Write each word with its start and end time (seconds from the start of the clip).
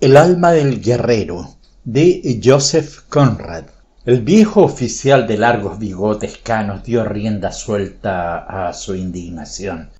El 0.00 0.16
alma 0.16 0.52
del 0.52 0.80
guerrero 0.80 1.56
de 1.82 2.40
Joseph 2.40 3.00
Conrad. 3.08 3.64
El 4.06 4.20
viejo 4.20 4.62
oficial 4.62 5.26
de 5.26 5.36
largos 5.36 5.80
bigotes 5.80 6.38
canos 6.38 6.84
dio 6.84 7.04
rienda 7.04 7.50
suelta 7.50 8.68
a 8.68 8.72
su 8.74 8.94
indignación. 8.94 9.90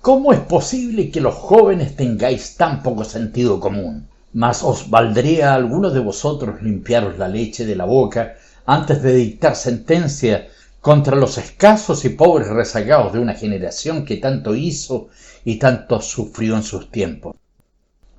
¿Cómo 0.00 0.32
es 0.32 0.38
posible 0.38 1.10
que 1.10 1.20
los 1.20 1.34
jóvenes 1.34 1.96
tengáis 1.96 2.56
tan 2.56 2.84
poco 2.84 3.02
sentido 3.02 3.58
común? 3.58 4.06
Mas 4.32 4.62
os 4.62 4.90
valdría 4.90 5.50
a 5.50 5.56
alguno 5.56 5.90
de 5.90 5.98
vosotros 5.98 6.62
limpiaros 6.62 7.18
la 7.18 7.26
leche 7.26 7.66
de 7.66 7.74
la 7.74 7.84
boca 7.84 8.36
antes 8.64 9.02
de 9.02 9.12
dictar 9.12 9.56
sentencia 9.56 10.46
contra 10.80 11.16
los 11.16 11.36
escasos 11.36 12.04
y 12.04 12.10
pobres 12.10 12.46
rezagados 12.46 13.12
de 13.12 13.18
una 13.18 13.34
generación 13.34 14.04
que 14.04 14.18
tanto 14.18 14.54
hizo 14.54 15.08
y 15.44 15.56
tanto 15.56 16.00
sufrió 16.00 16.54
en 16.54 16.62
sus 16.62 16.92
tiempos. 16.92 17.34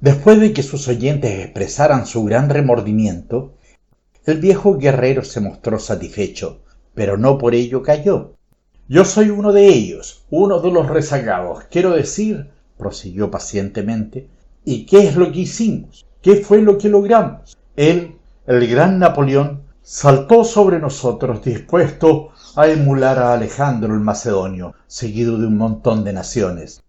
Después 0.01 0.39
de 0.39 0.53
que 0.53 0.63
sus 0.63 0.87
oyentes 0.87 1.43
expresaran 1.43 2.05
su 2.05 2.23
gran 2.23 2.49
remordimiento, 2.49 3.55
el 4.25 4.39
viejo 4.39 4.77
guerrero 4.77 5.25
se 5.25 5.41
mostró 5.41 5.77
satisfecho, 5.77 6.61
pero 6.93 7.17
no 7.17 7.37
por 7.37 7.53
ello 7.53 7.83
cayó. 7.83 8.35
Yo 8.87 9.03
soy 9.03 9.29
uno 9.29 9.51
de 9.51 9.67
ellos, 9.67 10.23
uno 10.29 10.61
de 10.61 10.71
los 10.71 10.87
rezagados. 10.87 11.65
Quiero 11.69 11.91
decir, 11.91 12.49
prosiguió 12.77 13.29
pacientemente, 13.29 14.29
¿y 14.63 14.85
qué 14.85 15.05
es 15.05 15.17
lo 15.17 15.33
que 15.33 15.39
hicimos? 15.39 16.05
¿Qué 16.21 16.37
fue 16.37 16.61
lo 16.61 16.77
que 16.77 16.87
logramos? 16.87 17.57
Él, 17.75 18.15
el 18.47 18.67
gran 18.69 18.99
Napoleón, 18.99 19.63
saltó 19.81 20.45
sobre 20.45 20.79
nosotros 20.79 21.43
dispuesto 21.43 22.29
a 22.55 22.67
emular 22.67 23.19
a 23.19 23.33
Alejandro 23.33 23.93
el 23.93 23.99
Macedonio, 23.99 24.75
seguido 24.87 25.37
de 25.37 25.47
un 25.47 25.57
montón 25.57 26.05
de 26.05 26.13
naciones. 26.13 26.81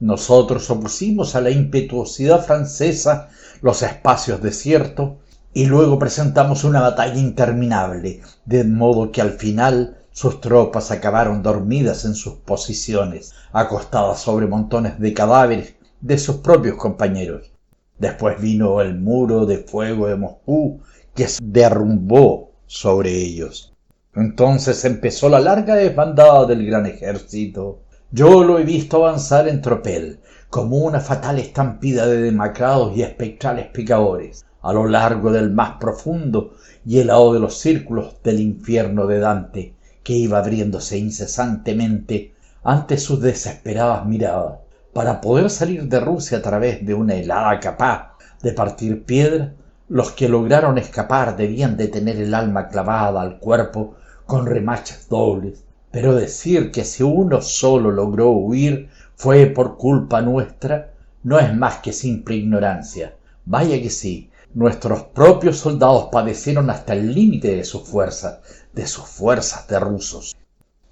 Nosotros 0.00 0.70
opusimos 0.70 1.36
a 1.36 1.42
la 1.42 1.50
impetuosidad 1.50 2.42
francesa 2.42 3.28
los 3.60 3.82
espacios 3.82 4.42
desiertos 4.42 5.18
y 5.52 5.66
luego 5.66 5.98
presentamos 5.98 6.64
una 6.64 6.80
batalla 6.80 7.18
interminable, 7.18 8.22
de 8.46 8.64
modo 8.64 9.12
que 9.12 9.20
al 9.20 9.32
final 9.32 9.98
sus 10.10 10.40
tropas 10.40 10.90
acabaron 10.90 11.42
dormidas 11.42 12.06
en 12.06 12.14
sus 12.14 12.34
posiciones, 12.34 13.34
acostadas 13.52 14.20
sobre 14.20 14.46
montones 14.46 14.98
de 14.98 15.12
cadáveres 15.12 15.74
de 16.00 16.16
sus 16.16 16.36
propios 16.36 16.76
compañeros. 16.76 17.52
Después 17.98 18.40
vino 18.40 18.80
el 18.80 18.98
muro 18.98 19.44
de 19.44 19.58
fuego 19.58 20.06
de 20.06 20.16
Moscú 20.16 20.80
que 21.14 21.28
se 21.28 21.40
derrumbó 21.42 22.52
sobre 22.66 23.12
ellos. 23.14 23.74
Entonces 24.14 24.82
empezó 24.86 25.28
la 25.28 25.40
larga 25.40 25.74
desbandada 25.74 26.46
del 26.46 26.64
gran 26.64 26.86
ejército 26.86 27.82
yo 28.12 28.42
lo 28.42 28.58
he 28.58 28.64
visto 28.64 28.96
avanzar 28.96 29.46
en 29.46 29.62
tropel, 29.62 30.18
como 30.48 30.78
una 30.78 30.98
fatal 30.98 31.38
estampida 31.38 32.08
de 32.08 32.20
demacrados 32.20 32.96
y 32.96 33.02
espectrales 33.02 33.68
picadores, 33.68 34.44
a 34.62 34.72
lo 34.72 34.88
largo 34.88 35.30
del 35.30 35.52
más 35.52 35.78
profundo 35.78 36.54
y 36.84 36.98
helado 36.98 37.32
de 37.32 37.38
los 37.38 37.58
círculos 37.58 38.16
del 38.24 38.40
infierno 38.40 39.06
de 39.06 39.20
Dante, 39.20 39.74
que 40.02 40.14
iba 40.14 40.38
abriéndose 40.38 40.98
incesantemente 40.98 42.34
ante 42.64 42.98
sus 42.98 43.20
desesperadas 43.20 44.04
miradas, 44.06 44.58
para 44.92 45.20
poder 45.20 45.48
salir 45.48 45.84
de 45.84 46.00
Rusia 46.00 46.38
a 46.38 46.42
través 46.42 46.84
de 46.84 46.94
una 46.94 47.14
helada 47.14 47.60
capaz 47.60 48.16
de 48.42 48.52
partir 48.52 49.04
piedra, 49.04 49.54
los 49.88 50.10
que 50.10 50.28
lograron 50.28 50.78
escapar 50.78 51.36
debían 51.36 51.76
de 51.76 51.86
tener 51.86 52.16
el 52.16 52.34
alma 52.34 52.66
clavada 52.66 53.20
al 53.20 53.38
cuerpo 53.38 53.94
con 54.26 54.46
remachas 54.46 55.08
dobles, 55.08 55.64
pero 55.90 56.14
decir 56.14 56.70
que 56.70 56.84
si 56.84 57.02
uno 57.02 57.40
solo 57.42 57.90
logró 57.90 58.30
huir 58.30 58.88
fue 59.16 59.46
por 59.46 59.76
culpa 59.76 60.20
nuestra 60.20 60.92
no 61.22 61.38
es 61.38 61.54
más 61.54 61.78
que 61.78 61.92
simple 61.92 62.36
ignorancia. 62.36 63.16
Vaya 63.44 63.80
que 63.82 63.90
sí, 63.90 64.30
nuestros 64.54 65.02
propios 65.02 65.58
soldados 65.58 66.08
padecieron 66.10 66.70
hasta 66.70 66.92
el 66.92 67.14
límite 67.14 67.56
de 67.56 67.64
sus 67.64 67.82
fuerzas, 67.82 68.40
de 68.72 68.86
sus 68.86 69.04
fuerzas 69.04 69.66
de 69.68 69.78
rusos. 69.80 70.36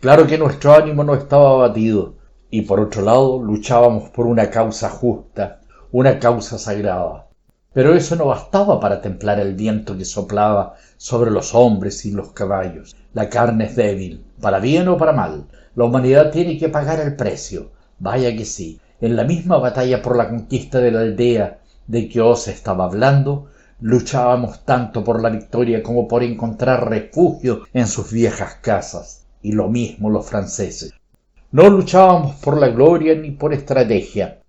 Claro 0.00 0.26
que 0.26 0.38
nuestro 0.38 0.74
ánimo 0.74 1.04
no 1.04 1.14
estaba 1.14 1.50
abatido, 1.50 2.14
y 2.50 2.62
por 2.62 2.80
otro 2.80 3.02
lado 3.02 3.42
luchábamos 3.42 4.10
por 4.10 4.26
una 4.26 4.50
causa 4.50 4.90
justa, 4.90 5.60
una 5.92 6.18
causa 6.18 6.58
sagrada. 6.58 7.27
Pero 7.72 7.94
eso 7.94 8.16
no 8.16 8.26
bastaba 8.26 8.80
para 8.80 9.02
templar 9.02 9.38
el 9.40 9.54
viento 9.54 9.96
que 9.96 10.04
soplaba 10.04 10.74
sobre 10.96 11.30
los 11.30 11.54
hombres 11.54 12.04
y 12.06 12.10
los 12.10 12.32
caballos. 12.32 12.96
La 13.12 13.28
carne 13.28 13.66
es 13.66 13.76
débil, 13.76 14.24
para 14.40 14.58
bien 14.58 14.88
o 14.88 14.96
para 14.96 15.12
mal. 15.12 15.46
La 15.74 15.84
humanidad 15.84 16.30
tiene 16.30 16.58
que 16.58 16.70
pagar 16.70 16.98
el 16.98 17.14
precio. 17.14 17.70
Vaya 17.98 18.34
que 18.34 18.44
sí. 18.44 18.80
En 19.00 19.16
la 19.16 19.24
misma 19.24 19.58
batalla 19.58 20.00
por 20.02 20.16
la 20.16 20.28
conquista 20.28 20.80
de 20.80 20.90
la 20.90 21.00
aldea 21.00 21.60
de 21.86 22.08
que 22.08 22.20
os 22.20 22.48
estaba 22.48 22.84
hablando, 22.84 23.48
luchábamos 23.80 24.64
tanto 24.64 25.04
por 25.04 25.22
la 25.22 25.30
victoria 25.30 25.82
como 25.82 26.08
por 26.08 26.22
encontrar 26.22 26.88
refugio 26.88 27.62
en 27.74 27.86
sus 27.86 28.10
viejas 28.10 28.56
casas. 28.62 29.26
Y 29.42 29.52
lo 29.52 29.68
mismo 29.68 30.10
los 30.10 30.26
franceses. 30.26 30.92
No 31.52 31.68
luchábamos 31.68 32.36
por 32.36 32.58
la 32.58 32.68
gloria 32.68 33.14
ni 33.14 33.30
por 33.30 33.52
estrategia. 33.52 34.40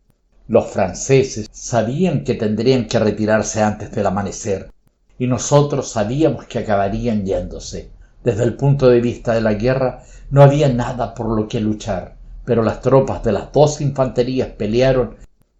Los 0.49 0.71
franceses 0.71 1.47
sabían 1.51 2.23
que 2.23 2.33
tendrían 2.33 2.87
que 2.87 2.97
retirarse 2.97 3.61
antes 3.61 3.91
del 3.91 4.07
amanecer, 4.07 4.71
y 5.19 5.27
nosotros 5.27 5.91
sabíamos 5.91 6.45
que 6.45 6.57
acabarían 6.57 7.23
yéndose. 7.23 7.91
Desde 8.23 8.45
el 8.45 8.55
punto 8.55 8.89
de 8.89 8.99
vista 8.99 9.35
de 9.35 9.41
la 9.41 9.53
guerra 9.53 10.01
no 10.31 10.41
había 10.41 10.67
nada 10.67 11.13
por 11.13 11.27
lo 11.27 11.47
que 11.47 11.59
luchar, 11.59 12.15
pero 12.45 12.63
las 12.63 12.81
tropas 12.81 13.23
de 13.23 13.31
las 13.31 13.51
dos 13.53 13.79
infanterías 13.79 14.47
pelearon 14.47 15.17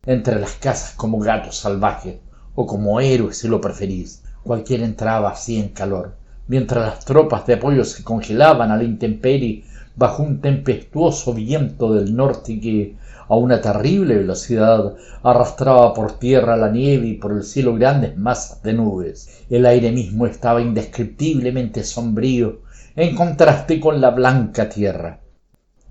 entre 0.08 0.40
las 0.40 0.54
casas 0.54 0.96
como 0.96 1.20
gatos 1.20 1.58
salvajes, 1.58 2.16
o 2.56 2.66
como 2.66 3.00
héroes 3.00 3.38
si 3.38 3.48
lo 3.48 3.62
preferís. 3.62 4.24
Cualquiera 4.42 4.86
entraba 4.86 5.30
así 5.30 5.60
en 5.60 5.70
calor, 5.70 6.16
mientras 6.48 6.84
las 6.84 7.06
tropas 7.06 7.46
de 7.46 7.54
apoyo 7.54 7.86
se 7.86 8.04
congelaban 8.04 8.72
a 8.72 8.78
la 8.78 8.86
intemperie 8.86 9.66
bajo 9.96 10.24
un 10.24 10.42
tempestuoso 10.42 11.36
viento 11.36 11.94
del 11.94 12.16
norte 12.16 12.60
que 12.60 12.96
a 13.30 13.36
una 13.36 13.62
terrible 13.62 14.16
velocidad 14.16 14.96
arrastraba 15.24 15.94
por 15.94 16.18
tierra 16.18 16.58
la 16.58 16.70
nieve 16.70 17.08
y 17.08 17.14
por 17.14 17.32
el 17.32 17.44
cielo 17.44 17.76
grandes 17.76 18.18
masas 18.18 18.62
de 18.64 18.74
nubes. 18.74 19.46
El 19.50 19.66
aire 19.66 19.92
mismo 19.92 20.26
estaba 20.26 20.62
indescriptiblemente 20.62 21.84
sombrío 21.84 22.62
en 22.96 23.16
contraste 23.16 23.80
con 23.80 24.02
la 24.02 24.10
blanca 24.10 24.68
tierra. 24.68 25.20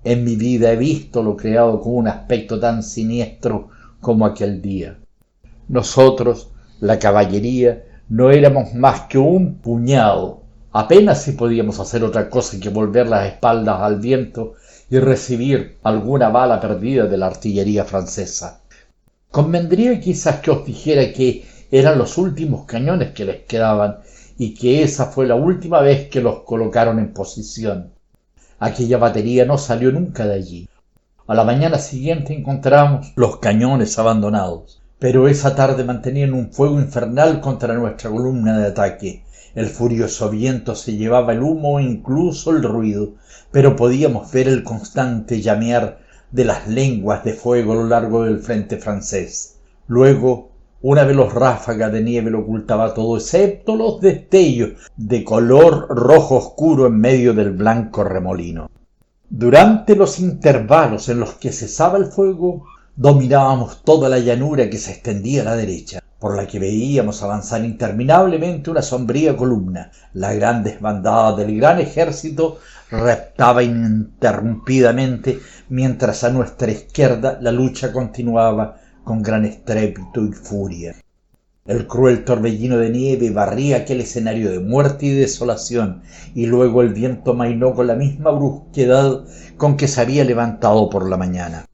En 0.03 0.23
mi 0.23 0.35
vida 0.35 0.71
he 0.71 0.75
visto 0.75 1.23
lo 1.23 1.35
creado 1.35 1.79
con 1.81 1.95
un 1.95 2.07
aspecto 2.07 2.59
tan 2.59 2.83
siniestro 2.83 3.69
como 4.01 4.25
aquel 4.25 4.61
día. 4.61 4.97
Nosotros, 5.67 6.51
la 6.81 6.99
caballería, 6.99 7.83
no 8.09 8.31
éramos 8.31 8.73
más 8.73 9.01
que 9.01 9.17
un 9.17 9.55
puñado. 9.55 10.41
Apenas 10.71 11.23
si 11.23 11.33
podíamos 11.33 11.79
hacer 11.79 12.03
otra 12.03 12.29
cosa 12.29 12.59
que 12.59 12.69
volver 12.69 13.07
las 13.07 13.27
espaldas 13.27 13.81
al 13.81 13.99
viento 13.99 14.55
y 14.89 14.99
recibir 14.99 15.77
alguna 15.83 16.29
bala 16.29 16.59
perdida 16.59 17.05
de 17.05 17.17
la 17.17 17.27
artillería 17.27 17.85
francesa. 17.85 18.61
Convendría 19.31 19.99
quizás 19.99 20.39
que 20.39 20.51
os 20.51 20.65
dijera 20.65 21.13
que 21.13 21.45
eran 21.71 21.99
los 21.99 22.17
últimos 22.17 22.65
cañones 22.65 23.11
que 23.11 23.25
les 23.25 23.41
quedaban 23.45 23.99
y 24.37 24.55
que 24.55 24.81
esa 24.81 25.05
fue 25.05 25.27
la 25.27 25.35
última 25.35 25.81
vez 25.81 26.09
que 26.09 26.21
los 26.21 26.39
colocaron 26.39 26.97
en 26.97 27.13
posición. 27.13 27.91
Aquella 28.57 28.97
batería 28.97 29.45
no 29.45 29.57
salió 29.57 29.91
nunca 29.91 30.25
de 30.25 30.33
allí. 30.33 30.69
A 31.27 31.35
la 31.35 31.43
mañana 31.43 31.77
siguiente 31.77 32.33
encontramos 32.33 33.13
los 33.15 33.37
cañones 33.37 33.99
abandonados, 33.99 34.81
pero 34.97 35.27
esa 35.27 35.55
tarde 35.55 35.83
mantenían 35.83 36.33
un 36.33 36.51
fuego 36.51 36.79
infernal 36.79 37.39
contra 37.39 37.75
nuestra 37.75 38.09
columna 38.09 38.57
de 38.57 38.67
ataque. 38.67 39.23
El 39.55 39.67
furioso 39.67 40.29
viento 40.29 40.75
se 40.75 40.95
llevaba 40.95 41.33
el 41.33 41.41
humo 41.41 41.79
e 41.79 41.83
incluso 41.83 42.51
el 42.51 42.61
ruido, 42.61 43.13
pero 43.51 43.75
podíamos 43.75 44.31
ver 44.31 44.47
el 44.47 44.63
constante 44.63 45.41
llamear 45.41 45.99
de 46.31 46.45
las 46.45 46.67
lenguas 46.67 47.23
de 47.23 47.33
fuego 47.33 47.71
a 47.71 47.75
lo 47.77 47.85
largo 47.85 48.25
del 48.25 48.39
frente 48.39 48.77
francés. 48.77 49.57
Luego, 49.87 50.51
una 50.81 51.03
veloz 51.03 51.33
ráfaga 51.33 51.89
de 51.89 52.03
nieve 52.03 52.29
lo 52.29 52.41
ocultaba 52.41 52.93
todo, 52.93 53.17
excepto 53.17 53.75
los 53.75 53.99
destellos 53.99 54.73
de 54.95 55.23
color 55.23 55.87
rojo 55.89 56.35
oscuro 56.35 56.85
en 56.85 56.99
medio 56.99 57.33
del 57.33 57.49
blanco 57.49 58.03
remolino. 58.03 58.69
Durante 59.31 59.95
los 59.95 60.19
intervalos 60.19 61.09
en 61.09 61.19
los 61.19 61.33
que 61.33 61.51
cesaba 61.51 61.97
el 61.97 62.05
fuego, 62.05 62.65
dominábamos 62.95 63.83
toda 63.83 64.09
la 64.09 64.19
llanura 64.19 64.69
que 64.69 64.77
se 64.77 64.91
extendía 64.91 65.41
a 65.41 65.45
la 65.45 65.55
derecha 65.55 66.03
por 66.19 66.35
la 66.35 66.45
que 66.45 66.59
veíamos 66.59 67.23
avanzar 67.23 67.63
interminablemente 67.63 68.69
una 68.69 68.81
sombría 68.81 69.37
columna. 69.37 69.91
La 70.13 70.33
gran 70.33 70.63
desbandada 70.63 71.35
del 71.37 71.57
gran 71.57 71.79
ejército 71.79 72.59
reptaba 72.91 73.63
ininterrumpidamente, 73.63 75.39
mientras 75.69 76.23
a 76.23 76.29
nuestra 76.29 76.71
izquierda 76.71 77.39
la 77.41 77.51
lucha 77.51 77.93
continuaba 77.93 78.77
con 79.03 79.23
gran 79.23 79.45
estrépito 79.45 80.23
y 80.25 80.33
furia. 80.33 80.95
El 81.65 81.87
cruel 81.87 82.25
torbellino 82.25 82.77
de 82.77 82.89
nieve 82.89 83.29
barría 83.29 83.77
aquel 83.77 84.01
escenario 84.01 84.51
de 84.51 84.59
muerte 84.59 85.05
y 85.05 85.11
desolación, 85.11 86.01
y 86.33 86.47
luego 86.47 86.81
el 86.81 86.93
viento 86.93 87.33
mainó 87.33 87.73
con 87.73 87.87
la 87.87 87.95
misma 87.95 88.31
brusquedad 88.31 89.23
con 89.55 89.77
que 89.77 89.87
se 89.87 90.01
había 90.01 90.25
levantado 90.25 90.89
por 90.89 91.07
la 91.07 91.15
mañana. 91.15 91.65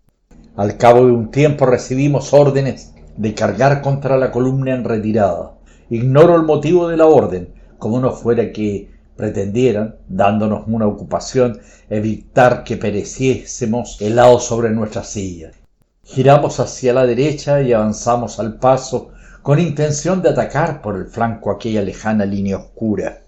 Al 0.56 0.78
cabo 0.78 1.06
de 1.06 1.12
un 1.12 1.32
tiempo 1.32 1.66
recibimos 1.66 2.34
órdenes 2.34 2.95
de 3.18 3.34
cargar 3.34 3.82
contra 3.82 4.18
la 4.18 4.32
columna 4.32 4.74
en 4.74 4.84
retirada. 4.84 5.54
Ignoro 5.90 6.36
el 6.36 6.44
motivo 6.44 6.88
de 6.88 6.98
la 6.98 7.06
orden, 7.06 7.54
como 7.78 8.00
no 8.00 8.12
fuera 8.12 8.52
que 8.52 8.90
pretendieran, 9.16 9.96
dándonos 10.08 10.64
una 10.68 10.88
ocupación, 10.88 11.60
evitar 11.90 12.64
que 12.64 12.78
pereciésemos 12.78 14.02
helados 14.02 14.46
sobre 14.46 14.72
nuestras 14.72 15.10
sillas. 15.10 15.56
Giramos 16.04 16.60
hacia 16.60 16.94
la 16.94 17.06
derecha 17.06 17.62
y 17.62 17.74
avanzamos 17.74 18.40
al 18.40 18.60
paso 18.60 19.10
con 19.42 19.60
intención 19.60 20.22
de 20.22 20.30
atacar 20.30 20.82
por 20.82 20.96
el 20.98 21.06
flanco 21.06 21.52
aquella 21.52 21.82
lejana 21.82 22.26
línea 22.26 22.58
oscura. 22.58 23.22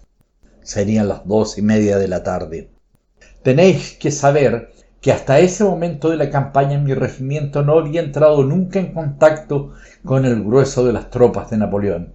Serían 0.62 1.08
las 1.08 1.26
dos 1.26 1.58
y 1.58 1.62
media 1.62 1.96
de 1.96 2.08
la 2.08 2.22
tarde. 2.22 2.70
Tenéis 3.42 3.96
que 3.98 4.10
saber 4.10 4.72
que 5.00 5.12
hasta 5.12 5.38
ese 5.38 5.64
momento 5.64 6.10
de 6.10 6.16
la 6.16 6.30
campaña 6.30 6.78
mi 6.78 6.94
regimiento 6.94 7.62
no 7.62 7.78
había 7.78 8.00
entrado 8.00 8.42
nunca 8.42 8.80
en 8.80 8.92
contacto 8.92 9.72
con 10.04 10.24
el 10.24 10.42
grueso 10.42 10.84
de 10.84 10.92
las 10.92 11.10
tropas 11.10 11.50
de 11.50 11.58
Napoleón. 11.58 12.14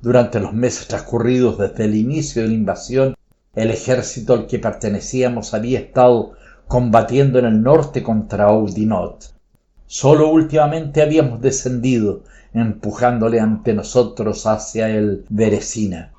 Durante 0.00 0.40
los 0.40 0.52
meses 0.52 0.88
transcurridos 0.88 1.58
desde 1.58 1.84
el 1.84 1.94
inicio 1.94 2.42
de 2.42 2.48
la 2.48 2.54
invasión, 2.54 3.14
el 3.54 3.70
ejército 3.70 4.34
al 4.34 4.46
que 4.46 4.58
pertenecíamos 4.58 5.54
había 5.54 5.80
estado 5.80 6.32
combatiendo 6.66 7.38
en 7.38 7.46
el 7.46 7.62
norte 7.62 8.02
contra 8.02 8.50
Oudinot. 8.52 9.34
Solo 9.86 10.28
últimamente 10.28 11.02
habíamos 11.02 11.40
descendido, 11.40 12.22
empujándole 12.52 13.40
ante 13.40 13.72
nosotros 13.74 14.46
hacia 14.46 14.88
el 14.90 15.24
Beresina. 15.28 16.12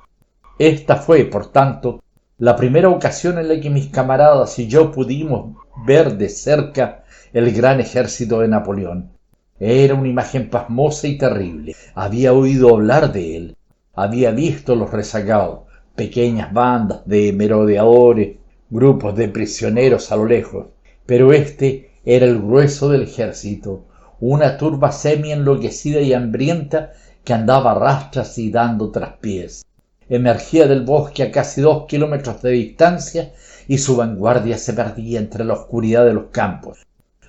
Esta 0.58 0.96
fue, 0.96 1.24
por 1.24 1.52
tanto, 1.52 2.02
la 2.40 2.56
primera 2.56 2.88
ocasión 2.88 3.36
en 3.36 3.48
la 3.48 3.60
que 3.60 3.68
mis 3.68 3.88
camaradas 3.88 4.58
y 4.58 4.66
yo 4.66 4.90
pudimos 4.92 5.56
ver 5.84 6.16
de 6.16 6.30
cerca 6.30 7.04
el 7.34 7.52
gran 7.52 7.80
ejército 7.80 8.40
de 8.40 8.48
Napoleón. 8.48 9.10
Era 9.58 9.94
una 9.94 10.08
imagen 10.08 10.48
pasmosa 10.48 11.06
y 11.06 11.18
terrible. 11.18 11.76
Había 11.94 12.32
oído 12.32 12.70
hablar 12.70 13.12
de 13.12 13.36
él. 13.36 13.56
Había 13.94 14.30
visto 14.30 14.74
los 14.74 14.90
rezagados, 14.90 15.64
pequeñas 15.94 16.50
bandas 16.50 17.02
de 17.04 17.30
merodeadores, 17.34 18.38
grupos 18.70 19.14
de 19.16 19.28
prisioneros 19.28 20.10
a 20.10 20.16
lo 20.16 20.24
lejos. 20.24 20.68
Pero 21.04 21.34
este 21.34 21.90
era 22.06 22.24
el 22.24 22.40
grueso 22.40 22.88
del 22.88 23.02
ejército, 23.02 23.84
una 24.18 24.56
turba 24.56 24.92
semi 24.92 25.30
enloquecida 25.30 26.00
y 26.00 26.14
hambrienta 26.14 26.92
que 27.22 27.34
andaba 27.34 27.74
rastras 27.74 28.38
y 28.38 28.50
dando 28.50 28.90
traspiés 28.90 29.66
emergía 30.10 30.66
del 30.66 30.82
bosque 30.82 31.22
a 31.22 31.30
casi 31.30 31.60
dos 31.60 31.86
kilómetros 31.86 32.42
de 32.42 32.50
distancia 32.50 33.32
y 33.68 33.78
su 33.78 33.96
vanguardia 33.96 34.58
se 34.58 34.72
perdía 34.72 35.20
entre 35.20 35.44
la 35.44 35.54
oscuridad 35.54 36.04
de 36.04 36.12
los 36.12 36.26
campos. 36.32 36.78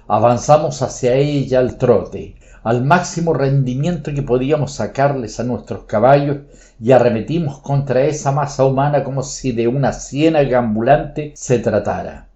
Avanzamos 0.08 0.82
hacia 0.82 1.14
ella 1.14 1.60
al 1.60 1.78
trote, 1.78 2.36
al 2.64 2.84
máximo 2.84 3.34
rendimiento 3.34 4.12
que 4.14 4.24
podíamos 4.24 4.74
sacarles 4.74 5.40
a 5.40 5.44
nuestros 5.44 5.84
caballos 5.84 6.38
y 6.80 6.92
arremetimos 6.92 7.60
contra 7.60 8.04
esa 8.04 8.32
masa 8.32 8.66
humana 8.66 9.04
como 9.04 9.22
si 9.22 9.52
de 9.52 9.68
una 9.68 9.94
ciénaga 9.94 10.58
ambulante 10.58 11.34
se 11.36 11.60
tratara. 11.60 12.30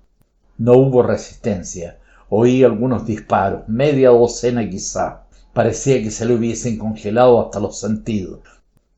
No 0.59 0.73
hubo 0.73 1.01
resistencia. 1.01 1.97
Oí 2.29 2.63
algunos 2.63 3.05
disparos, 3.05 3.67
media 3.67 4.09
docena 4.09 4.69
quizá. 4.69 5.23
Parecía 5.53 6.01
que 6.01 6.11
se 6.11 6.25
le 6.25 6.35
hubiesen 6.35 6.77
congelado 6.77 7.41
hasta 7.41 7.59
los 7.59 7.79
sentidos. 7.79 8.39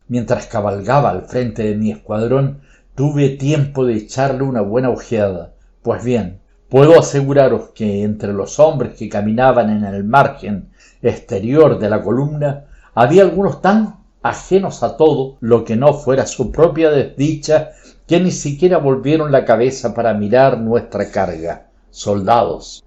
Mientras 0.10 0.48
cabalgaba 0.48 1.10
al 1.10 1.24
frente 1.24 1.64
de 1.64 1.76
mi 1.76 1.92
escuadrón, 1.92 2.62
tuve 2.96 3.30
tiempo 3.30 3.86
de 3.86 3.96
echarle 3.96 4.44
una 4.44 4.62
buena 4.62 4.90
ojeada. 4.90 5.54
Pues 5.82 6.04
bien, 6.04 6.40
puedo 6.70 6.98
aseguraros 6.98 7.70
que 7.76 8.04
entre 8.04 8.32
los 8.32 8.58
hombres 8.60 8.96
que 8.96 9.10
caminaban 9.10 9.70
en 9.70 9.84
el 9.84 10.04
margen 10.06 10.70
exterior 11.02 11.78
de 11.78 11.90
la 11.90 12.02
columna 12.02 12.66
había 12.96 13.24
algunos 13.24 13.62
tan 13.62 13.98
ajenos 14.24 14.82
a 14.82 14.98
todo 14.98 15.38
lo 15.42 15.64
que 15.64 15.76
no 15.76 15.94
fuera 15.94 16.26
su 16.26 16.52
propia 16.52 16.90
desdicha 16.90 17.72
que 18.08 18.20
ni 18.20 18.32
siquiera 18.32 18.78
volvieron 18.78 19.32
la 19.32 19.44
cabeza 19.44 19.94
para 19.94 20.14
mirar 20.14 20.60
nuestra 20.60 21.12
carga. 21.12 21.68
Soldados. 21.90 22.84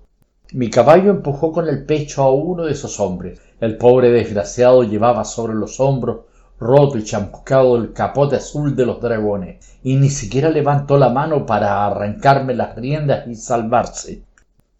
Mi 0.52 0.70
caballo 0.70 1.10
empujó 1.10 1.52
con 1.52 1.68
el 1.68 1.84
pecho 1.84 2.22
a 2.22 2.32
uno 2.32 2.64
de 2.64 2.72
esos 2.72 2.98
hombres. 2.98 3.40
El 3.60 3.76
pobre 3.76 4.10
desgraciado 4.10 4.82
llevaba 4.82 5.24
sobre 5.24 5.54
los 5.54 5.78
hombros 5.78 6.29
roto 6.60 6.98
y 6.98 7.04
chamuscado 7.04 7.76
el 7.78 7.94
capote 7.94 8.36
azul 8.36 8.76
de 8.76 8.84
los 8.84 9.00
dragones, 9.00 9.66
y 9.82 9.96
ni 9.96 10.10
siquiera 10.10 10.50
levantó 10.50 10.98
la 10.98 11.08
mano 11.08 11.46
para 11.46 11.86
arrancarme 11.86 12.54
las 12.54 12.76
riendas 12.76 13.26
y 13.26 13.34
salvarse. 13.34 14.22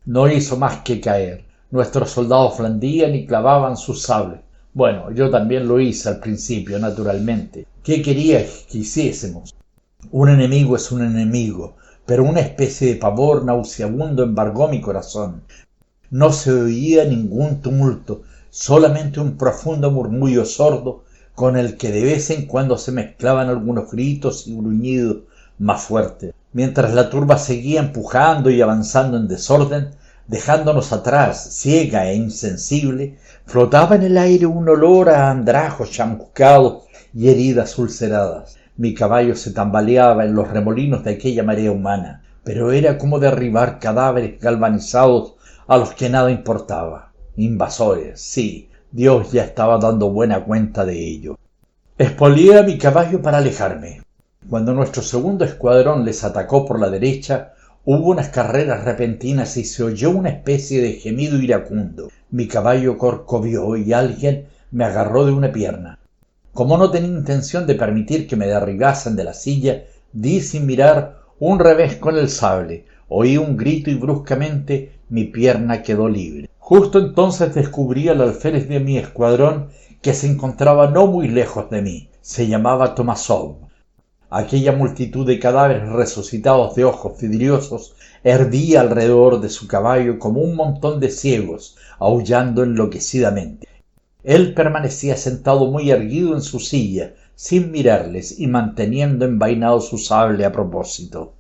No 0.05 0.31
hizo 0.31 0.59
más 0.59 0.83
que 0.83 1.01
caer. 1.01 1.45
Nuestros 1.71 2.11
soldados 2.11 2.57
flandían 2.57 3.15
y 3.15 3.27
clavaban 3.27 3.77
sus 3.77 4.03
sables. 4.03 4.41
Bueno, 4.75 5.11
yo 5.11 5.31
también 5.31 5.67
lo 5.67 5.81
hice 5.81 6.11
al 6.11 6.21
principio, 6.21 6.79
naturalmente. 6.79 7.67
¿Qué 7.83 8.03
quería 8.03 8.45
que 8.71 8.79
hiciésemos? 8.79 9.55
Un 10.11 10.29
enemigo 10.29 10.77
es 10.77 10.93
un 10.93 11.03
enemigo, 11.03 11.77
pero 12.05 12.25
una 12.25 12.41
especie 12.41 12.89
de 12.89 13.01
pavor 13.01 13.45
nauseabundo 13.45 14.23
embargó 14.23 14.69
mi 14.69 14.81
corazón. 14.81 15.43
No 16.11 16.33
se 16.33 16.53
oía 16.53 17.05
ningún 17.05 17.63
tumulto, 17.63 18.23
solamente 18.51 19.21
un 19.21 19.37
profundo 19.39 19.91
murmullo 19.91 20.45
sordo 20.45 21.05
con 21.41 21.57
el 21.57 21.79
que 21.79 21.91
de 21.91 22.03
vez 22.03 22.29
en 22.29 22.45
cuando 22.45 22.77
se 22.77 22.93
mezclaban 22.93 23.49
algunos 23.49 23.91
gritos 23.91 24.47
y 24.47 24.55
gruñidos 24.55 25.23
más 25.59 25.81
fuertes, 25.81 26.35
mientras 26.53 26.93
la 26.93 27.09
turba 27.09 27.39
seguía 27.39 27.81
empujando 27.81 28.51
y 28.51 28.61
avanzando 28.61 29.17
en 29.17 29.27
desorden, 29.27 29.93
dejándonos 30.27 30.93
atrás, 30.93 31.57
ciega 31.59 32.11
e 32.11 32.15
insensible, 32.15 33.17
flotaba 33.47 33.97
en 33.97 34.03
el 34.03 34.19
aire 34.19 34.45
un 34.45 34.69
olor 34.69 35.09
a 35.09 35.31
andrajos 35.31 35.91
chamuscados 35.91 36.83
y 37.15 37.31
heridas 37.31 37.79
ulceradas. 37.79 38.59
Mi 38.77 38.93
caballo 38.93 39.35
se 39.35 39.53
tambaleaba 39.53 40.27
en 40.27 40.35
los 40.35 40.47
remolinos 40.47 41.05
de 41.05 41.13
aquella 41.13 41.43
marea 41.43 41.73
humana, 41.73 42.23
pero 42.45 42.71
era 42.71 42.99
como 42.99 43.19
derribar 43.19 43.79
cadáveres 43.79 44.39
galvanizados 44.39 45.37
a 45.67 45.79
los 45.79 45.95
que 45.95 46.11
nada 46.11 46.31
importaba. 46.31 47.13
Invasores, 47.37 48.21
sí, 48.21 48.70
Dios 48.93 49.31
ya 49.31 49.45
estaba 49.45 49.79
dando 49.79 50.11
buena 50.11 50.45
cuenta 50.45 50.85
de 50.85 50.99
ello. 50.99 51.39
Espolié 51.97 52.59
a 52.59 52.65
mi 52.65 52.77
caballo 52.77 53.23
para 53.23 53.39
alejarme. 53.39 54.03
Cuando 54.49 54.75
nuestro 54.75 55.01
segundo 55.01 55.45
escuadrón 55.45 56.05
les 56.05 56.25
atacó 56.25 56.67
por 56.67 56.81
la 56.81 56.91
derecha, 56.91 57.53
hubo 57.85 58.11
unas 58.11 58.31
carreras 58.31 58.83
repentinas 58.85 59.57
y 59.59 59.65
se 59.65 59.85
oyó 59.85 60.11
una 60.11 60.31
especie 60.31 60.83
de 60.83 60.95
gemido 60.95 61.41
iracundo. 61.41 62.09
Mi 62.33 62.49
caballo 62.49 62.99
corcovió 62.99 63.77
y 63.77 63.93
alguien 63.93 64.49
me 64.73 64.85
agarró 64.85 65.25
de 65.25 65.33
una 65.35 65.53
pierna. 65.53 66.01
Como 66.53 66.77
no 66.77 66.91
tenía 66.91 67.17
intención 67.17 67.69
de 67.69 67.77
permitir 67.77 68.27
que 68.27 68.35
me 68.35 68.49
derribasen 68.49 69.15
de 69.15 69.23
la 69.23 69.35
silla, 69.35 69.85
di 70.13 70.41
sin 70.41 70.67
mirar 70.67 71.21
un 71.39 71.61
revés 71.61 71.95
con 71.95 72.19
el 72.19 72.29
sable. 72.29 72.87
Oí 73.09 73.37
un 73.37 73.57
grito 73.57 73.89
y 73.89 73.95
bruscamente 73.95 74.99
mi 75.11 75.27
pierna 75.27 75.81
quedó 75.81 76.09
libre. 76.09 76.51
Justo 76.71 77.01
entonces 77.01 77.53
descubrí 77.53 78.09
al 78.09 78.21
alférez 78.21 78.69
de 78.69 78.79
mi 78.79 78.97
escuadrón 78.97 79.71
que 80.01 80.15
se 80.15 80.29
encontraba 80.29 80.89
no 80.89 81.09
muy 81.09 81.27
lejos 81.27 81.69
de 81.69 81.83
mí. 81.83 82.11
Se 82.21 82.47
llamaba 82.47 82.95
Tomasov. 82.95 83.57
Aquella 84.31 84.71
multitud 84.71 85.27
de 85.27 85.41
cadáveres 85.41 85.89
resucitados 85.89 86.77
de 86.77 86.85
ojos 86.85 87.21
vidriosos 87.21 87.97
hervía 88.23 88.83
alrededor 88.83 89.41
de 89.41 89.49
su 89.49 89.67
caballo 89.67 90.21
como 90.21 90.43
un 90.43 90.55
montón 90.55 91.01
de 91.01 91.11
ciegos, 91.11 91.77
aullando 91.99 92.63
enloquecidamente. 92.63 93.67
Él 94.23 94.55
permanecía 94.55 95.17
sentado 95.17 95.67
muy 95.73 95.91
erguido 95.91 96.37
en 96.37 96.41
su 96.41 96.61
silla, 96.61 97.15
sin 97.35 97.73
mirarles 97.73 98.39
y 98.39 98.47
manteniendo 98.47 99.25
envainado 99.25 99.81
su 99.81 99.99
sable 99.99 100.45
a 100.45 100.53
propósito. 100.53 101.35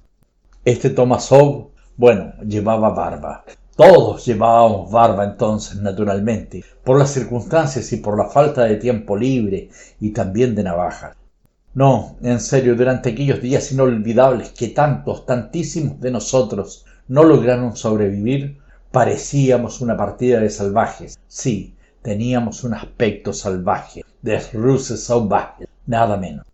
Este 0.64 0.90
Tomasov, 0.90 1.68
bueno, 1.96 2.32
llevaba 2.44 2.90
barba. 2.90 3.44
Todos 3.80 4.26
llevábamos 4.26 4.90
barba 4.90 5.24
entonces, 5.24 5.76
naturalmente, 5.80 6.62
por 6.84 6.98
las 6.98 7.12
circunstancias 7.12 7.90
y 7.94 7.96
por 7.96 8.18
la 8.18 8.26
falta 8.26 8.64
de 8.64 8.76
tiempo 8.76 9.16
libre 9.16 9.70
y 9.98 10.10
también 10.10 10.54
de 10.54 10.64
navajas. 10.64 11.16
No, 11.72 12.18
en 12.20 12.40
serio, 12.40 12.76
durante 12.76 13.08
aquellos 13.08 13.40
días 13.40 13.72
inolvidables 13.72 14.50
que 14.50 14.68
tantos, 14.68 15.24
tantísimos 15.24 15.98
de 15.98 16.10
nosotros 16.10 16.84
no 17.08 17.24
lograron 17.24 17.74
sobrevivir, 17.74 18.58
parecíamos 18.92 19.80
una 19.80 19.96
partida 19.96 20.40
de 20.40 20.50
salvajes. 20.50 21.18
Sí, 21.26 21.74
teníamos 22.02 22.64
un 22.64 22.74
aspecto 22.74 23.32
salvaje, 23.32 24.04
de 24.20 24.40
ruses 24.52 25.04
salvajes, 25.04 25.68
nada 25.86 26.18
menos. 26.18 26.44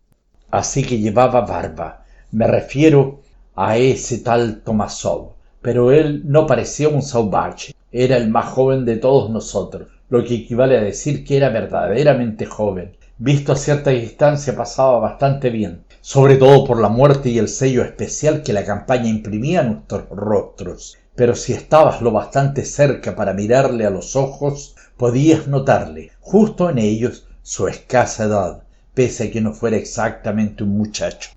Así 0.48 0.84
que 0.84 1.00
llevaba 1.00 1.40
barba. 1.40 2.04
Me 2.30 2.46
refiero 2.46 3.18
a 3.56 3.78
ese 3.78 4.18
tal 4.18 4.62
Tomasov 4.62 5.35
pero 5.62 5.92
él 5.92 6.22
no 6.24 6.46
parecía 6.46 6.88
un 6.88 7.02
salvaje, 7.02 7.74
era 7.92 8.16
el 8.16 8.28
más 8.28 8.46
joven 8.46 8.84
de 8.84 8.96
todos 8.96 9.30
nosotros, 9.30 9.88
lo 10.08 10.24
que 10.24 10.34
equivale 10.34 10.76
a 10.76 10.82
decir 10.82 11.24
que 11.24 11.36
era 11.36 11.48
verdaderamente 11.48 12.46
joven. 12.46 12.96
Visto 13.18 13.52
a 13.52 13.56
cierta 13.56 13.90
distancia 13.90 14.54
pasaba 14.54 14.98
bastante 14.98 15.50
bien, 15.50 15.84
sobre 16.00 16.36
todo 16.36 16.64
por 16.64 16.80
la 16.80 16.88
muerte 16.88 17.30
y 17.30 17.38
el 17.38 17.48
sello 17.48 17.82
especial 17.82 18.42
que 18.42 18.52
la 18.52 18.64
campaña 18.64 19.08
imprimía 19.08 19.62
en 19.62 19.72
nuestros 19.72 20.08
rostros. 20.10 20.98
Pero 21.14 21.34
si 21.34 21.52
estabas 21.54 22.02
lo 22.02 22.12
bastante 22.12 22.64
cerca 22.64 23.16
para 23.16 23.32
mirarle 23.32 23.86
a 23.86 23.90
los 23.90 24.16
ojos, 24.16 24.76
Podías 24.96 25.46
notarle, 25.46 26.12
justo 26.20 26.70
en 26.70 26.78
ellos, 26.78 27.28
su 27.42 27.68
escasa 27.68 28.24
edad, 28.24 28.62
pese 28.94 29.24
a 29.24 29.30
que 29.30 29.42
no 29.42 29.52
fuera 29.52 29.76
exactamente 29.76 30.64
un 30.64 30.70
muchacho. 30.70 31.32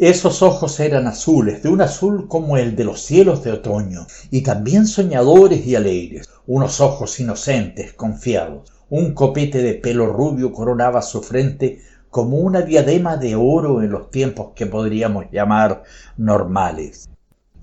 Esos 0.00 0.40
ojos 0.40 0.80
eran 0.80 1.06
azules, 1.06 1.62
de 1.62 1.68
un 1.68 1.82
azul 1.82 2.26
como 2.26 2.56
el 2.56 2.74
de 2.74 2.84
los 2.84 3.02
cielos 3.02 3.44
de 3.44 3.52
otoño, 3.52 4.06
y 4.30 4.40
también 4.40 4.86
soñadores 4.86 5.66
y 5.66 5.76
alegres, 5.76 6.26
unos 6.46 6.80
ojos 6.80 7.20
inocentes, 7.20 7.92
confiados. 7.92 8.72
Un 8.88 9.12
copete 9.12 9.62
de 9.62 9.74
pelo 9.74 10.06
rubio 10.06 10.54
coronaba 10.54 11.02
su 11.02 11.20
frente 11.20 11.82
como 12.08 12.38
una 12.38 12.62
diadema 12.62 13.18
de 13.18 13.34
oro 13.34 13.82
en 13.82 13.90
los 13.90 14.10
tiempos 14.10 14.52
que 14.54 14.64
podríamos 14.64 15.26
llamar 15.30 15.82
normales. 16.16 17.10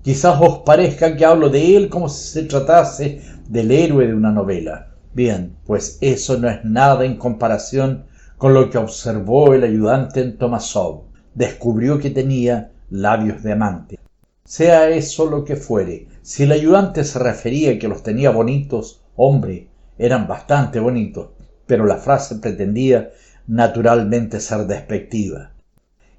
Quizás 0.02 0.40
os 0.40 0.58
parezca 0.58 1.16
que 1.16 1.24
hablo 1.24 1.48
de 1.48 1.76
él 1.76 1.88
como 1.88 2.08
si 2.08 2.24
se 2.24 2.42
tratase 2.44 3.20
del 3.48 3.72
héroe 3.72 4.06
de 4.06 4.14
una 4.14 4.30
novela. 4.30 4.94
Bien, 5.12 5.56
pues 5.66 5.98
eso 6.00 6.38
no 6.38 6.48
es 6.48 6.64
nada 6.64 7.04
en 7.04 7.16
comparación 7.16 8.06
con 8.36 8.54
lo 8.54 8.70
que 8.70 8.78
observó 8.78 9.54
el 9.54 9.64
ayudante 9.64 10.20
en 10.20 10.38
Tomasov 10.38 11.07
descubrió 11.34 11.98
que 11.98 12.10
tenía 12.10 12.72
labios 12.90 13.42
de 13.42 13.52
amante. 13.52 13.98
Sea 14.44 14.88
eso 14.88 15.26
lo 15.26 15.44
que 15.44 15.56
fuere, 15.56 16.08
si 16.22 16.44
el 16.44 16.52
ayudante 16.52 17.04
se 17.04 17.18
refería 17.18 17.78
que 17.78 17.88
los 17.88 18.02
tenía 18.02 18.30
bonitos, 18.30 19.02
hombre, 19.16 19.68
eran 19.98 20.26
bastante 20.26 20.80
bonitos, 20.80 21.28
pero 21.66 21.84
la 21.84 21.96
frase 21.96 22.36
pretendía 22.36 23.10
naturalmente 23.46 24.40
ser 24.40 24.66
despectiva. 24.66 25.52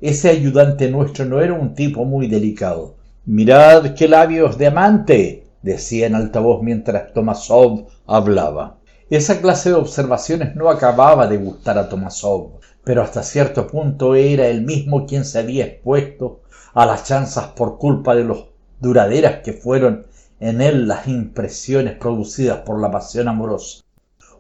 Ese 0.02 0.30
ayudante 0.30 0.90
nuestro 0.90 1.26
no 1.26 1.42
era 1.42 1.54
un 1.54 1.74
tipo 1.74 2.06
muy 2.06 2.28
delicado. 2.28 2.96
Mirad 3.26 3.96
qué 3.96 4.08
labios 4.08 4.58
de 4.58 4.68
amante, 4.68 5.44
decía 5.62 6.08
en 6.08 6.16
altavoz 6.16 6.62
mientras 6.64 7.14
Tomasov 7.14 7.88
hablaba. 8.08 8.78
Esa 9.10 9.42
clase 9.42 9.70
de 9.70 9.76
observaciones 9.76 10.56
no 10.56 10.70
acababa 10.70 11.28
de 11.28 11.38
gustar 11.38 11.78
a 11.78 11.90
Tomasov 11.90 12.59
pero 12.90 13.04
hasta 13.04 13.22
cierto 13.22 13.68
punto 13.68 14.16
era 14.16 14.48
él 14.48 14.64
mismo 14.64 15.06
quien 15.06 15.24
se 15.24 15.38
había 15.38 15.64
expuesto 15.64 16.42
a 16.74 16.88
las 16.88 17.04
chanzas 17.04 17.50
por 17.50 17.78
culpa 17.78 18.16
de 18.16 18.24
los 18.24 18.48
duraderas 18.80 19.42
que 19.44 19.54
fueron 19.54 20.08
en 20.40 20.60
él 20.60 20.88
las 20.88 21.08
impresiones 21.08 22.00
producidas 22.00 22.62
por 22.62 22.82
la 22.82 22.90
pasión 22.90 23.28
amorosa. 23.28 23.84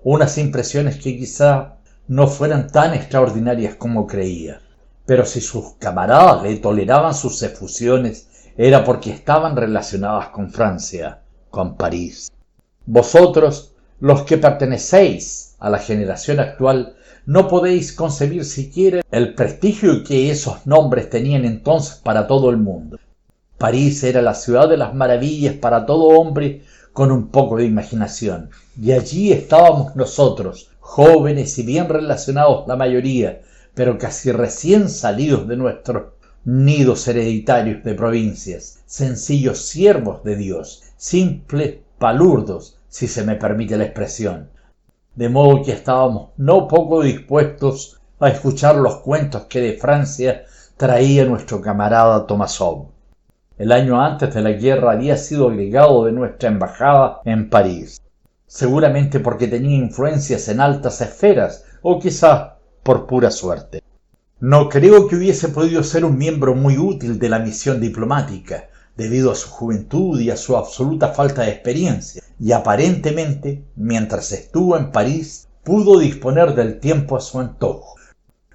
Unas 0.01 0.39
impresiones 0.39 0.95
que 0.95 1.15
quizá 1.15 1.75
no 2.07 2.25
fueran 2.25 2.71
tan 2.71 2.95
extraordinarias 2.95 3.75
como 3.75 4.07
creía. 4.07 4.59
Pero 5.05 5.25
si 5.25 5.41
sus 5.41 5.73
camaradas 5.73 6.41
le 6.41 6.55
toleraban 6.55 7.13
sus 7.13 7.43
efusiones, 7.43 8.51
era 8.57 8.83
porque 8.83 9.11
estaban 9.11 9.57
relacionadas 9.57 10.29
con 10.29 10.49
Francia, 10.49 11.19
con 11.51 11.75
París. 11.75 12.31
Vosotros, 12.87 13.75
los 13.99 14.23
que 14.23 14.39
pertenecéis 14.39 15.55
a 15.59 15.69
la 15.69 15.77
generación 15.77 16.39
actual, 16.39 16.95
no 17.29 17.47
podéis 17.47 17.93
concebir 17.93 18.43
siquiera 18.43 19.03
el 19.11 19.35
prestigio 19.35 20.03
que 20.03 20.31
esos 20.31 20.65
nombres 20.65 21.11
tenían 21.11 21.45
entonces 21.45 21.97
para 21.97 22.25
todo 22.25 22.49
el 22.49 22.57
mundo. 22.57 22.97
París 23.59 24.03
era 24.03 24.23
la 24.23 24.33
ciudad 24.33 24.67
de 24.67 24.77
las 24.77 24.95
maravillas 24.95 25.53
para 25.53 25.85
todo 25.85 26.05
hombre 26.05 26.63
con 26.91 27.11
un 27.11 27.27
poco 27.27 27.57
de 27.57 27.65
imaginación. 27.65 28.49
Y 28.81 28.93
allí 28.93 29.31
estábamos 29.31 29.95
nosotros, 29.95 30.71
jóvenes 30.79 31.55
y 31.59 31.61
bien 31.61 31.87
relacionados 31.87 32.67
la 32.67 32.75
mayoría, 32.75 33.41
pero 33.75 33.99
casi 33.99 34.31
recién 34.31 34.89
salidos 34.89 35.47
de 35.47 35.55
nuestros 35.55 36.13
nidos 36.45 37.07
hereditarios 37.07 37.83
de 37.83 37.93
provincias, 37.93 38.79
sencillos 38.87 39.59
siervos 39.59 40.23
de 40.23 40.35
Dios, 40.35 40.81
simples 40.97 41.75
palurdos, 41.99 42.79
si 42.87 43.07
se 43.07 43.23
me 43.23 43.35
permite 43.35 43.77
la 43.77 43.83
expresión, 43.83 44.49
de 45.19 45.27
modo 45.27 45.61
que 45.63 45.73
estábamos 45.73 46.29
no 46.37 46.65
poco 46.65 47.01
dispuestos 47.01 47.99
a 48.21 48.29
escuchar 48.29 48.77
los 48.77 48.99
cuentos 48.99 49.47
que 49.49 49.59
de 49.59 49.73
Francia 49.73 50.45
traía 50.77 51.25
nuestro 51.25 51.59
camarada 51.59 52.25
Tomasov. 52.25 52.85
El 53.57 53.73
año 53.73 54.01
antes 54.01 54.33
de 54.33 54.41
la 54.41 54.51
guerra 54.51 54.93
había 54.93 55.17
sido 55.17 55.49
agregado 55.49 56.05
de 56.05 56.13
nuestra 56.13 56.47
embajada 56.47 57.19
en 57.25 57.49
París, 57.49 58.01
seguramente 58.47 59.19
porque 59.19 59.49
tenía 59.49 59.75
influencias 59.75 60.47
en 60.47 60.61
altas 60.61 61.01
esferas 61.01 61.65
o 61.81 61.99
quizás 61.99 62.53
por 62.81 63.05
pura 63.05 63.29
suerte. 63.29 63.83
No 64.39 64.69
creo 64.69 65.09
que 65.09 65.17
hubiese 65.17 65.49
podido 65.49 65.83
ser 65.83 66.05
un 66.05 66.17
miembro 66.17 66.55
muy 66.55 66.77
útil 66.77 67.19
de 67.19 67.27
la 67.27 67.39
misión 67.39 67.81
diplomática, 67.81 68.69
debido 68.99 69.31
a 69.31 69.35
su 69.35 69.47
juventud 69.47 70.19
y 70.19 70.29
a 70.29 70.35
su 70.35 70.57
absoluta 70.57 71.13
falta 71.13 71.43
de 71.43 71.51
experiencia, 71.51 72.21
y 72.37 72.51
aparentemente, 72.51 73.63
mientras 73.77 74.33
estuvo 74.33 74.75
en 74.75 74.91
París, 74.91 75.47
pudo 75.63 75.99
disponer 75.99 76.53
del 76.53 76.81
tiempo 76.81 77.15
a 77.15 77.21
su 77.21 77.39
antojo. 77.39 77.95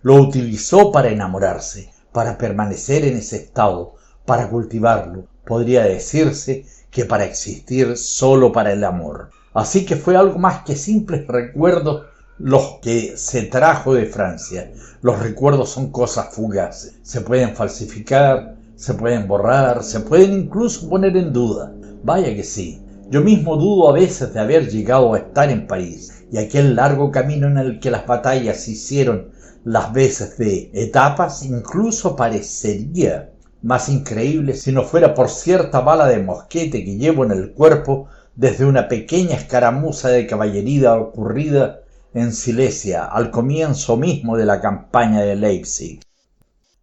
Lo 0.02 0.16
utilizó 0.16 0.92
para 0.92 1.08
enamorarse, 1.08 1.90
para 2.12 2.36
permanecer 2.36 3.06
en 3.06 3.16
ese 3.16 3.36
estado, 3.36 3.94
para 4.26 4.50
cultivarlo, 4.50 5.24
podría 5.46 5.84
decirse 5.84 6.66
que 6.90 7.06
para 7.06 7.24
existir 7.24 7.96
solo 7.96 8.52
para 8.52 8.72
el 8.72 8.84
amor. 8.84 9.30
Así 9.54 9.86
que 9.86 9.96
fue 9.96 10.14
algo 10.14 10.38
más 10.38 10.62
que 10.64 10.76
simples 10.76 11.26
recuerdos 11.26 12.04
los 12.38 12.80
que 12.82 13.16
se 13.16 13.44
trajo 13.44 13.94
de 13.94 14.04
Francia. 14.04 14.70
Los 15.00 15.20
recuerdos 15.20 15.70
son 15.70 15.90
cosas 15.90 16.34
fugaces, 16.34 16.98
se 17.02 17.22
pueden 17.22 17.56
falsificar, 17.56 18.56
se 18.76 18.94
pueden 18.94 19.28
borrar, 19.28 19.82
se 19.82 20.00
pueden 20.00 20.32
incluso 20.32 20.88
poner 20.88 21.16
en 21.16 21.32
duda. 21.32 21.72
Vaya 22.02 22.34
que 22.34 22.44
sí. 22.44 22.80
Yo 23.10 23.20
mismo 23.20 23.56
dudo 23.56 23.88
a 23.88 23.92
veces 23.92 24.32
de 24.32 24.40
haber 24.40 24.68
llegado 24.68 25.14
a 25.14 25.18
estar 25.18 25.50
en 25.50 25.66
París 25.66 26.24
y 26.32 26.38
aquel 26.38 26.74
largo 26.74 27.10
camino 27.10 27.46
en 27.46 27.58
el 27.58 27.78
que 27.78 27.90
las 27.90 28.06
batallas 28.06 28.60
se 28.60 28.72
hicieron 28.72 29.30
las 29.64 29.92
veces 29.92 30.36
de 30.36 30.70
etapas 30.74 31.44
incluso 31.44 32.16
parecería 32.16 33.30
más 33.62 33.88
increíble 33.88 34.54
si 34.54 34.72
no 34.72 34.82
fuera 34.82 35.14
por 35.14 35.28
cierta 35.30 35.80
bala 35.80 36.06
de 36.06 36.18
mosquete 36.18 36.84
que 36.84 36.96
llevo 36.96 37.24
en 37.24 37.30
el 37.30 37.52
cuerpo 37.52 38.08
desde 38.34 38.64
una 38.64 38.88
pequeña 38.88 39.36
escaramuza 39.36 40.08
de 40.08 40.26
caballería 40.26 40.96
ocurrida 40.96 41.80
en 42.14 42.32
Silesia 42.32 43.04
al 43.04 43.30
comienzo 43.30 43.96
mismo 43.96 44.36
de 44.36 44.44
la 44.44 44.60
campaña 44.60 45.22
de 45.22 45.36
Leipzig. 45.36 46.00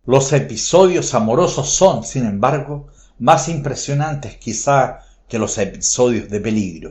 Los 0.05 0.33
episodios 0.33 1.13
amorosos 1.13 1.69
son, 1.69 2.03
sin 2.03 2.25
embargo, 2.25 2.87
más 3.19 3.47
impresionantes 3.47 4.35
quizá 4.37 5.01
que 5.27 5.37
los 5.37 5.59
episodios 5.59 6.27
de 6.27 6.41
peligro. 6.41 6.89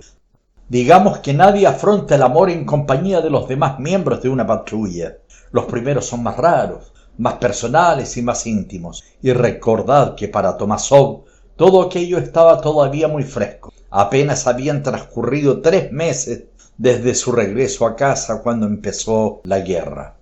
Digamos 0.69 1.19
que 1.19 1.35
nadie 1.35 1.67
afronta 1.67 2.14
el 2.14 2.23
amor 2.23 2.50
en 2.50 2.64
compañía 2.64 3.21
de 3.21 3.29
los 3.29 3.49
demás 3.49 3.81
miembros 3.81 4.23
de 4.23 4.29
una 4.29 4.47
patrulla. 4.47 5.17
Los 5.50 5.64
primeros 5.64 6.07
son 6.07 6.23
más 6.23 6.37
raros, 6.37 6.93
más 7.19 7.35
personales 7.35 8.17
y 8.17 8.23
más 8.23 8.47
íntimos. 8.47 9.02
Y 9.21 9.33
recordad 9.33 10.14
que 10.14 10.29
para 10.29 10.57
Tomasov 10.57 11.25
todo 11.57 11.83
aquello 11.83 12.17
estaba 12.17 12.61
todavía 12.61 13.09
muy 13.09 13.25
fresco. 13.25 13.73
Apenas 13.90 14.47
habían 14.47 14.85
transcurrido 14.85 15.61
tres 15.61 15.90
meses 15.90 16.45
desde 16.79 17.17
su 17.17 17.33
regreso 17.33 17.87
a 17.87 17.97
casa 17.97 18.40
cuando 18.40 18.67
empezó 18.67 19.40
la 19.43 19.59
guerra. 19.59 20.19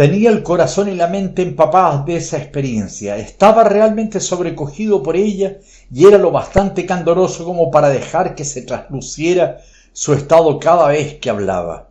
Tenía 0.00 0.30
el 0.30 0.42
corazón 0.42 0.88
y 0.88 0.94
la 0.94 1.08
mente 1.08 1.42
empapadas 1.42 2.06
de 2.06 2.16
esa 2.16 2.38
experiencia. 2.38 3.18
Estaba 3.18 3.64
realmente 3.64 4.18
sobrecogido 4.18 5.02
por 5.02 5.14
ella 5.14 5.58
y 5.92 6.06
era 6.06 6.16
lo 6.16 6.30
bastante 6.30 6.86
candoroso 6.86 7.44
como 7.44 7.70
para 7.70 7.90
dejar 7.90 8.34
que 8.34 8.46
se 8.46 8.62
trasluciera 8.62 9.58
su 9.92 10.14
estado 10.14 10.58
cada 10.58 10.88
vez 10.88 11.18
que 11.18 11.28
hablaba. 11.28 11.90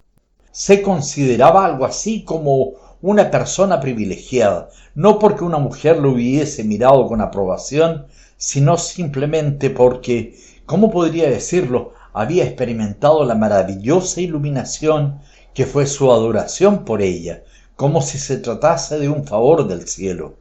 Se 0.51 0.81
consideraba 0.81 1.63
algo 1.63 1.85
así 1.85 2.23
como 2.23 2.71
una 2.99 3.29
persona 3.29 3.79
privilegiada, 3.79 4.69
no 4.95 5.19
porque 5.19 5.43
una 5.43 5.59
mujer 5.59 5.97
lo 5.97 6.13
hubiese 6.13 6.63
mirado 6.63 7.05
con 7.05 7.21
aprobación, 7.21 8.07
sino 8.37 8.79
simplemente 8.79 9.69
porque, 9.69 10.35
¿cómo 10.65 10.89
podría 10.89 11.29
decirlo?, 11.29 11.93
había 12.11 12.43
experimentado 12.43 13.23
la 13.23 13.35
maravillosa 13.35 14.19
iluminación 14.19 15.19
que 15.53 15.67
fue 15.67 15.85
su 15.85 16.11
adoración 16.11 16.85
por 16.85 17.03
ella, 17.03 17.43
como 17.79 18.01
si 18.01 18.17
se 18.19 18.35
tratase 18.35 18.99
de 18.99 19.07
un 19.07 19.25
favor 19.25 19.65
del 19.65 19.87
cielo. 19.87 20.33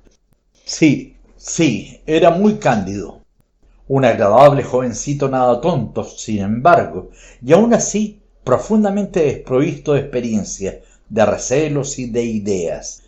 Sí, 0.64 1.14
sí, 1.36 2.00
era 2.04 2.32
muy 2.32 2.54
cándido. 2.54 3.20
Un 3.86 4.04
agradable 4.04 4.64
jovencito 4.64 5.28
nada 5.28 5.60
tonto, 5.60 6.02
sin 6.02 6.38
embargo, 6.40 7.10
y 7.40 7.52
aún 7.52 7.74
así 7.74 8.20
profundamente 8.42 9.20
desprovisto 9.20 9.92
de 9.92 10.00
experiencia, 10.00 10.80
de 11.08 11.26
recelos 11.26 12.00
y 12.00 12.10
de 12.10 12.24
ideas. 12.24 13.04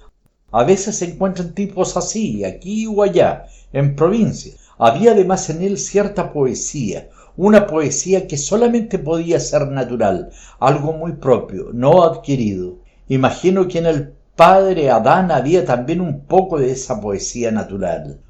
A 0.53 0.63
veces 0.63 0.95
se 0.99 1.07
encuentran 1.07 1.53
tipos 1.53 1.97
así, 1.97 2.45
aquí 2.45 2.87
o 2.87 3.03
allá, 3.03 3.47
en 3.73 3.97
provincia. 3.97 4.55
Había 4.79 5.11
además 5.11 5.51
en 5.51 5.63
él 5.63 5.77
cierta 5.77 6.33
poesía, 6.33 7.09
una 7.37 7.67
poesía 7.67 8.29
que 8.29 8.39
solamente 8.39 8.97
podía 9.01 9.41
ser 9.41 9.67
natural, 9.67 10.31
algo 10.61 10.93
muy 10.93 11.15
propio, 11.15 11.71
no 11.73 12.05
adquirido. 12.05 12.79
Imagino 13.09 13.67
que 13.67 13.79
en 13.79 13.87
el 13.87 14.20
padre 14.41 14.89
Adán 14.89 15.31
había 15.31 15.67
también 15.67 16.01
un 16.01 16.25
poco 16.25 16.59
de 16.59 16.71
esa 16.73 16.99
poesía 16.99 17.51
natural. 17.51 18.23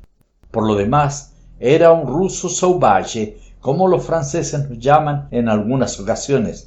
Por 0.51 0.67
lo 0.67 0.75
demás, 0.75 1.37
era 1.61 1.93
un 1.93 2.09
ruso 2.09 2.49
sauvage, 2.49 3.39
como 3.61 3.87
los 3.87 4.05
franceses 4.05 4.69
llaman 4.81 5.29
en 5.31 5.49
algunas 5.49 6.01
ocasiones, 6.01 6.67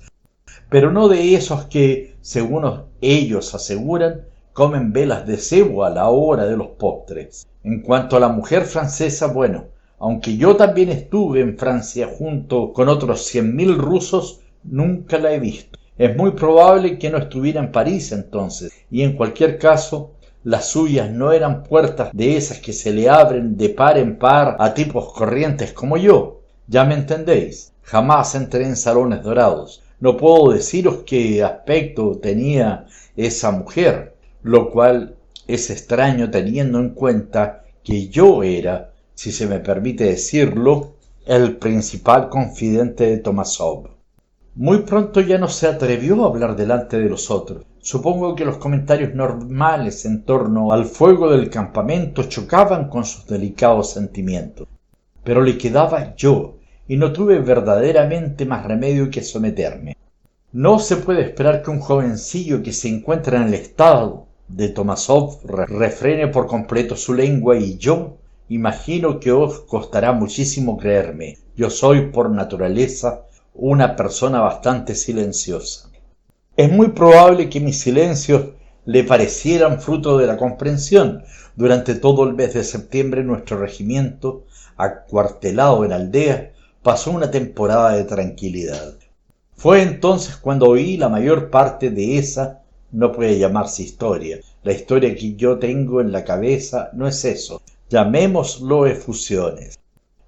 pero 0.69 0.91
no 0.93 1.09
de 1.09 1.35
esos 1.35 1.65
que, 1.65 2.15
según 2.21 2.83
ellos 3.01 3.53
aseguran, 3.53 4.21
comen 4.53 4.93
velas 4.93 5.27
de 5.27 5.35
cebo 5.35 5.83
a 5.83 5.89
la 5.89 6.07
hora 6.07 6.45
de 6.45 6.55
los 6.55 6.69
postres. 6.79 7.45
En 7.65 7.81
cuanto 7.81 8.15
a 8.15 8.21
la 8.21 8.29
mujer 8.29 8.63
francesa, 8.63 9.27
bueno, 9.27 9.65
aunque 9.99 10.37
yo 10.37 10.55
también 10.55 10.87
estuve 10.87 11.41
en 11.41 11.57
Francia 11.57 12.07
junto 12.17 12.71
con 12.71 12.87
otros 12.87 13.25
cien 13.25 13.57
mil 13.57 13.77
rusos, 13.77 14.39
nunca 14.63 15.17
la 15.17 15.33
he 15.33 15.39
visto. 15.41 15.77
Es 15.97 16.15
muy 16.15 16.31
probable 16.31 16.97
que 16.97 17.09
no 17.09 17.19
estuviera 17.19 17.59
en 17.59 17.71
París 17.71 18.11
entonces, 18.11 18.71
y 18.89 19.03
en 19.03 19.15
cualquier 19.15 19.59
caso, 19.59 20.13
las 20.43 20.67
suyas 20.67 21.11
no 21.11 21.31
eran 21.31 21.63
puertas 21.63 22.09
de 22.13 22.35
esas 22.35 22.59
que 22.59 22.73
se 22.73 22.91
le 22.91 23.09
abren 23.09 23.55
de 23.55 23.69
par 23.69 23.97
en 23.97 24.17
par 24.17 24.57
a 24.59 24.73
tipos 24.73 25.13
corrientes 25.13 25.71
como 25.71 25.95
yo. 25.97 26.41
Ya 26.67 26.83
me 26.83 26.95
entendéis. 26.95 27.71
Jamás 27.83 28.35
entré 28.35 28.65
en 28.65 28.75
salones 28.75 29.21
dorados. 29.23 29.83
No 29.99 30.17
puedo 30.17 30.51
deciros 30.51 31.03
qué 31.05 31.43
aspecto 31.43 32.17
tenía 32.17 32.87
esa 33.15 33.51
mujer, 33.51 34.15
lo 34.41 34.71
cual 34.71 35.15
es 35.47 35.69
extraño 35.69 36.31
teniendo 36.31 36.79
en 36.79 36.89
cuenta 36.89 37.63
que 37.83 38.07
yo 38.07 38.43
era, 38.43 38.91
si 39.13 39.31
se 39.31 39.45
me 39.47 39.59
permite 39.59 40.05
decirlo, 40.05 40.93
el 41.25 41.57
principal 41.57 42.29
confidente 42.29 43.05
de 43.05 43.17
Tomasov. 43.17 43.92
Muy 44.55 44.83
pronto 44.83 45.19
ya 45.19 45.39
no 45.39 45.47
se 45.47 45.65
atrevió 45.65 46.23
a 46.23 46.27
hablar 46.27 46.55
delante 46.55 46.99
de 46.99 47.09
los 47.09 47.31
otros. 47.31 47.65
Supongo 47.79 48.35
que 48.35 48.45
los 48.45 48.57
comentarios 48.57 49.15
normales 49.15 50.05
en 50.05 50.23
torno 50.25 50.71
al 50.71 50.85
fuego 50.85 51.31
del 51.31 51.49
campamento 51.49 52.21
chocaban 52.23 52.87
con 52.87 53.03
sus 53.03 53.25
delicados 53.25 53.89
sentimientos. 53.93 54.67
Pero 55.23 55.41
le 55.41 55.57
quedaba 55.57 56.15
yo, 56.15 56.57
y 56.87 56.97
no 56.97 57.11
tuve 57.11 57.39
verdaderamente 57.39 58.45
más 58.45 58.63
remedio 58.63 59.09
que 59.09 59.23
someterme. 59.23 59.97
No 60.51 60.77
se 60.77 60.97
puede 60.97 61.23
esperar 61.23 61.63
que 61.63 61.71
un 61.71 61.79
jovencillo 61.79 62.61
que 62.61 62.73
se 62.73 62.89
encuentra 62.89 63.37
en 63.37 63.47
el 63.47 63.55
estado 63.55 64.27
de 64.47 64.69
Tomasov 64.69 65.39
refrene 65.45 66.27
por 66.27 66.45
completo 66.45 66.95
su 66.95 67.15
lengua 67.15 67.57
y 67.57 67.79
yo 67.79 68.17
imagino 68.49 69.19
que 69.19 69.31
os 69.31 69.61
costará 69.61 70.11
muchísimo 70.11 70.77
creerme. 70.77 71.39
Yo 71.55 71.71
soy 71.71 72.11
por 72.11 72.29
naturaleza 72.29 73.25
una 73.53 73.95
persona 73.95 74.41
bastante 74.41 74.95
silenciosa. 74.95 75.89
Es 76.57 76.71
muy 76.71 76.89
probable 76.89 77.49
que 77.49 77.59
mis 77.59 77.79
silencios 77.79 78.49
le 78.85 79.03
parecieran 79.03 79.81
fruto 79.81 80.17
de 80.17 80.27
la 80.27 80.37
comprensión. 80.37 81.23
Durante 81.55 81.95
todo 81.95 82.23
el 82.23 82.33
mes 82.33 82.53
de 82.53 82.63
septiembre 82.63 83.23
nuestro 83.23 83.57
regimiento, 83.57 84.45
acuartelado 84.75 85.85
en 85.85 85.93
aldea, 85.93 86.51
pasó 86.81 87.11
una 87.11 87.31
temporada 87.31 87.95
de 87.95 88.03
tranquilidad. 88.03 88.95
Fue 89.55 89.81
entonces 89.81 90.35
cuando 90.35 90.67
oí 90.67 90.97
la 90.97 91.09
mayor 91.09 91.49
parte 91.49 91.89
de 91.89 92.17
esa 92.17 92.63
no 92.91 93.11
puede 93.11 93.39
llamarse 93.39 93.83
historia. 93.83 94.39
La 94.63 94.73
historia 94.73 95.15
que 95.15 95.35
yo 95.35 95.57
tengo 95.59 96.01
en 96.01 96.11
la 96.11 96.23
cabeza 96.23 96.89
no 96.93 97.07
es 97.07 97.23
eso. 97.23 97.61
Llamémoslo 97.89 98.87
efusiones. 98.87 99.79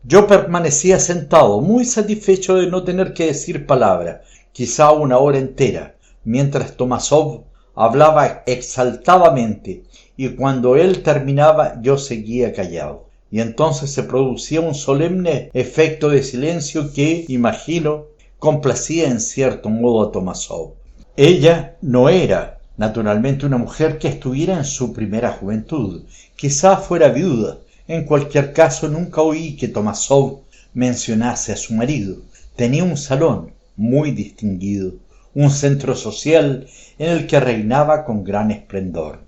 Yo 0.07 0.27
permanecía 0.27 0.99
sentado, 0.99 1.61
muy 1.61 1.83
satisfecho 1.83 2.55
de 2.55 2.67
no 2.67 2.83
tener 2.83 3.13
que 3.13 3.25
decir 3.25 3.65
palabra, 3.65 4.21
quizá 4.51 4.91
una 4.91 5.17
hora 5.17 5.39
entera, 5.39 5.95
mientras 6.23 6.77
Tomasov 6.77 7.45
hablaba 7.73 8.43
exaltadamente, 8.45 9.83
y 10.15 10.29
cuando 10.29 10.75
él 10.75 11.01
terminaba 11.01 11.81
yo 11.81 11.97
seguía 11.97 12.53
callado. 12.53 13.07
Y 13.31 13.41
entonces 13.41 13.91
se 13.91 14.03
producía 14.03 14.61
un 14.61 14.75
solemne 14.75 15.49
efecto 15.53 16.09
de 16.09 16.21
silencio 16.21 16.93
que, 16.93 17.25
imagino, 17.27 18.05
complacía 18.37 19.07
en 19.07 19.19
cierto 19.19 19.69
modo 19.69 20.07
a 20.07 20.11
Tomasov. 20.11 20.73
Ella 21.17 21.77
no 21.81 22.09
era 22.09 22.55
Naturalmente 22.77 23.45
una 23.45 23.57
mujer 23.57 23.97
que 23.99 24.09
estuviera 24.09 24.57
en 24.57 24.65
su 24.65 24.91
primera 24.91 25.31
juventud, 25.31 26.03
quizá 26.35 26.75
fuera 26.75 27.07
viuda. 27.07 27.59
En 27.87 28.03
cualquier 28.03 28.51
caso 28.51 28.87
nunca 28.87 29.21
oí 29.21 29.55
que 29.55 29.67
Tomasov 29.67 30.39
mencionase 30.73 31.51
a 31.51 31.57
su 31.57 31.75
marido. 31.75 32.17
Tenía 32.55 32.83
un 32.83 32.97
salón 32.97 33.51
muy 33.75 34.09
distinguido, 34.09 34.93
un 35.35 35.51
centro 35.51 35.95
social 35.95 36.65
en 36.97 37.09
el 37.11 37.27
que 37.27 37.39
reinaba 37.39 38.03
con 38.03 38.23
gran 38.23 38.49
esplendor. 38.49 39.19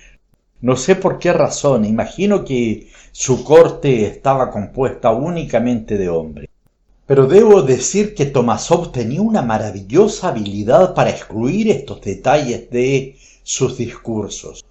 No 0.60 0.76
sé 0.76 0.96
por 0.96 1.20
qué 1.20 1.34
razón, 1.34 1.86
imagino 1.86 2.43
que 2.43 2.88
su 3.12 3.43
corte 3.43 4.08
estaba 4.08 4.50
compuesta 4.50 5.12
únicamente 5.12 5.96
de 5.96 6.10
hombres. 6.10 6.50
Pero 7.06 7.28
debo 7.28 7.62
decir 7.62 8.15
que 8.15 8.26
Tomasov 8.26 8.91
tenía 8.91 9.22
una 9.22 9.43
maravillosa 9.43 10.30
habilidad 10.30 10.96
para 10.96 11.12
excluir 11.12 11.70
estos 11.70 12.02
detalles 12.02 12.72
de 12.72 13.17
sus 13.43 13.78
discursos. 13.78 14.65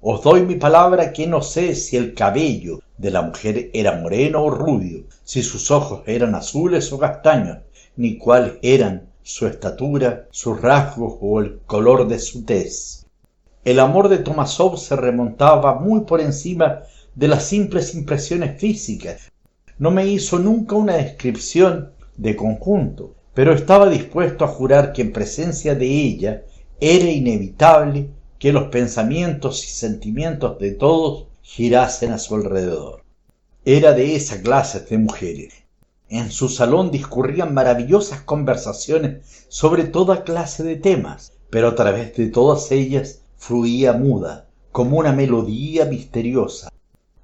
Os 0.00 0.22
doy 0.24 0.42
mi 0.42 0.56
palabra 0.56 1.12
que 1.12 1.28
no 1.28 1.40
sé 1.40 1.76
si 1.76 1.96
el 1.96 2.14
cabello 2.14 2.80
de 2.98 3.10
la 3.10 3.22
mujer 3.22 3.70
era 3.72 4.00
moreno 4.00 4.44
o 4.44 4.50
rubio, 4.50 5.04
si 5.24 5.42
sus 5.42 5.70
ojos 5.70 6.02
eran 6.06 6.34
azules 6.34 6.92
o 6.92 6.98
castaños, 6.98 7.58
ni 7.96 8.18
cuál 8.18 8.58
eran 8.60 9.08
su 9.22 9.46
estatura, 9.46 10.26
sus 10.30 10.60
rasgos 10.60 11.14
o 11.20 11.40
el 11.40 11.60
color 11.66 12.08
de 12.08 12.18
su 12.18 12.44
tez. 12.44 13.06
El 13.64 13.80
amor 13.80 14.08
de 14.08 14.18
Tomasov 14.18 14.78
se 14.78 14.96
remontaba 14.96 15.78
muy 15.78 16.00
por 16.00 16.20
encima 16.20 16.82
de 17.14 17.28
las 17.28 17.44
simples 17.44 17.94
impresiones 17.94 18.58
físicas. 18.58 19.30
No 19.78 19.90
me 19.90 20.06
hizo 20.06 20.38
nunca 20.38 20.74
una 20.74 20.96
descripción 20.96 21.92
de 22.16 22.34
conjunto, 22.34 23.14
pero 23.34 23.52
estaba 23.52 23.88
dispuesto 23.88 24.44
a 24.44 24.48
jurar 24.48 24.92
que 24.92 25.02
en 25.02 25.12
presencia 25.12 25.74
de 25.74 25.86
ella 25.86 26.42
era 26.80 27.06
inevitable 27.06 28.10
que 28.38 28.52
los 28.52 28.64
pensamientos 28.64 29.64
y 29.64 29.68
sentimientos 29.68 30.58
de 30.58 30.72
todos 30.72 31.27
girasen 31.48 32.12
a 32.12 32.18
su 32.18 32.34
alrededor. 32.34 33.04
Era 33.64 33.94
de 33.94 34.14
esa 34.14 34.42
clase 34.42 34.80
de 34.80 34.98
mujeres. 34.98 35.54
En 36.10 36.30
su 36.30 36.50
salón 36.50 36.90
discurrían 36.90 37.54
maravillosas 37.54 38.20
conversaciones 38.20 39.46
sobre 39.48 39.84
toda 39.84 40.24
clase 40.24 40.62
de 40.62 40.76
temas, 40.76 41.32
pero 41.48 41.68
a 41.68 41.74
través 41.74 42.14
de 42.18 42.26
todas 42.26 42.70
ellas 42.70 43.22
fluía 43.38 43.94
muda, 43.94 44.50
como 44.72 44.98
una 44.98 45.12
melodía 45.12 45.86
misteriosa, 45.86 46.68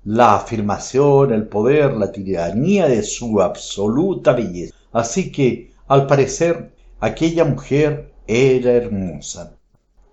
la 0.04 0.36
afirmación, 0.36 1.30
el 1.30 1.46
poder, 1.46 1.92
la 1.92 2.10
tiranía 2.10 2.88
de 2.88 3.02
su 3.02 3.42
absoluta 3.42 4.32
belleza. 4.32 4.74
Así 4.90 5.30
que, 5.30 5.74
al 5.86 6.06
parecer, 6.06 6.72
aquella 6.98 7.44
mujer 7.44 8.14
era 8.26 8.72
hermosa 8.72 9.58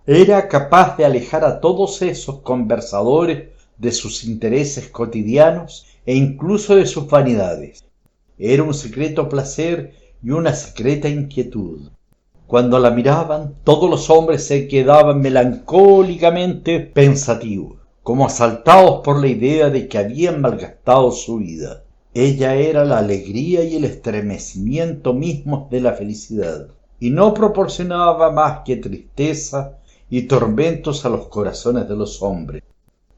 era 0.07 0.47
capaz 0.47 0.97
de 0.97 1.05
alejar 1.05 1.45
a 1.45 1.59
todos 1.61 2.01
esos 2.01 2.39
conversadores 2.39 3.49
de 3.81 3.91
sus 3.91 4.23
intereses 4.23 4.87
cotidianos 4.87 5.87
e 6.05 6.15
incluso 6.15 6.75
de 6.75 6.85
sus 6.85 7.07
vanidades. 7.07 7.83
Era 8.37 8.63
un 8.63 8.73
secreto 8.73 9.27
placer 9.27 9.93
y 10.23 10.29
una 10.29 10.53
secreta 10.53 11.09
inquietud. 11.09 11.89
Cuando 12.45 12.77
la 12.79 12.91
miraban, 12.91 13.55
todos 13.63 13.89
los 13.89 14.09
hombres 14.09 14.45
se 14.45 14.67
quedaban 14.67 15.21
melancólicamente 15.21 16.79
pensativos, 16.79 17.77
como 18.03 18.25
asaltados 18.25 19.01
por 19.03 19.19
la 19.19 19.27
idea 19.27 19.69
de 19.69 19.87
que 19.87 19.97
habían 19.97 20.41
malgastado 20.41 21.11
su 21.11 21.37
vida. 21.37 21.83
Ella 22.13 22.55
era 22.55 22.83
la 22.83 22.99
alegría 22.99 23.63
y 23.63 23.77
el 23.77 23.85
estremecimiento 23.85 25.13
mismos 25.13 25.69
de 25.69 25.81
la 25.81 25.93
felicidad, 25.93 26.67
y 26.99 27.09
no 27.09 27.33
proporcionaba 27.33 28.31
más 28.31 28.59
que 28.65 28.75
tristeza 28.75 29.77
y 30.09 30.23
tormentos 30.23 31.05
a 31.05 31.09
los 31.09 31.27
corazones 31.27 31.87
de 31.87 31.95
los 31.95 32.21
hombres. 32.21 32.60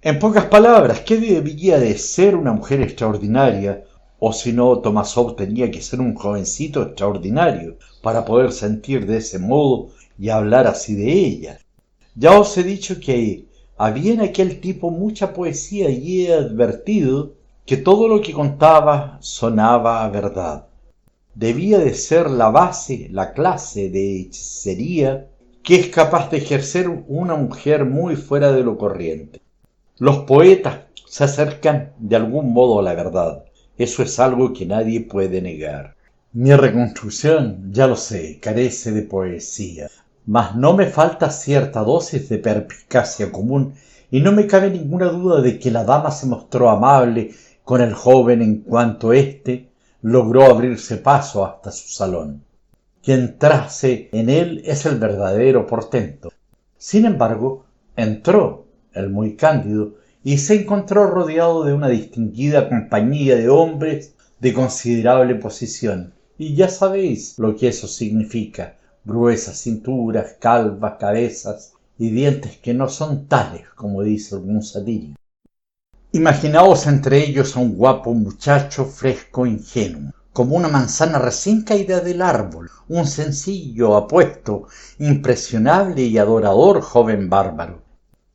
En 0.06 0.20
pocas 0.20 0.48
palabras, 0.48 1.00
¿qué 1.00 1.16
debía 1.16 1.80
de 1.80 1.98
ser 1.98 2.36
una 2.36 2.52
mujer 2.52 2.82
extraordinaria? 2.82 3.86
O 4.20 4.34
si 4.34 4.52
no, 4.52 4.80
Tomasov 4.80 5.38
tenía 5.38 5.72
que 5.72 5.82
ser 5.82 6.02
un 6.02 6.14
jovencito 6.14 6.82
extraordinario 6.82 7.78
para 8.02 8.26
poder 8.26 8.52
sentir 8.52 9.06
de 9.06 9.20
ese 9.20 9.40
modo 9.40 9.92
y 10.20 10.28
hablar 10.28 10.68
así 10.68 10.94
de 10.94 11.10
ella. 11.10 11.60
Ya 12.16 12.38
os 12.38 12.58
he 12.58 12.64
dicho 12.64 13.00
que 13.00 13.46
había 13.78 14.12
en 14.12 14.20
aquel 14.20 14.60
tipo 14.60 14.92
mucha 14.92 15.32
poesía 15.32 15.90
y 15.90 16.26
he 16.26 16.34
advertido 16.34 17.36
que 17.66 17.78
todo 17.78 18.10
lo 18.10 18.20
que 18.20 18.34
contaba 18.34 19.20
sonaba 19.22 20.04
a 20.04 20.10
verdad. 20.10 20.68
Debía 21.34 21.80
de 21.80 21.94
ser 21.94 22.30
la 22.30 22.50
base, 22.50 23.08
la 23.10 23.32
clase 23.32 23.90
de 23.90 24.20
hechicería 24.20 25.30
que 25.64 25.76
es 25.76 25.88
capaz 25.88 26.30
de 26.30 26.40
ejercer 26.40 26.90
una 27.08 27.36
mujer 27.36 27.86
muy 27.86 28.18
fuera 28.18 28.52
de 28.52 28.64
lo 28.66 28.78
corriente. 28.78 29.43
Los 30.04 30.26
poetas 30.26 30.80
se 31.06 31.24
acercan 31.24 31.94
de 31.98 32.18
algún 32.18 32.52
modo 32.52 32.80
a 32.80 32.84
la 32.84 32.94
verdad. 32.94 33.46
Eso 33.78 34.04
es 34.04 34.20
algo 34.20 34.52
que 34.52 34.66
nadie 34.66 35.00
puede 35.00 35.42
negar. 35.42 35.96
Mi 36.34 36.54
reconstrucción, 36.54 37.72
ya 37.72 37.88
lo 37.88 37.96
sé, 37.96 38.38
carece 38.42 38.92
de 38.92 39.04
poesía, 39.04 39.88
mas 40.26 40.58
no 40.58 40.74
me 40.74 40.88
falta 40.88 41.30
cierta 41.30 41.84
dosis 41.84 42.28
de 42.28 42.38
perspicacia 42.38 43.32
común 43.32 43.76
y 44.12 44.20
no 44.20 44.34
me 44.34 44.46
cabe 44.46 44.72
ninguna 44.72 45.06
duda 45.06 45.40
de 45.40 45.58
que 45.58 45.72
la 45.72 45.86
dama 45.86 46.12
se 46.12 46.26
mostró 46.26 46.70
amable 46.70 47.32
con 47.64 47.80
el 47.80 47.94
joven 47.94 48.42
en 48.42 48.58
cuanto 48.58 49.14
éste 49.14 49.70
logró 50.02 50.44
abrirse 50.44 50.98
paso 50.98 51.46
hasta 51.46 51.72
su 51.72 51.88
salón. 51.88 52.44
que 53.02 53.14
entrase 53.14 54.10
en 54.12 54.30
él 54.30 54.64
es 54.66 54.86
el 54.86 54.98
verdadero 55.00 55.66
portento. 55.66 56.30
Sin 56.78 57.06
embargo, 57.06 57.64
entró 57.96 58.63
el 58.94 59.10
muy 59.10 59.36
cándido 59.36 59.96
y 60.24 60.38
se 60.38 60.62
encontró 60.62 61.08
rodeado 61.08 61.64
de 61.64 61.74
una 61.74 61.90
distinguida 61.90 62.70
compañía 62.70 63.36
de 63.36 63.50
hombres 63.50 64.16
de 64.40 64.54
considerable 64.54 65.36
posición. 65.36 66.14
Y 66.38 66.56
ya 66.56 66.70
sabéis 66.70 67.38
lo 67.38 67.56
que 67.56 67.68
eso 67.68 67.88
significa. 67.88 68.78
Gruesas 69.06 69.58
cinturas, 69.58 70.38
calvas 70.40 70.96
cabezas 71.00 71.74
y 71.98 72.10
dientes 72.10 72.58
que 72.58 72.74
no 72.74 72.88
son 72.90 73.28
tales 73.28 73.68
como 73.76 74.02
dice 74.02 74.36
algún 74.36 74.64
satírico. 74.64 75.18
Imaginaos 76.14 76.88
entre 76.88 77.24
ellos 77.26 77.56
a 77.56 77.60
un 77.60 77.76
guapo 77.76 78.14
muchacho 78.14 78.86
fresco, 78.86 79.46
ingenuo, 79.46 80.14
como 80.32 80.56
una 80.56 80.68
manzana 80.68 81.20
recién 81.20 81.64
caída 81.64 82.00
del 82.00 82.22
árbol, 82.22 82.70
un 82.88 83.06
sencillo, 83.06 83.96
apuesto, 83.96 84.68
impresionable 85.00 86.04
y 86.04 86.18
adorador 86.18 86.82
joven 86.82 87.30
bárbaro. 87.30 87.83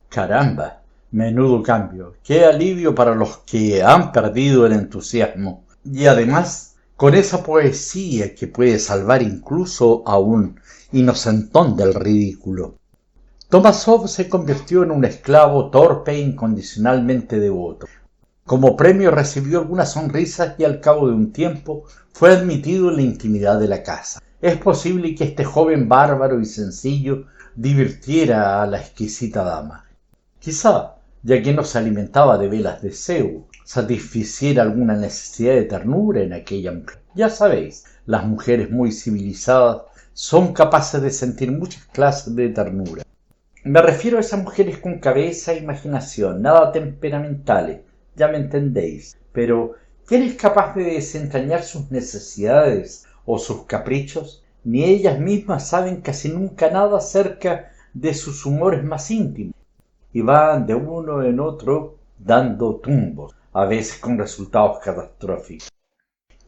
Caramba, 0.08 0.80
menudo 1.10 1.62
cambio, 1.62 2.14
qué 2.24 2.44
alivio 2.44 2.94
para 2.94 3.14
los 3.14 3.38
que 3.38 3.82
han 3.82 4.10
perdido 4.10 4.64
el 4.64 4.72
entusiasmo. 4.72 5.64
Y 5.84 6.06
además, 6.06 6.76
con 6.96 7.14
esa 7.14 7.42
poesía 7.42 8.34
que 8.34 8.46
puede 8.46 8.78
salvar 8.78 9.22
incluso 9.22 10.02
a 10.06 10.18
un 10.18 10.58
inocentón 10.92 11.76
del 11.76 11.94
ridículo. 11.94 12.76
Tomasov 13.48 14.08
se 14.08 14.28
convirtió 14.28 14.82
en 14.82 14.90
un 14.90 15.04
esclavo 15.04 15.70
torpe 15.70 16.12
e 16.12 16.20
incondicionalmente 16.20 17.38
devoto. 17.38 17.86
Como 18.44 18.76
premio 18.76 19.10
recibió 19.10 19.60
algunas 19.60 19.92
sonrisas 19.92 20.54
y 20.58 20.64
al 20.64 20.80
cabo 20.80 21.08
de 21.08 21.14
un 21.14 21.32
tiempo 21.32 21.84
fue 22.12 22.32
admitido 22.32 22.88
en 22.88 22.96
la 22.96 23.02
intimidad 23.02 23.60
de 23.60 23.68
la 23.68 23.82
casa. 23.82 24.20
Es 24.40 24.56
posible 24.56 25.14
que 25.14 25.24
este 25.24 25.44
joven 25.44 25.88
bárbaro 25.88 26.40
y 26.40 26.46
sencillo 26.46 27.26
divirtiera 27.54 28.62
a 28.62 28.66
la 28.66 28.80
exquisita 28.80 29.44
dama. 29.44 29.84
Quizá, 30.48 30.94
ya 31.22 31.42
que 31.42 31.52
no 31.52 31.62
se 31.62 31.76
alimentaba 31.76 32.38
de 32.38 32.48
velas 32.48 32.80
de 32.80 32.90
Zeus, 32.90 33.42
satisficiera 33.64 34.62
alguna 34.62 34.96
necesidad 34.96 35.52
de 35.52 35.64
ternura 35.64 36.22
en 36.22 36.32
aquella 36.32 36.72
mujer. 36.72 37.00
Ya 37.14 37.28
sabéis, 37.28 37.84
las 38.06 38.24
mujeres 38.24 38.70
muy 38.70 38.90
civilizadas 38.90 39.82
son 40.14 40.54
capaces 40.54 41.02
de 41.02 41.10
sentir 41.10 41.52
muchas 41.52 41.84
clases 41.92 42.34
de 42.34 42.48
ternura. 42.48 43.02
Me 43.62 43.82
refiero 43.82 44.16
a 44.16 44.20
esas 44.20 44.42
mujeres 44.42 44.78
con 44.78 45.00
cabeza 45.00 45.52
e 45.52 45.58
imaginación, 45.58 46.40
nada 46.40 46.72
temperamentales, 46.72 47.80
ya 48.16 48.28
me 48.28 48.38
entendéis, 48.38 49.18
pero 49.32 49.74
¿quién 50.06 50.22
es 50.22 50.36
capaz 50.36 50.74
de 50.74 50.84
desentrañar 50.84 51.62
sus 51.62 51.90
necesidades 51.90 53.04
o 53.26 53.38
sus 53.38 53.66
caprichos? 53.66 54.42
Ni 54.64 54.84
ellas 54.84 55.20
mismas 55.20 55.68
saben 55.68 56.00
casi 56.00 56.30
nunca 56.30 56.70
nada 56.70 56.96
acerca 56.96 57.70
de 57.92 58.14
sus 58.14 58.46
humores 58.46 58.82
más 58.82 59.10
íntimos, 59.10 59.57
y 60.18 60.66
de 60.66 60.74
uno 60.74 61.22
en 61.22 61.38
otro 61.38 61.98
dando 62.18 62.76
tumbos, 62.76 63.34
a 63.52 63.66
veces 63.66 63.98
con 64.00 64.18
resultados 64.18 64.78
catastróficos. 64.82 65.68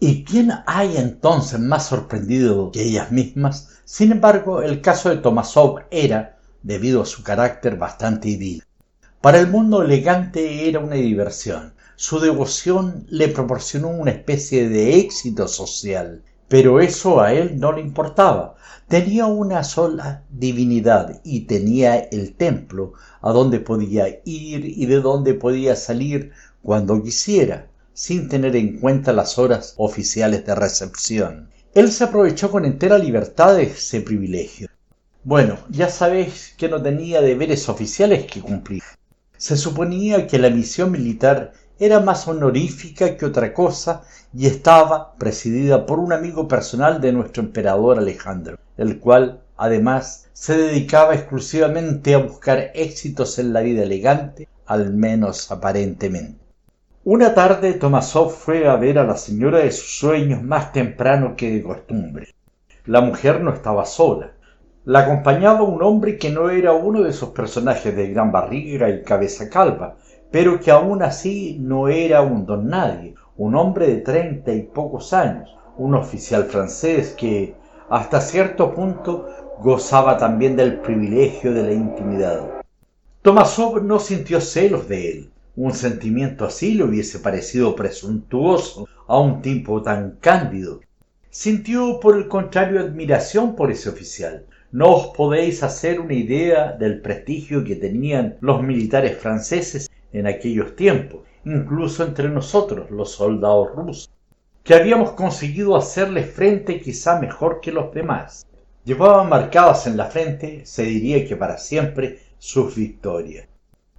¿Y 0.00 0.24
quién 0.24 0.50
hay 0.66 0.96
entonces 0.96 1.60
más 1.60 1.86
sorprendido 1.86 2.72
que 2.72 2.82
ellas 2.82 3.12
mismas? 3.12 3.80
Sin 3.84 4.10
embargo, 4.10 4.62
el 4.62 4.80
caso 4.80 5.10
de 5.10 5.18
Tomasov 5.18 5.82
era, 5.90 6.38
debido 6.62 7.02
a 7.02 7.06
su 7.06 7.22
carácter 7.22 7.76
bastante 7.76 8.30
idílico, 8.30 8.66
para 9.20 9.38
el 9.38 9.46
mundo 9.46 9.82
elegante 9.82 10.68
era 10.68 10.80
una 10.80 10.96
diversión. 10.96 11.74
Su 11.94 12.18
devoción 12.18 13.06
le 13.08 13.28
proporcionó 13.28 13.88
una 13.88 14.10
especie 14.10 14.68
de 14.68 14.98
éxito 14.98 15.46
social, 15.46 16.24
pero 16.50 16.80
eso 16.80 17.20
a 17.20 17.32
él 17.32 17.60
no 17.60 17.70
le 17.70 17.80
importaba. 17.80 18.56
Tenía 18.88 19.26
una 19.26 19.62
sola 19.62 20.24
divinidad 20.30 21.20
y 21.22 21.42
tenía 21.42 21.94
el 21.96 22.34
templo 22.34 22.94
a 23.22 23.30
donde 23.30 23.60
podía 23.60 24.08
ir 24.24 24.64
y 24.64 24.84
de 24.86 25.00
donde 25.00 25.34
podía 25.34 25.76
salir 25.76 26.32
cuando 26.60 27.00
quisiera, 27.04 27.68
sin 27.92 28.28
tener 28.28 28.56
en 28.56 28.80
cuenta 28.80 29.12
las 29.12 29.38
horas 29.38 29.74
oficiales 29.76 30.44
de 30.44 30.56
recepción. 30.56 31.50
Él 31.72 31.92
se 31.92 32.02
aprovechó 32.02 32.50
con 32.50 32.64
entera 32.64 32.98
libertad 32.98 33.54
de 33.54 33.62
ese 33.62 34.00
privilegio. 34.00 34.68
Bueno, 35.22 35.56
ya 35.68 35.88
sabéis 35.88 36.52
que 36.58 36.68
no 36.68 36.82
tenía 36.82 37.20
deberes 37.20 37.68
oficiales 37.68 38.26
que 38.26 38.40
cumplir. 38.40 38.82
Se 39.36 39.56
suponía 39.56 40.26
que 40.26 40.40
la 40.40 40.50
misión 40.50 40.90
militar 40.90 41.52
era 41.80 41.98
más 41.98 42.28
honorífica 42.28 43.16
que 43.16 43.24
otra 43.24 43.54
cosa 43.54 44.02
y 44.34 44.46
estaba 44.46 45.14
presidida 45.14 45.86
por 45.86 45.98
un 45.98 46.12
amigo 46.12 46.46
personal 46.46 47.00
de 47.00 47.12
nuestro 47.12 47.42
emperador 47.42 47.98
Alejandro, 47.98 48.58
el 48.76 49.00
cual, 49.00 49.40
además, 49.56 50.28
se 50.34 50.58
dedicaba 50.58 51.14
exclusivamente 51.14 52.14
a 52.14 52.18
buscar 52.18 52.70
éxitos 52.74 53.38
en 53.38 53.54
la 53.54 53.62
vida 53.62 53.82
elegante, 53.82 54.46
al 54.66 54.92
menos 54.92 55.50
aparentemente. 55.50 56.38
Una 57.02 57.34
tarde 57.34 57.72
Tomasov 57.72 58.30
fue 58.30 58.68
a 58.68 58.76
ver 58.76 58.98
a 58.98 59.04
la 59.04 59.16
señora 59.16 59.60
de 59.60 59.72
sus 59.72 59.98
sueños 59.98 60.42
más 60.42 60.72
temprano 60.72 61.34
que 61.34 61.50
de 61.50 61.62
costumbre. 61.62 62.34
La 62.84 63.00
mujer 63.00 63.40
no 63.40 63.54
estaba 63.54 63.86
sola 63.86 64.32
la 64.84 65.00
acompañaba 65.00 65.62
un 65.62 65.82
hombre 65.82 66.16
que 66.16 66.30
no 66.30 66.48
era 66.48 66.72
uno 66.72 67.02
de 67.02 67.10
esos 67.10 67.30
personajes 67.30 67.94
de 67.94 68.08
gran 68.08 68.32
barriga 68.32 68.88
y 68.88 69.02
cabeza 69.02 69.50
calva, 69.50 69.96
pero 70.30 70.60
que 70.60 70.70
aún 70.70 71.02
así 71.02 71.58
no 71.60 71.88
era 71.88 72.22
un 72.22 72.46
don 72.46 72.68
nadie, 72.68 73.14
un 73.36 73.54
hombre 73.54 73.86
de 73.88 73.96
treinta 74.00 74.52
y 74.52 74.62
pocos 74.62 75.12
años, 75.12 75.56
un 75.76 75.94
oficial 75.94 76.44
francés 76.44 77.14
que, 77.18 77.54
hasta 77.88 78.20
cierto 78.20 78.74
punto, 78.74 79.26
gozaba 79.60 80.16
también 80.16 80.56
del 80.56 80.80
privilegio 80.80 81.52
de 81.52 81.62
la 81.62 81.72
intimidad. 81.72 82.48
Tomasov 83.22 83.82
no 83.82 83.98
sintió 83.98 84.40
celos 84.40 84.88
de 84.88 85.10
él. 85.10 85.30
Un 85.56 85.74
sentimiento 85.74 86.44
así 86.44 86.74
le 86.74 86.84
hubiese 86.84 87.18
parecido 87.18 87.74
presuntuoso 87.74 88.88
a 89.06 89.18
un 89.18 89.42
tipo 89.42 89.82
tan 89.82 90.16
cándido. 90.20 90.80
Sintió, 91.28 92.00
por 92.00 92.16
el 92.16 92.28
contrario, 92.28 92.80
admiración 92.80 93.56
por 93.56 93.70
ese 93.70 93.88
oficial, 93.88 94.46
no 94.72 94.94
os 94.94 95.16
podéis 95.16 95.62
hacer 95.62 96.00
una 96.00 96.14
idea 96.14 96.72
del 96.72 97.00
prestigio 97.00 97.64
que 97.64 97.76
tenían 97.76 98.36
los 98.40 98.62
militares 98.62 99.18
franceses 99.18 99.90
en 100.12 100.26
aquellos 100.26 100.76
tiempos, 100.76 101.22
incluso 101.44 102.04
entre 102.04 102.28
nosotros, 102.28 102.90
los 102.90 103.12
soldados 103.12 103.74
rusos, 103.74 104.10
que 104.62 104.74
habíamos 104.74 105.12
conseguido 105.12 105.76
hacerles 105.76 106.30
frente 106.30 106.80
quizá 106.80 107.18
mejor 107.18 107.60
que 107.60 107.72
los 107.72 107.92
demás. 107.92 108.46
Llevaban 108.84 109.28
marcadas 109.28 109.86
en 109.86 109.96
la 109.96 110.06
frente, 110.06 110.64
se 110.64 110.84
diría 110.84 111.26
que 111.26 111.36
para 111.36 111.58
siempre, 111.58 112.18
sus 112.38 112.74
victorias. 112.74 113.46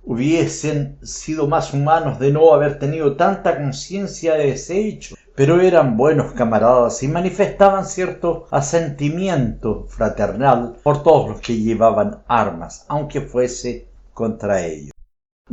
Hubiesen 0.03 0.97
sido 1.03 1.47
más 1.47 1.73
humanos 1.73 2.19
de 2.19 2.31
no 2.31 2.53
haber 2.53 2.79
tenido 2.79 3.15
tanta 3.15 3.57
conciencia 3.57 4.33
de 4.33 4.49
ese 4.49 4.79
hecho, 4.79 5.15
pero 5.35 5.61
eran 5.61 5.95
buenos 5.95 6.33
camaradas 6.33 7.01
y 7.03 7.07
manifestaban 7.07 7.85
cierto 7.85 8.47
asentimiento 8.51 9.85
fraternal 9.87 10.75
por 10.83 11.03
todos 11.03 11.29
los 11.29 11.41
que 11.41 11.57
llevaban 11.57 12.23
armas, 12.27 12.85
aunque 12.89 13.21
fuese 13.21 13.87
contra 14.13 14.65
ellos. 14.65 14.90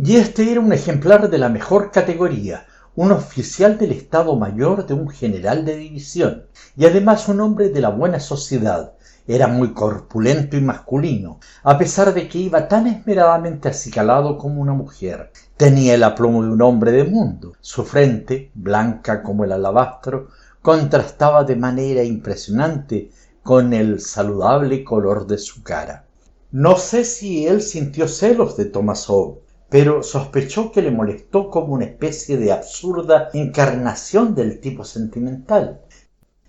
Y 0.00 0.14
este 0.14 0.52
era 0.52 0.60
un 0.60 0.72
ejemplar 0.72 1.28
de 1.28 1.38
la 1.38 1.48
mejor 1.48 1.90
categoría, 1.90 2.66
un 2.94 3.10
oficial 3.10 3.78
del 3.78 3.90
Estado 3.90 4.36
Mayor 4.36 4.86
de 4.86 4.94
un 4.94 5.08
general 5.08 5.64
de 5.64 5.74
división, 5.74 6.46
y 6.76 6.86
además 6.86 7.28
un 7.28 7.40
hombre 7.40 7.70
de 7.70 7.80
la 7.80 7.88
buena 7.88 8.20
sociedad, 8.20 8.92
era 9.26 9.48
muy 9.48 9.74
corpulento 9.74 10.56
y 10.56 10.60
masculino, 10.60 11.40
a 11.64 11.76
pesar 11.76 12.14
de 12.14 12.28
que 12.28 12.38
iba 12.38 12.68
tan 12.68 12.86
esmeradamente 12.86 13.68
acicalado 13.68 14.38
como 14.38 14.62
una 14.62 14.72
mujer. 14.72 15.32
Tenía 15.56 15.94
el 15.96 16.04
aplomo 16.04 16.44
de 16.44 16.50
un 16.50 16.62
hombre 16.62 16.92
de 16.92 17.02
mundo. 17.02 17.54
Su 17.60 17.84
frente, 17.84 18.52
blanca 18.54 19.24
como 19.24 19.42
el 19.42 19.50
alabastro, 19.50 20.28
contrastaba 20.62 21.42
de 21.42 21.56
manera 21.56 22.04
impresionante 22.04 23.10
con 23.42 23.72
el 23.72 24.00
saludable 24.00 24.84
color 24.84 25.26
de 25.26 25.38
su 25.38 25.64
cara. 25.64 26.04
No 26.52 26.76
sé 26.76 27.04
si 27.04 27.48
él 27.48 27.62
sintió 27.62 28.06
celos 28.06 28.56
de 28.56 28.66
Tomasov, 28.66 29.40
pero 29.68 30.02
sospechó 30.02 30.72
que 30.72 30.82
le 30.82 30.90
molestó 30.90 31.50
como 31.50 31.74
una 31.74 31.84
especie 31.84 32.36
de 32.38 32.52
absurda 32.52 33.28
encarnación 33.34 34.34
del 34.34 34.60
tipo 34.60 34.84
sentimental. 34.84 35.80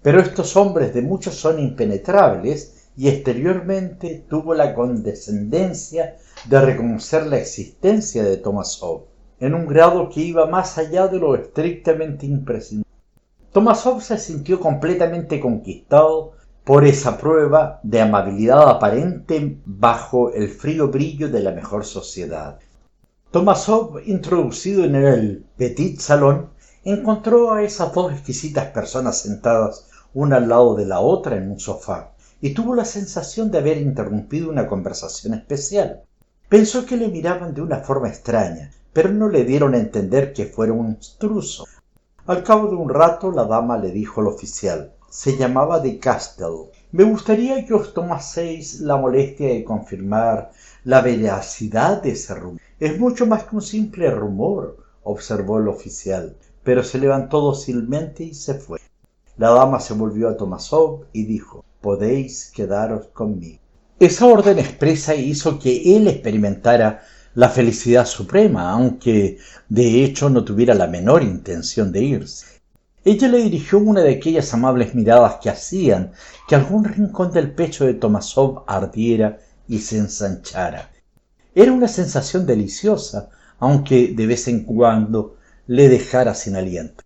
Pero 0.02 0.22
estos 0.22 0.56
hombres 0.56 0.94
de 0.94 1.02
muchos 1.02 1.36
son 1.36 1.60
impenetrables 1.60 2.90
y 2.96 3.10
exteriormente 3.10 4.26
tuvo 4.30 4.54
la 4.54 4.74
condescendencia 4.74 6.16
de 6.46 6.62
reconocer 6.62 7.26
la 7.28 7.38
existencia 7.38 8.24
de 8.24 8.38
Tomasov 8.38 9.04
en 9.40 9.54
un 9.54 9.68
grado 9.68 10.10
que 10.10 10.22
iba 10.22 10.46
más 10.48 10.78
allá 10.78 11.08
de 11.08 11.20
lo 11.20 11.36
estrictamente 11.36 12.26
imprescindible. 12.26 12.90
Tomasov 13.52 14.02
se 14.02 14.18
sintió 14.18 14.60
completamente 14.60 15.40
conquistado 15.40 16.34
por 16.64 16.86
esa 16.86 17.18
prueba 17.18 17.80
de 17.84 18.02
amabilidad 18.02 18.70
aparente 18.70 19.58
bajo 19.66 20.32
el 20.34 20.50
frío 20.50 20.90
brillo 20.90 21.30
de 21.30 21.40
la 21.40 21.52
mejor 21.52 21.84
sociedad. 21.84 22.60
Tomasov, 23.32 24.02
introducido 24.08 24.84
en 24.84 24.96
el 24.96 25.46
petit 25.56 26.00
salón, 26.00 26.50
encontró 26.84 27.54
a 27.54 27.62
esas 27.62 27.94
dos 27.94 28.12
exquisitas 28.12 28.72
personas 28.72 29.20
sentadas 29.20 29.88
una 30.16 30.38
al 30.38 30.50
lado 30.50 30.74
de 30.74 30.88
la 30.88 31.00
otra 31.00 31.36
en 31.36 31.52
un 31.52 31.60
sofá, 31.60 32.14
y 32.42 32.56
tuvo 32.56 32.74
la 32.74 32.86
sensación 32.86 33.52
de 33.52 33.60
haber 33.60 33.78
interrumpido 33.78 34.50
una 34.50 34.66
conversación 34.66 35.36
especial. 35.36 36.02
Pensó 36.50 36.88
que 36.88 36.98
le 36.98 37.08
miraban 37.10 37.54
de 37.54 37.62
una 37.62 37.82
forma 37.82 38.10
extraña, 38.10 38.72
pero 38.94 39.10
no 39.10 39.30
le 39.30 39.44
dieron 39.44 39.76
a 39.76 39.78
entender 39.78 40.34
que 40.34 40.48
fuera 40.48 40.74
un 40.74 40.98
intruso. 41.00 41.68
Al 42.26 42.42
cabo 42.42 42.68
de 42.68 42.78
un 42.78 42.90
rato 42.90 43.32
la 43.32 43.44
dama 43.44 43.78
le 43.78 43.92
dijo 43.92 44.22
al 44.22 44.28
oficial 44.28 44.94
se 45.10 45.38
llamaba 45.38 45.80
de 45.80 46.00
Castle. 46.00 46.70
Me 46.92 47.04
gustaría 47.04 47.66
que 47.66 47.74
os 47.74 47.94
tomaseis 47.94 48.80
la 48.82 48.96
molestia 48.96 49.50
de 49.50 49.64
confirmar 49.64 50.52
la 50.84 51.02
veracidad 51.02 52.02
de 52.02 52.12
ese 52.12 52.36
rumor. 52.36 52.62
Es 52.80 52.98
mucho 52.98 53.26
más 53.26 53.44
que 53.44 53.58
un 53.58 53.62
simple 53.62 54.10
rumor, 54.10 54.78
observó 55.04 55.60
el 55.60 55.68
oficial, 55.68 56.38
pero 56.64 56.82
se 56.82 56.98
levantó 56.98 57.42
dócilmente 57.42 58.24
y 58.24 58.34
se 58.34 58.54
fue. 58.54 58.80
La 59.36 59.50
dama 59.50 59.82
se 59.82 59.94
volvió 59.94 60.30
a 60.30 60.38
Tomasov 60.38 61.04
y 61.12 61.26
dijo 61.26 61.66
Podéis 61.82 62.50
quedaros 62.56 63.08
conmigo. 63.08 63.60
Esa 64.00 64.28
orden 64.28 64.60
expresa 64.60 65.14
hizo 65.14 65.60
que 65.60 65.98
él 65.98 66.08
experimentara 66.08 67.02
la 67.36 67.50
felicidad 67.50 68.06
suprema, 68.06 68.72
aunque 68.72 69.40
de 69.68 70.06
hecho 70.06 70.30
no 70.30 70.46
tuviera 70.46 70.74
la 70.74 70.88
menor 70.88 71.22
intención 71.22 71.92
de 71.92 72.02
irse. 72.02 72.46
Ella 73.04 73.28
le 73.28 73.40
dirigió 73.40 73.80
una 73.80 74.04
de 74.04 74.16
aquellas 74.16 74.54
amables 74.54 74.96
miradas 74.96 75.36
que 75.42 75.50
hacían 75.50 76.14
que 76.48 76.56
algún 76.56 76.86
rincón 76.86 77.32
del 77.32 77.52
pecho 77.52 77.86
de 77.86 77.96
Tomasov 77.96 78.64
ardiera 78.68 79.38
y 79.68 79.80
se 79.80 79.98
ensanchara. 79.98 80.90
Era 81.56 81.72
una 81.72 81.88
sensación 81.88 82.46
deliciosa, 82.46 83.30
aunque 83.58 84.14
de 84.16 84.28
vez 84.28 84.48
en 84.48 84.64
cuando 84.64 85.38
le 85.66 85.90
dejara 85.90 86.36
sin 86.36 86.56
aliento. 86.56 87.04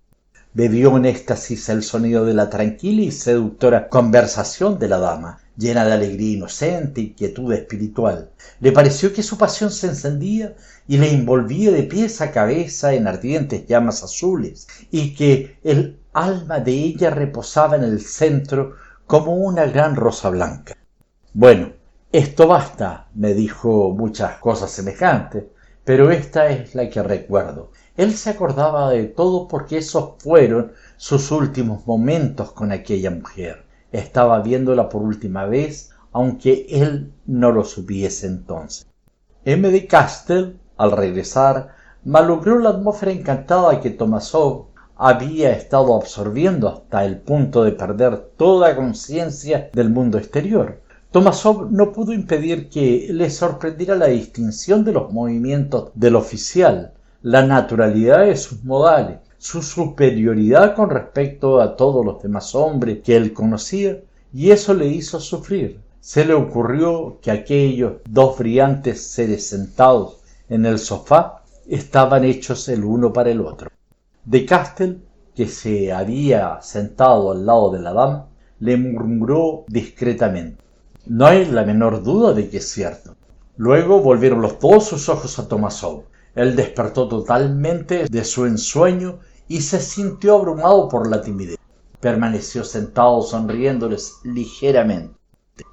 Bebió 0.53 0.95
en 0.97 1.05
éxtasis 1.05 1.69
el 1.69 1.81
sonido 1.81 2.25
de 2.25 2.33
la 2.33 2.49
tranquila 2.49 3.03
y 3.03 3.11
seductora 3.11 3.87
conversación 3.87 4.77
de 4.79 4.89
la 4.89 4.99
dama, 4.99 5.39
llena 5.57 5.85
de 5.85 5.93
alegría 5.93 6.37
inocente 6.37 7.01
y 7.01 7.13
quietud 7.13 7.53
espiritual. 7.53 8.31
Le 8.59 8.71
pareció 8.71 9.13
que 9.13 9.23
su 9.23 9.37
pasión 9.37 9.71
se 9.71 9.87
encendía 9.87 10.55
y 10.87 10.97
le 10.97 11.11
envolvía 11.11 11.71
de 11.71 11.83
pies 11.83 12.19
a 12.21 12.31
cabeza 12.31 12.93
en 12.93 13.07
ardientes 13.07 13.65
llamas 13.65 14.03
azules, 14.03 14.67
y 14.91 15.15
que 15.15 15.57
el 15.63 15.99
alma 16.11 16.59
de 16.59 16.73
ella 16.73 17.09
reposaba 17.09 17.77
en 17.77 17.83
el 17.83 18.01
centro 18.01 18.75
como 19.07 19.35
una 19.35 19.65
gran 19.65 19.95
rosa 19.95 20.29
blanca. 20.29 20.77
Bueno, 21.33 21.71
esto 22.13 22.45
basta, 22.45 23.07
me 23.15 23.33
dijo 23.33 23.89
muchas 23.89 24.37
cosas 24.37 24.69
semejantes, 24.69 25.45
pero 25.83 26.11
esta 26.11 26.47
es 26.49 26.75
la 26.75 26.87
que 26.87 27.01
recuerdo. 27.01 27.71
Él 27.97 28.13
se 28.13 28.29
acordaba 28.29 28.91
de 28.91 29.05
todo 29.05 29.47
porque 29.47 29.79
esos 29.79 30.13
fueron 30.19 30.73
sus 30.95 31.31
últimos 31.31 31.87
momentos 31.87 32.51
con 32.51 32.71
aquella 32.71 33.09
mujer. 33.09 33.65
Estaba 33.91 34.41
viéndola 34.41 34.89
por 34.89 35.01
última 35.01 35.47
vez, 35.47 35.89
aunque 36.11 36.67
él 36.69 37.11
no 37.25 37.51
lo 37.51 37.63
supiese 37.63 38.27
entonces. 38.27 38.85
M. 39.43 39.71
de 39.71 39.87
Castel, 39.87 40.59
al 40.77 40.91
regresar, 40.91 41.69
malogró 42.03 42.59
la 42.59 42.69
atmósfera 42.69 43.11
encantada 43.11 43.81
que 43.81 43.89
Tomasov 43.89 44.67
había 44.95 45.51
estado 45.51 45.95
absorbiendo 45.95 46.69
hasta 46.69 47.05
el 47.05 47.17
punto 47.21 47.63
de 47.63 47.71
perder 47.71 48.19
toda 48.37 48.75
conciencia 48.75 49.71
del 49.73 49.89
mundo 49.89 50.19
exterior. 50.19 50.82
Tomasov 51.13 51.71
no 51.71 51.91
pudo 51.91 52.11
impedir 52.11 52.69
que 52.69 53.07
le 53.11 53.29
sorprendiera 53.29 53.93
la 53.93 54.07
distinción 54.07 54.83
de 54.83 54.93
los 54.93 55.13
movimientos 55.13 55.91
del 55.93 56.15
oficial, 56.15 56.93
la 57.21 57.45
naturalidad 57.45 58.25
de 58.25 58.35
sus 58.35 58.63
modales, 58.63 59.19
su 59.37 59.61
superioridad 59.61 60.73
con 60.73 60.89
respecto 60.89 61.61
a 61.61 61.75
todos 61.75 62.03
los 62.03 62.23
demás 62.23 62.55
hombres 62.55 63.01
que 63.03 63.15
él 63.15 63.31
conocía, 63.31 63.99
y 64.33 64.49
eso 64.49 64.73
le 64.73 64.87
hizo 64.87 65.19
sufrir. 65.19 65.79
Se 65.99 66.25
le 66.25 66.33
ocurrió 66.33 67.19
que 67.21 67.29
aquellos 67.29 67.97
dos 68.09 68.39
brillantes 68.39 69.05
seres 69.05 69.47
sentados 69.47 70.17
en 70.49 70.65
el 70.65 70.79
sofá 70.79 71.43
estaban 71.67 72.23
hechos 72.23 72.67
el 72.69 72.83
uno 72.83 73.13
para 73.13 73.29
el 73.29 73.41
otro. 73.41 73.69
De 74.25 74.47
Castel, 74.47 75.03
que 75.35 75.45
se 75.45 75.93
había 75.93 76.59
sentado 76.63 77.33
al 77.33 77.45
lado 77.45 77.69
de 77.69 77.81
la 77.81 77.93
dama, 77.93 78.29
le 78.59 78.77
murmuró 78.77 79.65
discretamente 79.67 80.62
No 81.05 81.25
hay 81.25 81.43
la 81.45 81.65
menor 81.65 82.01
duda 82.01 82.31
de 82.31 82.49
que 82.49 82.57
es 82.57 82.71
cierto. 82.71 83.17
Luego 83.57 83.99
volvieron 83.99 84.41
los 84.41 84.57
dos 84.57 84.85
sus 84.87 85.09
ojos 85.09 85.37
a 85.37 85.49
Tomasov. 85.49 86.05
Él 86.33 86.55
despertó 86.55 87.09
totalmente 87.09 88.05
de 88.09 88.23
su 88.23 88.45
ensueño 88.45 89.19
y 89.49 89.59
se 89.61 89.81
sintió 89.81 90.35
abrumado 90.35 90.87
por 90.87 91.09
la 91.09 91.21
timidez. 91.21 91.57
Permaneció 91.99 92.63
sentado 92.63 93.21
sonriéndoles 93.21 94.19
ligeramente. 94.23 95.19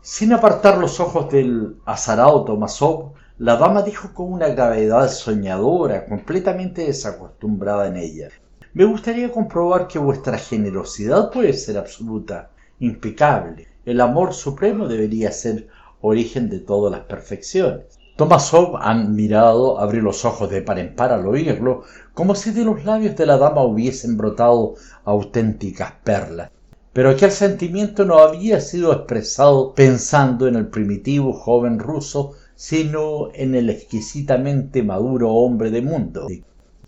Sin 0.03 0.33
apartar 0.33 0.79
los 0.79 0.99
ojos 0.99 1.31
del 1.31 1.77
azarado 1.87 2.45
Tomasov, 2.45 3.13
la 3.39 3.57
dama 3.57 3.83
dijo 3.83 4.13
con 4.13 4.33
una 4.33 4.49
gravedad 4.49 5.09
soñadora, 5.09 6.07
completamente 6.07 6.87
desacostumbrada 6.87 7.87
en 7.87 7.97
ella. 7.97 8.29
Me 8.75 8.85
gustaría 8.85 9.31
comprobar 9.31 9.87
que 9.87 10.01
vuestra 10.01 10.39
generosidad 10.39 11.31
puede 11.31 11.53
ser 11.53 11.79
absoluta, 11.79 12.51
impecable. 12.81 13.70
El 13.87 14.01
amor 14.01 14.35
supremo 14.35 14.89
debería 14.89 15.33
ser 15.33 15.69
origen 16.01 16.51
de 16.51 16.59
todas 16.59 16.93
las 16.93 17.07
perfecciones. 17.07 17.99
Tomasov, 18.17 18.77
admirado, 18.77 19.81
abrió 19.81 20.03
los 20.03 20.27
ojos 20.27 20.51
de 20.51 20.61
par 20.61 20.79
en 20.79 20.95
par 20.95 21.13
al 21.13 21.27
oírlo, 21.27 21.85
como 22.13 22.35
si 22.35 22.51
de 22.51 22.65
los 22.65 22.85
labios 22.85 23.17
de 23.17 23.25
la 23.25 23.39
dama 23.39 23.63
hubiesen 23.63 24.19
brotado 24.19 24.75
auténticas 25.05 25.93
perlas. 26.05 26.51
Pero 26.93 27.11
aquel 27.11 27.31
sentimiento 27.31 28.05
no 28.05 28.19
había 28.19 28.61
sido 28.61 28.93
expresado 28.93 29.75
pensando 29.75 30.49
en 30.49 30.57
el 30.57 30.67
primitivo 30.67 31.33
joven 31.33 31.79
ruso, 31.79 32.33
sino 32.57 33.29
en 33.33 33.55
el 33.55 33.71
exquisitamente 33.71 34.83
maduro 34.83 35.31
hombre 35.31 35.71
de 35.71 35.81
mundo. 35.81 36.27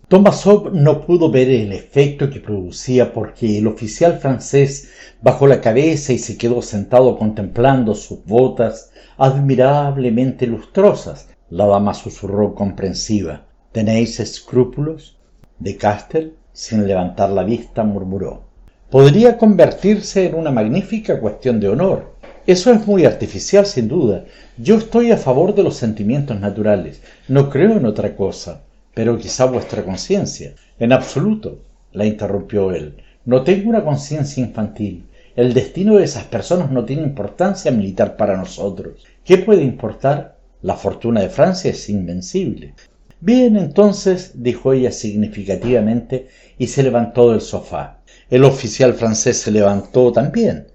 Tomasov 0.07 0.73
no 0.73 1.05
pudo 1.05 1.31
ver 1.31 1.49
el 1.49 1.71
efecto 1.71 2.29
que 2.29 2.39
producía 2.39 3.13
porque 3.13 3.57
el 3.57 3.67
oficial 3.67 4.19
francés 4.19 4.89
bajó 5.21 5.47
la 5.47 5.61
cabeza 5.61 6.13
y 6.13 6.19
se 6.19 6.37
quedó 6.37 6.61
sentado 6.61 7.17
contemplando 7.17 7.95
sus 7.95 8.23
botas 8.25 8.91
admirablemente 9.17 10.45
lustrosas. 10.45 11.29
La 11.49 11.65
dama 11.65 11.93
susurró 11.93 12.53
comprensiva. 12.53 13.45
¿Tenéis 13.71 14.19
escrúpulos? 14.19 15.17
De 15.57 15.77
Castel, 15.77 16.35
sin 16.51 16.85
levantar 16.85 17.29
la 17.29 17.43
vista, 17.43 17.83
murmuró. 17.83 18.43
Podría 18.89 19.37
convertirse 19.37 20.27
en 20.27 20.35
una 20.35 20.51
magnífica 20.51 21.19
cuestión 21.19 21.59
de 21.59 21.69
honor. 21.69 22.13
Eso 22.45 22.71
es 22.71 22.85
muy 22.85 23.05
artificial, 23.05 23.65
sin 23.65 23.87
duda. 23.87 24.25
Yo 24.57 24.75
estoy 24.75 25.11
a 25.11 25.17
favor 25.17 25.55
de 25.55 25.63
los 25.63 25.75
sentimientos 25.75 26.39
naturales. 26.39 27.01
No 27.27 27.49
creo 27.49 27.77
en 27.77 27.85
otra 27.85 28.15
cosa. 28.15 28.61
Pero 28.93 29.17
quizá 29.17 29.45
vuestra 29.45 29.83
conciencia. 29.83 30.53
En 30.79 30.93
absoluto, 30.93 31.59
la 31.91 32.05
interrumpió 32.05 32.71
él. 32.71 32.97
No 33.25 33.43
tengo 33.43 33.69
una 33.69 33.83
conciencia 33.83 34.43
infantil. 34.43 35.05
El 35.35 35.53
destino 35.53 35.95
de 35.95 36.03
esas 36.03 36.25
personas 36.25 36.69
no 36.71 36.85
tiene 36.85 37.03
importancia 37.03 37.71
militar 37.71 38.17
para 38.17 38.37
nosotros. 38.37 39.03
¿Qué 39.23 39.37
puede 39.37 39.63
importar? 39.63 40.37
La 40.61 40.75
fortuna 40.75 41.21
de 41.21 41.29
Francia 41.29 41.71
es 41.71 41.89
invencible. 41.89 42.73
Bien, 43.19 43.55
entonces, 43.55 44.31
dijo 44.35 44.73
ella 44.73 44.91
significativamente 44.91 46.27
y 46.57 46.67
se 46.67 46.83
levantó 46.83 47.31
del 47.31 47.41
sofá. 47.41 48.01
El 48.29 48.43
oficial 48.43 48.93
francés 48.93 49.37
se 49.37 49.51
levantó 49.51 50.11
también. 50.11 50.67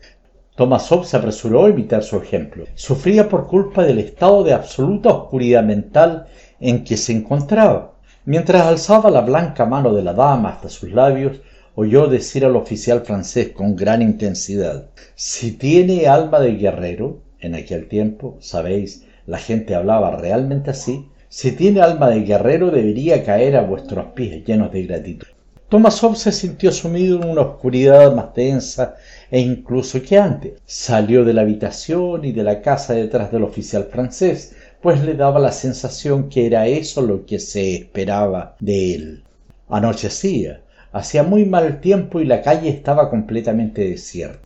Tomasov 0.57 1.05
se 1.05 1.17
apresuró 1.17 1.67
a 1.67 1.71
imitar 1.71 2.03
su 2.03 2.17
ejemplo. 2.17 2.65
Sufría 2.75 3.29
por 3.29 3.47
culpa 3.47 3.85
del 3.85 3.99
estado 3.99 4.43
de 4.43 4.55
absoluta 4.55 5.11
oscuridad 5.11 5.63
mental 5.63 6.27
en 6.59 6.85
que 6.85 6.97
se 6.97 7.13
encontraba. 7.13 7.98
Mientras 8.29 8.67
alzaba 8.67 9.11
la 9.11 9.23
blanca 9.23 9.65
mano 9.65 9.95
de 9.95 10.03
la 10.03 10.13
dama 10.13 10.51
hasta 10.51 10.69
sus 10.69 10.93
labios, 10.93 11.41
oyó 11.75 12.09
decir 12.09 12.45
al 12.45 12.57
oficial 12.57 13.01
francés 13.01 13.53
con 13.55 13.75
gran 13.75 14.03
intensidad 14.03 14.91
Si 15.15 15.53
tiene 15.53 16.09
alma 16.09 16.39
de 16.39 16.57
guerrero, 16.57 17.23
en 17.41 17.55
aquel 17.55 17.89
tiempo, 17.89 18.37
sabéis, 18.41 19.07
la 19.25 19.39
gente 19.39 19.75
hablaba 19.75 20.11
realmente 20.11 20.69
así, 20.69 21.09
si 21.31 21.53
tiene 21.53 21.81
alma 21.81 22.11
de 22.11 22.21
guerrero 22.21 22.71
debería 22.71 23.25
caer 23.25 23.57
a 23.57 23.63
vuestros 23.63 24.09
pies 24.13 24.45
llenos 24.45 24.73
de 24.73 24.83
gratitud. 24.83 25.29
Tomasov 25.71 26.17
se 26.17 26.31
sintió 26.31 26.71
sumido 26.71 27.23
en 27.23 27.29
una 27.31 27.43
oscuridad 27.43 28.15
más 28.15 28.35
densa 28.35 28.97
e 29.31 29.41
incluso 29.41 30.03
que 30.03 30.19
antes. 30.19 30.53
Salió 30.67 31.25
de 31.25 31.35
la 31.35 31.43
habitación 31.43 32.27
y 32.27 32.33
de 32.33 32.43
la 32.43 32.61
casa 32.61 32.93
detrás 32.93 33.31
del 33.33 33.45
oficial 33.45 33.85
francés, 33.85 34.55
pues 34.83 35.03
le 35.03 35.15
daba 35.15 35.41
la 35.41 35.53
sensación 35.53 36.29
que 36.29 36.47
era 36.47 36.67
eso 36.67 37.03
lo 37.03 37.27
que 37.27 37.39
se 37.39 37.75
esperaba 37.75 38.57
de 38.61 38.95
él. 38.95 39.25
Anochecía, 39.69 40.63
Hacía 40.91 41.23
muy 41.23 41.45
mal 41.45 41.81
tiempo 41.81 42.19
y 42.19 42.25
la 42.25 42.41
calle 42.41 42.71
estaba 42.71 43.11
completamente 43.11 43.83
desierta. 43.83 44.41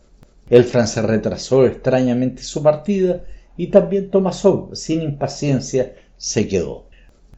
El 0.49 0.65
francés 0.65 1.03
retrasó 1.05 1.65
extrañamente 1.65 2.43
su 2.43 2.61
partida 2.61 3.21
y 3.55 3.67
también 3.67 4.09
Tomasov, 4.09 4.75
sin 4.75 5.01
impaciencia, 5.01 5.93
se 6.17 6.47
quedó. 6.49 6.85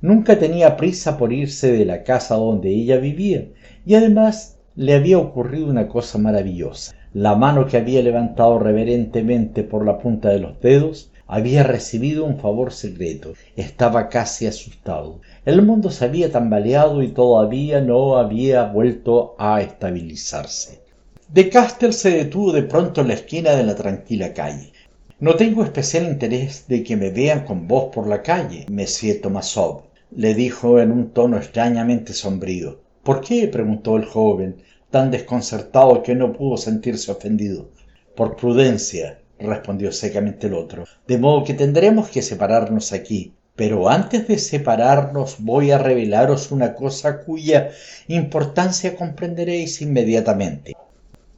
Nunca 0.01 0.39
tenía 0.39 0.75
prisa 0.75 1.17
por 1.17 1.31
irse 1.31 1.71
de 1.71 1.85
la 1.85 2.03
casa 2.03 2.35
donde 2.35 2.69
ella 2.69 2.97
vivía 2.97 3.45
y 3.85 3.93
además 3.93 4.57
le 4.75 4.95
había 4.95 5.19
ocurrido 5.19 5.67
una 5.67 5.87
cosa 5.87 6.17
maravillosa. 6.17 6.95
La 7.13 7.35
mano 7.35 7.67
que 7.67 7.77
había 7.77 8.01
levantado 8.01 8.57
reverentemente 8.57 9.63
por 9.63 9.85
la 9.85 9.99
punta 9.99 10.29
de 10.29 10.39
los 10.39 10.59
dedos 10.59 11.11
había 11.27 11.63
recibido 11.63 12.25
un 12.25 12.39
favor 12.39 12.71
secreto. 12.71 13.33
Estaba 13.55 14.09
casi 14.09 14.47
asustado. 14.47 15.21
El 15.45 15.61
mundo 15.61 15.89
se 15.89 16.05
había 16.05 16.31
tambaleado 16.31 17.01
y 17.01 17.09
todavía 17.09 17.81
no 17.81 18.17
había 18.17 18.63
vuelto 18.63 19.35
a 19.37 19.61
estabilizarse. 19.61 20.81
De 21.27 21.49
Castel 21.49 21.93
se 21.93 22.11
detuvo 22.11 22.51
de 22.51 22.63
pronto 22.63 23.01
en 23.01 23.07
la 23.07 23.15
esquina 23.15 23.51
de 23.51 23.63
la 23.63 23.75
tranquila 23.75 24.33
calle. 24.33 24.71
No 25.19 25.35
tengo 25.35 25.63
especial 25.63 26.05
interés 26.05 26.67
de 26.67 26.83
que 26.83 26.95
me 26.95 27.09
vean 27.09 27.45
con 27.45 27.67
vos 27.67 27.85
por 27.93 28.05
la 28.05 28.21
calle, 28.21 28.65
Monsieur 28.69 29.21
Tomasov, 29.21 29.83
le 30.11 30.35
dijo 30.35 30.79
en 30.79 30.91
un 30.91 31.11
tono 31.11 31.37
extrañamente 31.37 32.13
sombrío. 32.13 32.79
¿Por 33.01 33.21
qué? 33.21 33.47
preguntó 33.47 33.97
el 33.97 34.05
joven, 34.05 34.57
tan 34.91 35.11
desconcertado 35.11 36.03
que 36.03 36.15
no 36.15 36.33
pudo 36.33 36.57
sentirse 36.57 37.11
ofendido. 37.11 37.69
Por 38.15 38.35
prudencia, 38.35 39.19
respondió 39.39 39.91
secamente 39.91 40.47
el 40.47 40.53
otro. 40.53 40.85
De 41.07 41.17
modo 41.17 41.43
que 41.43 41.53
tendremos 41.53 42.09
que 42.09 42.21
separarnos 42.21 42.93
aquí. 42.93 43.33
Pero 43.55 43.89
antes 43.89 44.27
de 44.27 44.37
separarnos 44.37 45.37
voy 45.39 45.71
a 45.71 45.77
revelaros 45.77 46.51
una 46.51 46.75
cosa 46.75 47.21
cuya 47.21 47.71
importancia 48.07 48.97
comprenderéis 48.97 49.81
inmediatamente. 49.81 50.73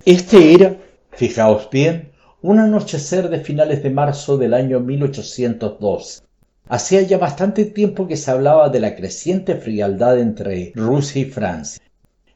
Este 0.04 0.54
era, 0.54 0.78
fijaos 1.12 1.70
bien, 1.70 2.12
un 2.42 2.60
anochecer 2.60 3.30
de 3.30 3.40
finales 3.40 3.84
de 3.84 3.92
marzo 3.92 4.38
del 4.38 4.54
año 4.54 4.80
1802. 4.80 6.24
Hacía 6.70 7.02
ya 7.04 7.18
bastante 7.18 7.66
tiempo 7.66 8.08
que 8.08 8.18
se 8.18 8.32
hablaba 8.32 8.70
de 8.70 8.80
la 8.80 8.96
creciente 8.96 9.56
frialdad 9.56 10.20
entre 10.20 10.72
Rusia 10.76 11.22
y 11.22 11.26
Francia. 11.26 11.82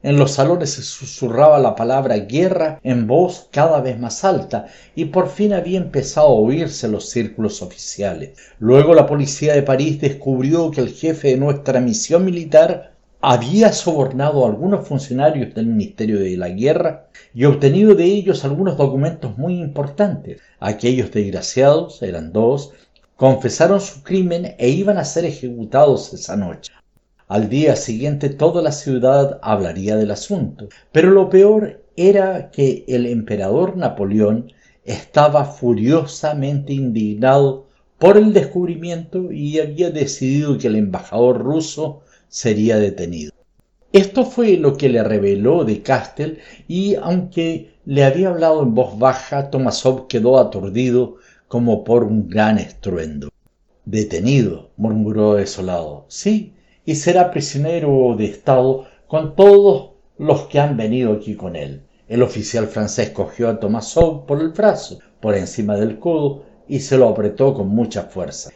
En 0.04 0.18
los 0.18 0.32
salones 0.32 0.72
se 0.72 0.82
susurraba 0.82 1.60
la 1.60 1.76
palabra 1.76 2.18
guerra 2.18 2.80
en 2.84 3.06
voz 3.06 3.50
cada 3.52 3.82
vez 3.82 4.00
más 4.00 4.24
alta 4.24 4.66
y 4.96 5.06
por 5.06 5.30
fin 5.30 5.54
había 5.54 5.78
empezado 5.78 6.28
a 6.28 6.40
oírse 6.40 6.88
los 6.88 7.10
círculos 7.10 7.62
oficiales. 7.62 8.32
Luego 8.58 8.96
la 8.96 9.06
policía 9.06 9.54
de 9.54 9.62
París 9.62 10.02
descubrió 10.02 10.72
que 10.72 10.82
el 10.82 10.90
jefe 10.90 11.28
de 11.28 11.38
nuestra 11.38 11.80
misión 11.82 12.26
militar 12.26 12.94
había 13.22 13.72
sobornado 13.74 14.44
a 14.44 14.50
algunos 14.50 14.88
funcionarios 14.88 15.54
del 15.54 15.68
Ministerio 15.68 16.20
de 16.20 16.36
la 16.36 16.50
Guerra 16.50 17.06
y 17.36 17.46
obtenido 17.46 17.94
de 17.94 18.06
ellos 18.06 18.44
algunos 18.44 18.78
documentos 18.78 19.38
muy 19.38 19.62
importantes. 19.62 20.42
Aquellos 20.60 21.12
desgraciados, 21.12 22.02
eran 22.02 22.34
dos, 22.34 22.72
confesaron 23.16 23.80
su 23.80 24.02
crimen 24.02 24.56
e 24.58 24.70
iban 24.70 24.98
a 24.98 25.06
ser 25.06 25.26
ejecutados 25.26 26.12
esa 26.12 26.36
noche. 26.36 26.72
Al 27.32 27.48
día 27.48 27.78
siguiente 27.78 28.28
toda 28.28 28.62
la 28.62 28.74
ciudad 28.74 29.40
hablaría 29.42 29.96
del 29.96 30.12
asunto, 30.12 30.68
pero 30.92 31.12
lo 31.12 31.30
peor 31.30 31.82
era 31.96 32.52
que 32.52 32.84
el 32.90 33.06
emperador 33.06 33.78
Napoleón 33.78 34.52
estaba 34.84 35.46
furiosamente 35.46 36.74
indignado 36.74 37.68
por 37.98 38.18
el 38.18 38.34
descubrimiento 38.34 39.32
y 39.32 39.60
había 39.60 39.92
decidido 39.92 40.58
que 40.58 40.68
el 40.68 40.76
embajador 40.76 41.42
ruso 41.42 42.02
sería 42.28 42.76
detenido. 42.76 43.32
Esto 43.94 44.26
fue 44.26 44.58
lo 44.58 44.76
que 44.76 44.90
le 44.90 45.02
reveló 45.02 45.64
de 45.64 45.82
Castel 45.82 46.40
y 46.68 46.96
aunque 46.96 47.76
le 47.86 48.04
había 48.04 48.28
hablado 48.28 48.62
en 48.62 48.76
voz 48.76 49.00
baja, 49.00 49.50
Tomasov 49.50 50.08
quedó 50.08 50.38
aturdido 50.38 51.16
como 51.48 51.86
por 51.86 52.04
un 52.04 52.28
gran 52.28 52.58
estruendo. 52.58 53.30
Detenido, 53.86 54.72
murmuró 54.76 55.36
desolado. 55.36 56.04
Sí, 56.10 56.56
y 56.92 56.96
será 56.96 57.32
prisionero 57.32 58.16
de 58.18 58.26
Estado 58.26 58.86
con 59.08 59.34
todos 59.34 59.92
los 60.18 60.48
que 60.48 60.60
han 60.60 60.76
venido 60.76 61.14
aquí 61.14 61.36
con 61.36 61.56
él. 61.56 61.84
El 62.10 62.22
oficial 62.22 62.68
francés 62.68 63.12
cogió 63.12 63.48
a 63.48 63.62
Tomasov 63.62 64.26
por 64.26 64.42
el 64.42 64.50
brazo, 64.50 65.00
por 65.22 65.34
encima 65.34 65.78
del 65.78 66.00
codo, 66.00 66.44
y 66.68 66.80
se 66.82 66.98
lo 66.98 67.08
apretó 67.08 67.54
con 67.54 67.70
mucha 67.70 68.04
fuerza. 68.04 68.52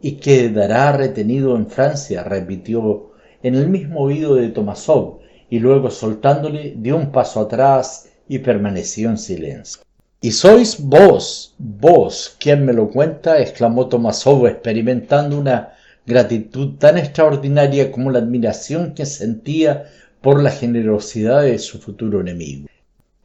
Y 0.00 0.12
quedará 0.12 0.92
retenido 0.92 1.56
en 1.56 1.66
Francia, 1.66 2.22
repitió 2.22 3.10
en 3.42 3.56
el 3.56 3.68
mismo 3.68 4.02
oído 4.02 4.36
de 4.36 4.50
Tomasov, 4.50 5.18
y 5.50 5.58
luego 5.58 5.90
soltándole 5.90 6.74
dio 6.76 6.96
un 6.96 7.10
paso 7.10 7.40
atrás 7.40 8.10
y 8.28 8.38
permaneció 8.38 9.10
en 9.10 9.18
silencio. 9.18 9.82
Y 10.20 10.30
sois 10.30 10.80
vos, 10.80 11.56
vos, 11.58 12.36
quien 12.38 12.64
me 12.64 12.74
lo 12.74 12.88
cuenta, 12.90 13.40
exclamó 13.40 13.88
Tomasov, 13.88 14.46
experimentando 14.46 15.36
una 15.36 15.71
gratitud 16.06 16.76
tan 16.78 16.98
extraordinaria 16.98 17.92
como 17.92 18.10
la 18.10 18.18
admiración 18.18 18.94
que 18.94 19.06
sentía 19.06 19.84
por 20.20 20.42
la 20.42 20.50
generosidad 20.50 21.42
de 21.42 21.58
su 21.58 21.78
futuro 21.78 22.20
enemigo. 22.20 22.68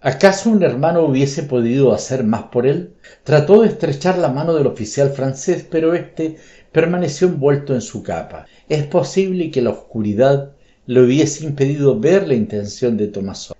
¿Acaso 0.02 0.52
un 0.52 0.62
hermano 0.64 1.04
hubiese 1.04 1.44
podido 1.44 1.94
hacer 1.94 2.24
más 2.24 2.44
por 2.44 2.68
él? 2.68 2.94
Trató 3.24 3.62
de 3.62 3.70
estrechar 3.70 4.18
la 4.18 4.30
mano 4.30 4.54
del 4.54 4.68
oficial 4.68 5.10
francés, 5.10 5.66
pero 5.70 5.96
éste 5.96 6.38
permaneció 6.72 7.28
envuelto 7.28 7.74
en 7.74 7.82
su 7.82 8.04
capa. 8.04 8.46
Es 8.70 8.86
posible 8.86 9.50
que 9.50 9.62
la 9.62 9.72
oscuridad 9.72 10.52
le 10.86 11.02
hubiese 11.02 11.46
impedido 11.46 12.00
ver 12.00 12.28
la 12.28 12.36
intención 12.36 12.96
de 12.96 13.08
Tomasov. 13.08 13.58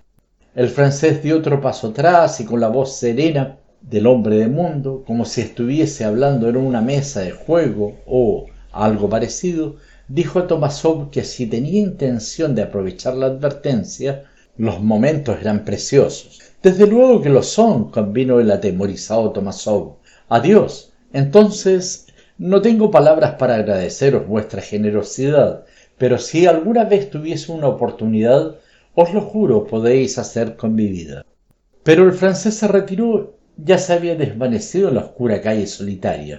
El 0.54 0.68
francés 0.68 1.22
dio 1.22 1.38
otro 1.38 1.60
paso 1.60 1.88
atrás 1.88 2.40
y 2.40 2.44
con 2.44 2.60
la 2.60 2.68
voz 2.68 2.96
serena 2.96 3.58
del 3.80 4.06
hombre 4.06 4.38
de 4.38 4.48
mundo, 4.48 5.02
como 5.06 5.24
si 5.24 5.40
estuviese 5.40 6.04
hablando 6.04 6.48
en 6.48 6.56
una 6.56 6.80
mesa 6.80 7.20
de 7.20 7.32
juego 7.32 7.96
o 8.06 8.46
algo 8.72 9.08
parecido, 9.08 9.76
dijo 10.08 10.38
a 10.38 10.46
Tomasov 10.46 11.10
que 11.10 11.24
si 11.24 11.46
tenía 11.46 11.80
intención 11.80 12.54
de 12.54 12.62
aprovechar 12.62 13.14
la 13.14 13.26
advertencia, 13.26 14.24
los 14.56 14.80
momentos 14.80 15.38
eran 15.40 15.64
preciosos. 15.64 16.40
Desde 16.62 16.86
luego 16.86 17.22
que 17.22 17.28
lo 17.28 17.42
son, 17.42 17.90
convino 17.90 18.40
el 18.40 18.50
atemorizado 18.50 19.30
Tomasov. 19.30 19.96
Adiós. 20.28 20.92
Entonces, 21.12 22.06
no 22.36 22.60
tengo 22.60 22.90
palabras 22.90 23.36
para 23.36 23.54
agradeceros 23.54 24.26
vuestra 24.26 24.60
generosidad, 24.60 25.64
pero 25.96 26.18
si 26.18 26.46
alguna 26.46 26.84
vez 26.84 27.10
tuviese 27.10 27.52
una 27.52 27.68
oportunidad, 27.68 28.56
os 28.94 29.14
lo 29.14 29.20
juro, 29.20 29.64
podéis 29.64 30.18
hacer 30.18 30.56
con 30.56 30.74
mi 30.74 30.86
vida. 30.86 31.24
Pero 31.82 32.04
el 32.04 32.12
francés 32.12 32.54
se 32.54 32.68
retiró, 32.68 33.38
ya 33.56 33.78
se 33.78 33.92
había 33.92 34.14
desvanecido 34.14 34.88
en 34.88 34.96
la 34.96 35.02
oscura 35.02 35.40
calle 35.40 35.66
solitaria. 35.66 36.38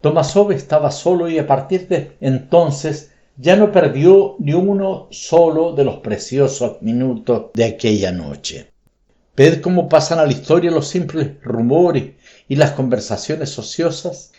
Tomasov 0.00 0.52
estaba 0.52 0.90
solo 0.90 1.28
y 1.28 1.38
a 1.38 1.46
partir 1.46 1.88
de 1.88 2.16
entonces 2.20 3.10
ya 3.36 3.56
no 3.56 3.72
perdió 3.72 4.36
ni 4.38 4.52
uno 4.52 5.08
solo 5.10 5.72
de 5.72 5.84
los 5.84 5.98
preciosos 5.98 6.80
minutos 6.82 7.46
de 7.54 7.64
aquella 7.64 8.12
noche. 8.12 8.72
Ved 9.36 9.60
cómo 9.60 9.88
pasan 9.88 10.18
a 10.18 10.26
la 10.26 10.32
historia 10.32 10.70
los 10.70 10.88
simples 10.88 11.40
rumores 11.42 12.14
y 12.48 12.56
las 12.56 12.72
conversaciones 12.72 13.58
ociosas. 13.58 14.32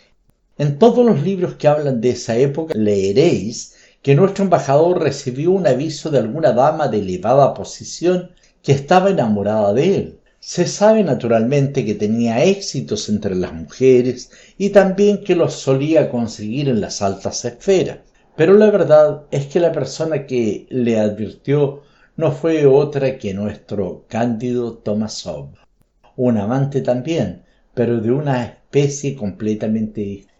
En 0.58 0.78
todos 0.78 1.04
los 1.04 1.22
libros 1.22 1.54
que 1.54 1.68
hablan 1.68 2.00
de 2.00 2.10
esa 2.10 2.36
época 2.36 2.74
leeréis 2.74 3.76
que 4.02 4.14
nuestro 4.14 4.44
embajador 4.44 5.02
recibió 5.02 5.52
un 5.52 5.66
aviso 5.66 6.10
de 6.10 6.18
alguna 6.18 6.52
dama 6.52 6.88
de 6.88 6.98
elevada 6.98 7.54
posición 7.54 8.30
que 8.62 8.72
estaba 8.72 9.10
enamorada 9.10 9.72
de 9.72 9.96
él. 9.96 10.19
Se 10.42 10.66
sabe 10.66 11.04
naturalmente 11.04 11.84
que 11.84 11.94
tenía 11.94 12.42
éxitos 12.42 13.10
entre 13.10 13.34
las 13.34 13.52
mujeres 13.52 14.30
y 14.56 14.70
también 14.70 15.22
que 15.22 15.36
los 15.36 15.52
solía 15.52 16.08
conseguir 16.08 16.70
en 16.70 16.80
las 16.80 17.02
altas 17.02 17.44
esferas. 17.44 17.98
Pero 18.36 18.54
la 18.54 18.70
verdad 18.70 19.24
es 19.30 19.46
que 19.46 19.60
la 19.60 19.70
persona 19.70 20.24
que 20.24 20.66
le 20.70 20.98
advirtió 20.98 21.82
no 22.16 22.32
fue 22.32 22.64
otra 22.64 23.18
que 23.18 23.34
nuestro 23.34 24.06
Cándido 24.08 24.78
Tomasov, 24.78 25.50
un 26.16 26.38
amante 26.38 26.80
también, 26.80 27.44
pero 27.74 28.00
de 28.00 28.10
una 28.10 28.44
especie 28.44 29.14
completamente 29.16 30.00
diferente. 30.00 30.34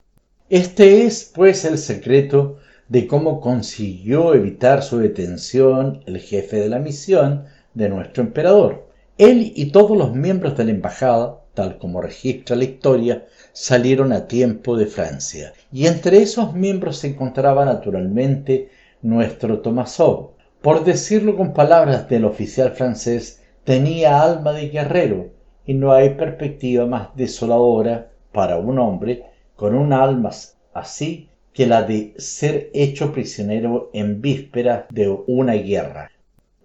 Este 0.49 1.05
es, 1.05 1.31
pues, 1.35 1.67
el 1.67 1.77
secreto 1.77 2.57
de 2.89 3.07
cómo 3.07 3.41
consiguió 3.41 4.33
evitar 4.35 4.83
su 4.83 4.99
detención 4.99 6.03
el 6.07 6.19
jefe 6.21 6.57
de 6.57 6.71
la 6.71 6.79
misión 6.79 7.45
de 7.75 7.91
nuestro 7.91 8.23
emperador. 8.23 8.90
Él 9.21 9.53
y 9.55 9.67
todos 9.67 9.99
los 9.99 10.15
miembros 10.15 10.57
de 10.57 10.65
la 10.65 10.71
embajada, 10.71 11.43
tal 11.53 11.77
como 11.77 12.01
registra 12.01 12.57
la 12.57 12.65
historia, 12.65 13.27
salieron 13.53 14.15
a 14.15 14.27
tiempo 14.27 14.79
de 14.79 14.87
Francia. 14.87 15.53
Y 15.71 15.89
entre 15.89 16.23
esos 16.23 16.55
miembros 16.55 16.97
se 16.97 17.09
encontraba 17.09 17.67
naturalmente 17.67 18.71
nuestro 19.03 19.61
Tomasov. 19.61 20.31
Por 20.63 20.85
decirlo 20.85 21.37
con 21.37 21.53
palabras 21.53 22.09
del 22.09 22.25
oficial 22.25 22.71
francés, 22.71 23.43
tenía 23.65 24.23
alma 24.23 24.55
de 24.55 24.71
guerrero 24.71 25.29
y 25.67 25.75
no 25.75 25.93
hay 25.93 26.15
perspectiva 26.15 26.87
más 26.87 27.15
desoladora 27.15 28.13
para 28.33 28.57
un 28.57 28.79
hombre 28.79 29.25
con 29.55 29.75
un 29.75 29.93
alma 29.93 30.31
así 30.73 31.29
que 31.53 31.67
la 31.67 31.83
de 31.83 32.15
ser 32.17 32.71
hecho 32.73 33.13
prisionero 33.13 33.91
en 33.93 34.23
vísperas 34.23 34.87
de 34.89 35.15
una 35.27 35.53
guerra 35.53 36.11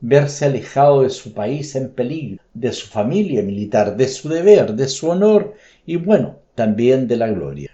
verse 0.02 0.46
alejado 0.46 1.04
de 1.04 1.10
su 1.10 1.34
país 1.34 1.76
en 1.76 1.89
peligro, 1.89 2.43
de 2.54 2.74
su 2.74 2.88
familia 2.88 3.41
militar, 3.41 3.96
de 3.96 4.08
su 4.08 4.30
deber, 4.30 4.74
de 4.74 4.88
su 4.88 5.10
honor 5.10 5.56
y 5.86 5.96
bueno, 5.96 6.38
también 6.54 7.08
de 7.08 7.18
la 7.18 7.28
gloria. 7.28 7.72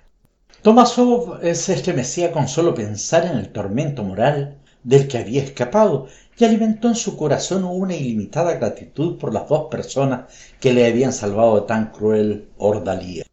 Tomasov 0.61 1.39
se 1.55 1.73
estremecía 1.73 2.31
con 2.31 2.47
solo 2.47 2.75
pensar 2.75 3.25
en 3.25 3.37
el 3.37 3.49
tormento 3.49 4.03
moral 4.03 4.57
del 4.83 5.07
que 5.07 5.17
había 5.17 5.43
escapado 5.43 6.07
y 6.37 6.45
alimentó 6.45 6.87
en 6.87 6.95
su 6.95 7.17
corazón 7.17 7.63
una 7.63 7.95
ilimitada 7.95 8.53
gratitud 8.53 9.17
por 9.17 9.33
las 9.33 9.47
dos 9.47 9.67
personas 9.69 10.31
que 10.59 10.73
le 10.73 10.87
habían 10.87 11.13
salvado 11.13 11.59
de 11.59 11.67
tan 11.67 11.91
cruel 11.91 12.49
ordalía. 12.57 13.25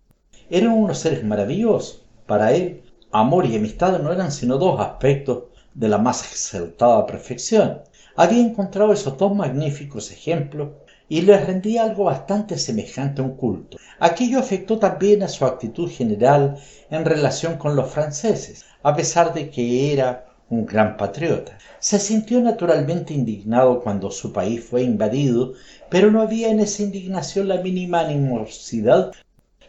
Eran 0.51 0.73
unos 0.73 0.99
seres 0.99 1.25
maravillosos. 1.25 2.03
Para 2.27 2.53
él, 2.53 2.83
amor 3.11 3.47
y 3.47 3.57
amistad 3.57 3.99
no 3.99 4.13
eran 4.13 4.33
sino 4.33 4.59
dos 4.59 4.81
aspectos 4.81 5.45
de 5.75 5.89
la 5.89 5.99
más 5.99 6.31
exaltada 6.31 7.07
perfección. 7.07 7.81
Había 8.21 8.41
encontrado 8.41 8.93
esos 8.93 9.17
dos 9.17 9.33
magníficos 9.33 10.11
ejemplos 10.11 10.71
y 11.09 11.21
le 11.21 11.39
rendía 11.39 11.85
algo 11.85 12.03
bastante 12.03 12.59
semejante 12.59 13.23
a 13.23 13.25
un 13.25 13.37
culto. 13.37 13.79
Aquello 14.01 14.41
afectó 14.41 14.77
también 14.77 15.23
a 15.23 15.29
su 15.29 15.45
actitud 15.45 15.89
general 15.89 16.57
en 16.91 17.05
relación 17.05 17.59
con 17.59 17.77
los 17.77 17.89
franceses, 17.93 18.65
a 18.83 18.97
pesar 18.97 19.35
de 19.35 19.51
que 19.51 19.93
era 19.93 20.27
un 20.51 20.67
gran 20.67 20.97
patriota. 20.97 21.59
Se 21.79 22.01
sintió 22.01 22.41
naturalmente 22.41 23.15
indignado 23.15 23.81
cuando 23.85 24.11
su 24.11 24.33
país 24.33 24.65
fue 24.65 24.83
invadido, 24.83 25.53
pero 25.89 26.11
no 26.11 26.21
había 26.21 26.51
en 26.51 26.59
esa 26.59 26.83
indignación 26.83 27.47
la 27.47 27.59
mínima 27.59 28.01
animosidad. 28.01 29.13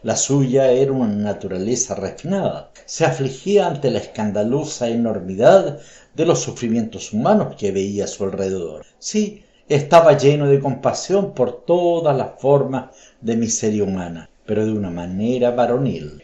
La 0.02 0.16
suya 0.16 0.70
era 0.70 0.92
una 0.92 1.08
naturaleza 1.08 1.94
refinada. 1.94 2.70
Se 2.86 3.04
afligía 3.04 3.66
ante 3.66 3.90
la 3.90 3.98
escandalosa 3.98 4.88
enormidad 4.88 5.78
de 6.14 6.24
los 6.24 6.40
sufrimientos 6.40 7.12
humanos 7.12 7.54
que 7.58 7.70
veía 7.70 8.04
a 8.04 8.08
su 8.08 8.24
alrededor. 8.24 8.86
Sí, 8.98 9.44
estaba 9.68 10.16
lleno 10.16 10.46
de 10.46 10.58
compasión 10.58 11.34
por 11.34 11.66
todas 11.66 12.16
las 12.16 12.40
formas 12.40 12.96
de 13.20 13.36
miseria 13.36 13.84
humana, 13.84 14.30
pero 14.46 14.64
de 14.64 14.72
una 14.72 14.90
manera 14.90 15.50
varonil. 15.50 16.22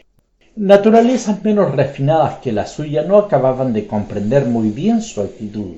Naturalezas 0.57 1.45
menos 1.45 1.75
refinadas 1.75 2.39
que 2.39 2.53
la 2.53 2.67
suya 2.67 3.03
no 3.03 3.19
acababan 3.19 3.75
de 3.75 3.87
comprender 3.87 4.47
muy 4.47 4.71
bien 4.71 5.03
su 5.03 5.21
actitud. 5.21 5.75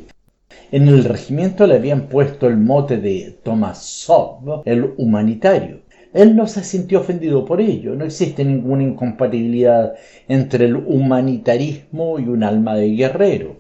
En 0.71 0.87
el 0.87 1.03
regimiento 1.03 1.67
le 1.67 1.75
habían 1.75 2.07
puesto 2.07 2.47
el 2.47 2.59
mote 2.59 2.99
de 2.99 3.41
Tomasov, 3.43 4.63
el 4.67 4.95
humanitario. 4.99 5.81
Él 6.19 6.35
no 6.35 6.49
se 6.49 6.65
sintió 6.65 6.99
ofendido 6.99 7.45
por 7.45 7.61
ello. 7.61 7.95
No 7.95 8.05
existe 8.05 8.45
ninguna 8.45 8.83
incompatibilidad 8.83 9.95
entre 10.27 10.65
el 10.65 10.75
humanitarismo 10.75 12.19
y 12.19 12.25
un 12.25 12.43
alma 12.43 12.75
de 12.75 12.89
guerrero. 12.89 13.59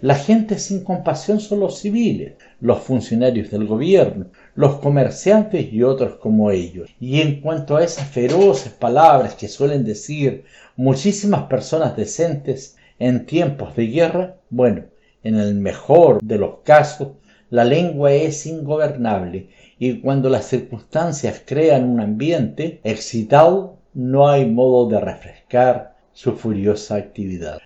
La 0.00 0.14
gente 0.14 0.58
sin 0.58 0.84
compasión 0.84 1.38
son 1.38 1.60
los 1.60 1.80
civiles, 1.80 2.36
los 2.62 2.78
funcionarios 2.78 3.50
del 3.50 3.66
gobierno, 3.66 4.28
los 4.54 4.76
comerciantes 4.76 5.70
y 5.70 5.82
otros 5.82 6.14
como 6.14 6.50
ellos. 6.50 6.88
Y 6.98 7.20
en 7.20 7.42
cuanto 7.42 7.76
a 7.76 7.84
esas 7.84 8.08
feroces 8.08 8.72
palabras 8.72 9.34
que 9.34 9.48
suelen 9.48 9.84
decir 9.84 10.44
muchísimas 10.76 11.42
personas 11.42 11.94
decentes 11.94 12.78
en 12.98 13.26
tiempos 13.26 13.76
de 13.76 13.88
guerra, 13.88 14.36
bueno, 14.48 14.84
en 15.22 15.34
el 15.34 15.56
mejor 15.56 16.22
de 16.22 16.38
los 16.38 16.60
casos, 16.64 17.08
la 17.50 17.64
lengua 17.64 18.14
es 18.14 18.46
ingobernable 18.46 19.50
y 19.84 20.00
cuando 20.00 20.28
las 20.28 20.46
circunstancias 20.46 21.42
crean 21.44 21.90
un 21.90 21.98
ambiente 21.98 22.80
excitado, 22.84 23.78
no 23.94 24.28
hay 24.28 24.46
modo 24.46 24.88
de 24.88 25.00
refrescar 25.00 25.96
su 26.12 26.36
furiosa 26.36 26.94
actividad. 26.94 27.58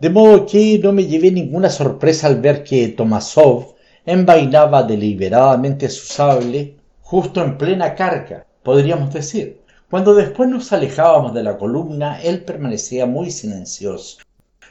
De 0.00 0.10
modo 0.10 0.44
que 0.44 0.80
no 0.82 0.92
me 0.92 1.06
llevé 1.06 1.30
ninguna 1.30 1.70
sorpresa 1.70 2.26
al 2.26 2.40
ver 2.40 2.64
que 2.64 2.88
Tomasov 2.88 3.76
envainaba 4.04 4.82
deliberadamente 4.82 5.88
su 5.88 6.04
sable 6.04 6.78
justo 7.00 7.40
en 7.44 7.56
plena 7.56 7.94
carga, 7.94 8.44
podríamos 8.64 9.14
decir. 9.14 9.60
Cuando 9.88 10.16
después 10.16 10.48
nos 10.48 10.72
alejábamos 10.72 11.32
de 11.32 11.44
la 11.44 11.58
columna, 11.58 12.20
él 12.22 12.42
permanecía 12.42 13.06
muy 13.06 13.30
silencioso. 13.30 14.18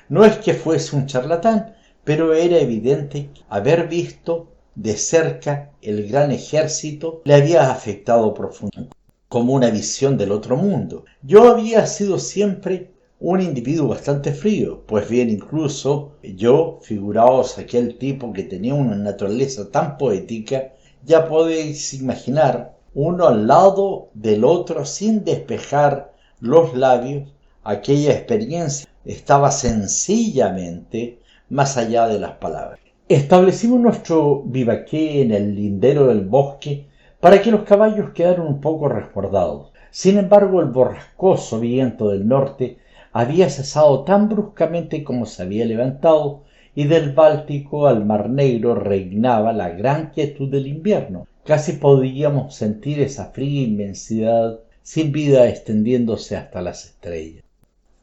No 0.09 0.25
es 0.25 0.39
que 0.39 0.53
fuese 0.53 0.97
un 0.97 1.05
charlatán, 1.05 1.73
pero 2.03 2.33
era 2.33 2.57
evidente 2.57 3.29
haber 3.47 3.87
visto 3.87 4.50
de 4.75 4.95
cerca 4.95 5.71
el 5.81 6.07
gran 6.07 6.31
ejército 6.31 7.21
le 7.25 7.35
había 7.35 7.71
afectado 7.71 8.33
profundamente, 8.33 8.95
como 9.27 9.53
una 9.53 9.69
visión 9.69 10.17
del 10.17 10.31
otro 10.31 10.57
mundo. 10.57 11.05
Yo 11.21 11.49
había 11.49 11.85
sido 11.85 12.19
siempre 12.19 12.91
un 13.19 13.39
individuo 13.39 13.89
bastante 13.89 14.33
frío, 14.33 14.83
pues 14.87 15.07
bien 15.07 15.29
incluso 15.29 16.13
yo, 16.23 16.79
figuraos 16.81 17.57
aquel 17.57 17.97
tipo 17.97 18.33
que 18.33 18.43
tenía 18.43 18.73
una 18.73 18.95
naturaleza 18.95 19.69
tan 19.69 19.97
poética, 19.97 20.73
ya 21.03 21.27
podéis 21.27 21.93
imaginar 21.93 22.75
uno 22.93 23.27
al 23.27 23.47
lado 23.47 24.09
del 24.13 24.43
otro 24.43 24.85
sin 24.85 25.23
despejar 25.23 26.13
los 26.39 26.75
labios, 26.75 27.29
aquella 27.63 28.11
experiencia 28.11 28.89
estaba 29.05 29.51
sencillamente 29.51 31.19
más 31.49 31.77
allá 31.77 32.07
de 32.07 32.19
las 32.19 32.33
palabras. 32.37 32.79
Establecimos 33.07 33.79
nuestro 33.79 34.43
vivaqué 34.45 35.21
en 35.21 35.31
el 35.31 35.55
lindero 35.55 36.07
del 36.07 36.21
bosque 36.21 36.87
para 37.19 37.41
que 37.41 37.51
los 37.51 37.63
caballos 37.63 38.11
quedaran 38.11 38.47
un 38.47 38.61
poco 38.61 38.87
resguardados. 38.87 39.71
Sin 39.91 40.17
embargo, 40.17 40.61
el 40.61 40.67
borrascoso 40.67 41.59
viento 41.59 42.09
del 42.09 42.27
norte 42.27 42.77
había 43.11 43.49
cesado 43.49 44.03
tan 44.03 44.29
bruscamente 44.29 45.03
como 45.03 45.25
se 45.25 45.43
había 45.43 45.65
levantado 45.65 46.43
y 46.73 46.85
del 46.85 47.11
Báltico 47.11 47.87
al 47.87 48.05
Mar 48.05 48.29
Negro 48.29 48.75
reinaba 48.75 49.51
la 49.51 49.69
gran 49.69 50.11
quietud 50.11 50.49
del 50.49 50.67
invierno. 50.67 51.27
Casi 51.45 51.73
podíamos 51.73 52.55
sentir 52.55 53.01
esa 53.01 53.25
fría 53.25 53.63
inmensidad 53.63 54.59
sin 54.83 55.11
vida 55.11 55.49
extendiéndose 55.49 56.37
hasta 56.37 56.61
las 56.61 56.85
estrellas. 56.85 57.43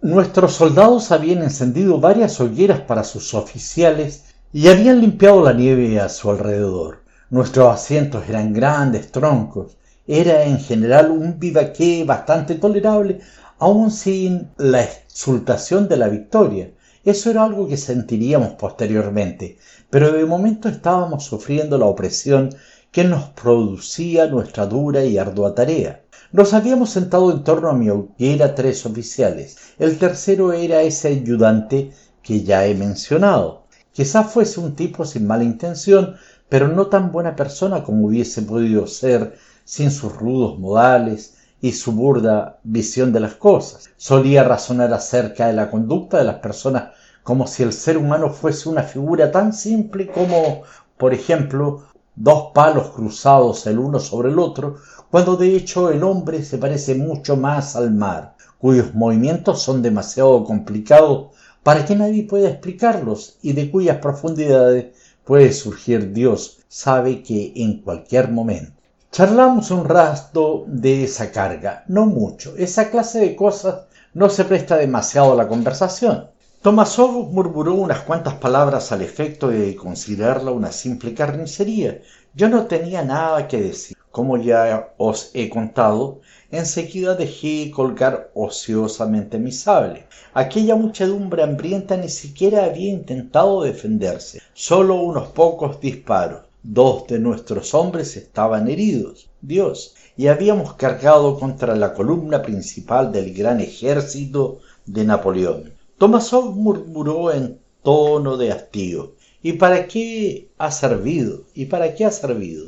Nuestros 0.02 0.52
soldados 0.52 1.10
habían 1.10 1.42
encendido 1.42 1.98
varias 1.98 2.40
hogueras 2.40 2.80
para 2.80 3.04
sus 3.04 3.34
oficiales 3.34 4.34
y 4.50 4.68
habían 4.68 5.00
limpiado 5.00 5.42
la 5.42 5.52
nieve 5.52 6.00
a 6.00 6.08
su 6.08 6.30
alrededor. 6.30 7.02
Nuestros 7.28 7.74
asientos 7.74 8.24
eran 8.28 8.54
grandes 8.54 9.12
troncos. 9.12 9.76
Era 10.06 10.44
en 10.44 10.58
general 10.58 11.10
un 11.10 11.38
vivaqué 11.38 12.04
bastante 12.04 12.54
tolerable, 12.54 13.20
aun 13.58 13.90
sin 13.90 14.48
la 14.56 14.82
exultación 14.82 15.86
de 15.86 15.98
la 15.98 16.08
victoria. 16.08 16.70
Eso 17.04 17.30
era 17.30 17.44
algo 17.44 17.68
que 17.68 17.76
sentiríamos 17.76 18.52
posteriormente, 18.52 19.58
pero 19.90 20.12
de 20.12 20.24
momento 20.24 20.70
estábamos 20.70 21.24
sufriendo 21.24 21.76
la 21.76 21.84
opresión 21.84 22.48
que 22.90 23.04
nos 23.04 23.24
producía 23.30 24.28
nuestra 24.28 24.64
dura 24.64 25.04
y 25.04 25.18
ardua 25.18 25.54
tarea. 25.54 26.02
Nos 26.32 26.54
habíamos 26.54 26.88
sentado 26.88 27.30
en 27.30 27.44
torno 27.44 27.68
a 27.68 27.74
mi 27.74 27.90
hoguera 27.90 28.54
tres 28.54 28.86
oficiales. 28.86 29.58
El 29.78 29.98
tercero 29.98 30.54
era 30.54 30.80
ese 30.80 31.08
ayudante 31.08 31.92
que 32.22 32.42
ya 32.42 32.66
he 32.66 32.74
mencionado. 32.74 33.67
Quizá 33.98 34.22
fuese 34.22 34.60
un 34.60 34.76
tipo 34.76 35.04
sin 35.04 35.26
mala 35.26 35.42
intención, 35.42 36.14
pero 36.48 36.68
no 36.68 36.86
tan 36.86 37.10
buena 37.10 37.34
persona 37.34 37.82
como 37.82 38.06
hubiese 38.06 38.42
podido 38.42 38.86
ser 38.86 39.36
sin 39.64 39.90
sus 39.90 40.14
rudos 40.14 40.56
modales, 40.56 41.34
y 41.60 41.72
su 41.72 41.90
burda 41.90 42.60
visión 42.62 43.12
de 43.12 43.18
las 43.18 43.34
cosas. 43.34 43.90
Solía 43.96 44.44
razonar 44.44 44.94
acerca 44.94 45.48
de 45.48 45.52
la 45.52 45.68
conducta 45.68 46.18
de 46.18 46.26
las 46.26 46.36
personas 46.36 46.90
como 47.24 47.48
si 47.48 47.64
el 47.64 47.72
ser 47.72 47.98
humano 47.98 48.30
fuese 48.30 48.68
una 48.68 48.84
figura 48.84 49.32
tan 49.32 49.52
simple 49.52 50.06
como, 50.06 50.62
por 50.96 51.12
ejemplo, 51.12 51.82
dos 52.14 52.52
palos 52.54 52.90
cruzados 52.90 53.66
el 53.66 53.80
uno 53.80 53.98
sobre 53.98 54.28
el 54.28 54.38
otro, 54.38 54.76
cuando 55.10 55.36
de 55.36 55.56
hecho 55.56 55.90
el 55.90 56.04
hombre 56.04 56.44
se 56.44 56.58
parece 56.58 56.94
mucho 56.94 57.36
más 57.36 57.74
al 57.74 57.92
mar, 57.92 58.36
cuyos 58.60 58.94
movimientos 58.94 59.60
son 59.60 59.82
demasiado 59.82 60.44
complicados 60.44 61.36
para 61.62 61.84
que 61.84 61.96
nadie 61.96 62.24
pueda 62.24 62.48
explicarlos 62.48 63.38
y 63.42 63.52
de 63.52 63.70
cuyas 63.70 63.98
profundidades 63.98 64.86
puede 65.24 65.52
surgir 65.52 66.12
Dios, 66.12 66.60
sabe 66.68 67.22
que 67.22 67.52
en 67.56 67.82
cualquier 67.82 68.30
momento. 68.30 68.72
Charlamos 69.10 69.70
un 69.70 69.84
rato 69.84 70.64
de 70.66 71.04
esa 71.04 71.30
carga, 71.32 71.84
no 71.88 72.06
mucho. 72.06 72.54
Esa 72.56 72.90
clase 72.90 73.20
de 73.20 73.36
cosas 73.36 73.86
no 74.14 74.30
se 74.30 74.44
presta 74.44 74.76
demasiado 74.76 75.32
a 75.32 75.36
la 75.36 75.48
conversación. 75.48 76.28
Tomasov 76.62 77.30
murmuró 77.30 77.74
unas 77.74 78.00
cuantas 78.00 78.34
palabras 78.34 78.90
al 78.90 79.02
efecto 79.02 79.48
de 79.48 79.76
considerarla 79.76 80.50
una 80.50 80.72
simple 80.72 81.12
carnicería. 81.12 82.00
Yo 82.34 82.48
no 82.48 82.66
tenía 82.66 83.02
nada 83.02 83.46
que 83.46 83.60
decir. 83.60 83.97
Como 84.10 84.36
ya 84.36 84.94
os 84.96 85.30
he 85.34 85.48
contado, 85.50 86.20
enseguida 86.50 87.14
dejé 87.14 87.70
colgar 87.70 88.30
ociosamente 88.34 89.38
mi 89.38 89.52
sable. 89.52 90.06
Aquella 90.34 90.76
muchedumbre 90.76 91.42
hambrienta 91.42 91.96
ni 91.96 92.08
siquiera 92.08 92.64
había 92.64 92.90
intentado 92.90 93.62
defenderse. 93.62 94.40
Solo 94.54 94.94
unos 94.96 95.28
pocos 95.28 95.80
disparos. 95.80 96.42
Dos 96.62 97.06
de 97.06 97.18
nuestros 97.18 97.72
hombres 97.74 98.16
estaban 98.16 98.68
heridos, 98.68 99.30
Dios, 99.40 99.94
y 100.16 100.26
habíamos 100.26 100.74
cargado 100.74 101.38
contra 101.38 101.76
la 101.76 101.94
columna 101.94 102.42
principal 102.42 103.12
del 103.12 103.32
gran 103.32 103.60
ejército 103.60 104.58
de 104.84 105.04
Napoleón. 105.04 105.72
Tomasov 105.98 106.54
murmuró 106.56 107.32
en 107.32 107.58
tono 107.82 108.36
de 108.36 108.52
hastío. 108.52 109.12
¿Y 109.42 109.52
para 109.54 109.86
qué 109.86 110.48
ha 110.58 110.70
servido? 110.70 111.44
¿Y 111.54 111.66
para 111.66 111.94
qué 111.94 112.04
ha 112.04 112.10
servido? 112.10 112.66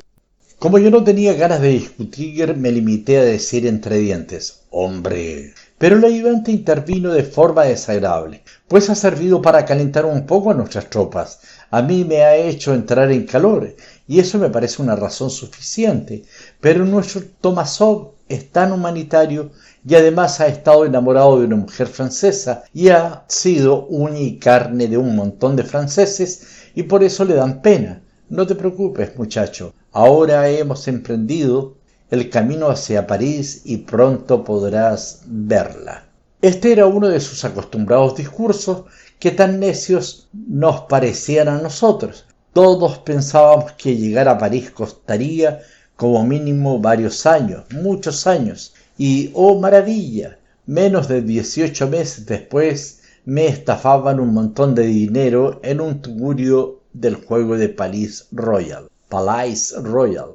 Como 0.60 0.76
yo 0.76 0.90
no 0.90 1.02
tenía 1.02 1.32
ganas 1.32 1.62
de 1.62 1.70
discutir, 1.70 2.54
me 2.54 2.70
limité 2.70 3.16
a 3.16 3.24
decir 3.24 3.66
entre 3.66 3.96
dientes, 3.96 4.60
hombre. 4.68 5.54
Pero 5.78 5.96
el 5.96 6.04
ayudante 6.04 6.52
intervino 6.52 7.14
de 7.14 7.22
forma 7.22 7.64
desagradable, 7.64 8.42
pues 8.68 8.90
ha 8.90 8.94
servido 8.94 9.40
para 9.40 9.64
calentar 9.64 10.04
un 10.04 10.26
poco 10.26 10.50
a 10.50 10.54
nuestras 10.54 10.90
tropas, 10.90 11.40
a 11.70 11.80
mí 11.80 12.04
me 12.04 12.24
ha 12.24 12.36
hecho 12.36 12.74
entrar 12.74 13.10
en 13.10 13.24
calor 13.24 13.74
y 14.06 14.20
eso 14.20 14.36
me 14.36 14.50
parece 14.50 14.82
una 14.82 14.96
razón 14.96 15.30
suficiente. 15.30 16.24
Pero 16.60 16.84
nuestro 16.84 17.22
Tomasov 17.40 18.10
es 18.28 18.50
tan 18.50 18.72
humanitario 18.72 19.52
y 19.82 19.94
además 19.94 20.40
ha 20.40 20.48
estado 20.48 20.84
enamorado 20.84 21.38
de 21.38 21.46
una 21.46 21.56
mujer 21.56 21.86
francesa 21.86 22.64
y 22.74 22.90
ha 22.90 23.24
sido 23.28 23.86
uña 23.86 24.20
y 24.20 24.38
carne 24.38 24.88
de 24.88 24.98
un 24.98 25.16
montón 25.16 25.56
de 25.56 25.64
franceses 25.64 26.42
y 26.74 26.82
por 26.82 27.02
eso 27.02 27.24
le 27.24 27.32
dan 27.32 27.62
pena. 27.62 28.02
No 28.28 28.46
te 28.46 28.54
preocupes, 28.54 29.16
muchacho. 29.16 29.72
Ahora 29.92 30.48
hemos 30.48 30.86
emprendido 30.86 31.74
el 32.10 32.30
camino 32.30 32.70
hacia 32.70 33.08
París 33.08 33.62
y 33.64 33.78
pronto 33.78 34.44
podrás 34.44 35.22
verla. 35.26 36.04
Este 36.40 36.70
era 36.70 36.86
uno 36.86 37.08
de 37.08 37.18
sus 37.18 37.44
acostumbrados 37.44 38.14
discursos 38.14 38.84
que 39.18 39.32
tan 39.32 39.58
necios 39.58 40.28
nos 40.32 40.82
parecían 40.82 41.48
a 41.48 41.60
nosotros. 41.60 42.24
Todos 42.52 42.98
pensábamos 42.98 43.72
que 43.72 43.96
llegar 43.96 44.28
a 44.28 44.38
París 44.38 44.70
costaría 44.70 45.60
como 45.96 46.24
mínimo 46.24 46.78
varios 46.78 47.26
años, 47.26 47.64
muchos 47.72 48.28
años. 48.28 48.74
Y, 48.96 49.32
oh 49.34 49.58
maravilla, 49.58 50.38
menos 50.66 51.08
de 51.08 51.20
18 51.20 51.88
meses 51.88 52.26
después 52.26 53.02
me 53.24 53.48
estafaban 53.48 54.20
un 54.20 54.34
montón 54.34 54.76
de 54.76 54.86
dinero 54.86 55.58
en 55.64 55.80
un 55.80 56.00
tugurio 56.00 56.80
del 56.92 57.16
juego 57.16 57.58
de 57.58 57.70
Palais 57.70 58.28
Royal. 58.30 58.88
Palais 59.10 59.74
Royal. 59.82 60.34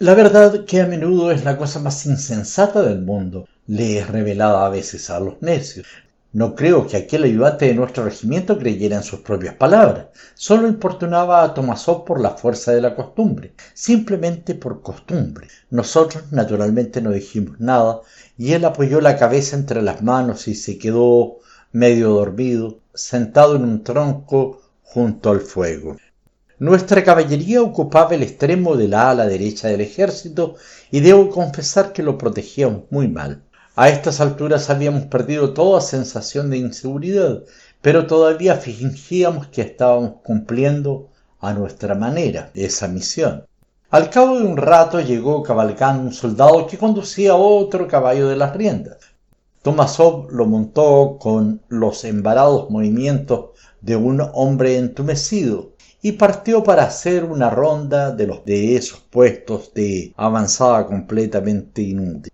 La 0.00 0.14
verdad 0.14 0.64
que 0.64 0.80
a 0.80 0.86
menudo 0.88 1.30
es 1.30 1.44
la 1.44 1.56
cosa 1.56 1.78
más 1.78 2.04
insensata 2.04 2.82
del 2.82 3.00
mundo, 3.00 3.46
le 3.68 3.98
es 3.98 4.08
revelada 4.08 4.66
a 4.66 4.70
veces 4.70 5.08
a 5.08 5.20
los 5.20 5.40
necios. 5.40 5.86
No 6.32 6.56
creo 6.56 6.88
que 6.88 6.96
aquel 6.96 7.22
ayudante 7.22 7.66
de 7.66 7.74
nuestro 7.74 8.04
regimiento 8.04 8.58
creyera 8.58 8.96
en 8.96 9.04
sus 9.04 9.20
propias 9.20 9.54
palabras. 9.54 10.06
Solo 10.34 10.66
importunaba 10.66 11.44
a 11.44 11.54
Tomasov 11.54 12.04
por 12.04 12.20
la 12.20 12.30
fuerza 12.30 12.72
de 12.72 12.80
la 12.80 12.96
costumbre, 12.96 13.54
simplemente 13.72 14.56
por 14.56 14.82
costumbre. 14.82 15.46
Nosotros 15.70 16.24
naturalmente 16.32 17.00
no 17.00 17.12
dijimos 17.12 17.60
nada 17.60 18.00
y 18.36 18.52
él 18.52 18.64
apoyó 18.64 19.00
la 19.00 19.16
cabeza 19.16 19.54
entre 19.54 19.80
las 19.80 20.02
manos 20.02 20.48
y 20.48 20.56
se 20.56 20.76
quedó 20.76 21.38
medio 21.70 22.10
dormido, 22.10 22.80
sentado 22.94 23.54
en 23.54 23.62
un 23.62 23.84
tronco 23.84 24.60
junto 24.82 25.30
al 25.30 25.40
fuego. 25.40 25.96
Nuestra 26.58 27.04
caballería 27.04 27.60
ocupaba 27.60 28.14
el 28.14 28.22
extremo 28.22 28.76
de 28.76 28.88
la 28.88 29.10
ala 29.10 29.26
derecha 29.26 29.68
del 29.68 29.82
ejército 29.82 30.54
y 30.90 31.00
debo 31.00 31.28
confesar 31.28 31.92
que 31.92 32.02
lo 32.02 32.16
protegíamos 32.16 32.84
muy 32.88 33.08
mal. 33.08 33.42
A 33.74 33.90
estas 33.90 34.22
alturas 34.22 34.70
habíamos 34.70 35.04
perdido 35.04 35.52
toda 35.52 35.82
sensación 35.82 36.48
de 36.48 36.56
inseguridad, 36.56 37.42
pero 37.82 38.06
todavía 38.06 38.56
fingíamos 38.56 39.48
que 39.48 39.60
estábamos 39.60 40.22
cumpliendo 40.24 41.10
a 41.40 41.52
nuestra 41.52 41.94
manera 41.94 42.50
esa 42.54 42.88
misión. 42.88 43.44
Al 43.90 44.08
cabo 44.08 44.38
de 44.38 44.46
un 44.46 44.56
rato 44.56 44.98
llegó 45.00 45.42
cabalgando 45.42 46.04
un 46.04 46.14
soldado 46.14 46.66
que 46.66 46.78
conducía 46.78 47.34
otro 47.34 47.86
caballo 47.86 48.28
de 48.28 48.36
las 48.36 48.56
riendas. 48.56 48.96
Tomasov 49.60 50.32
lo 50.32 50.46
montó 50.46 51.18
con 51.20 51.60
los 51.68 52.02
embarados 52.04 52.70
movimientos 52.70 53.50
de 53.82 53.96
un 53.96 54.22
hombre 54.32 54.78
entumecido 54.78 55.75
y 56.06 56.12
partió 56.12 56.62
para 56.62 56.84
hacer 56.84 57.24
una 57.24 57.50
ronda 57.50 58.12
de 58.12 58.28
los 58.28 58.44
de 58.44 58.76
esos 58.76 59.00
puestos 59.00 59.74
de 59.74 60.12
avanzada 60.16 60.86
completamente 60.86 61.82
inútil. 61.82 62.32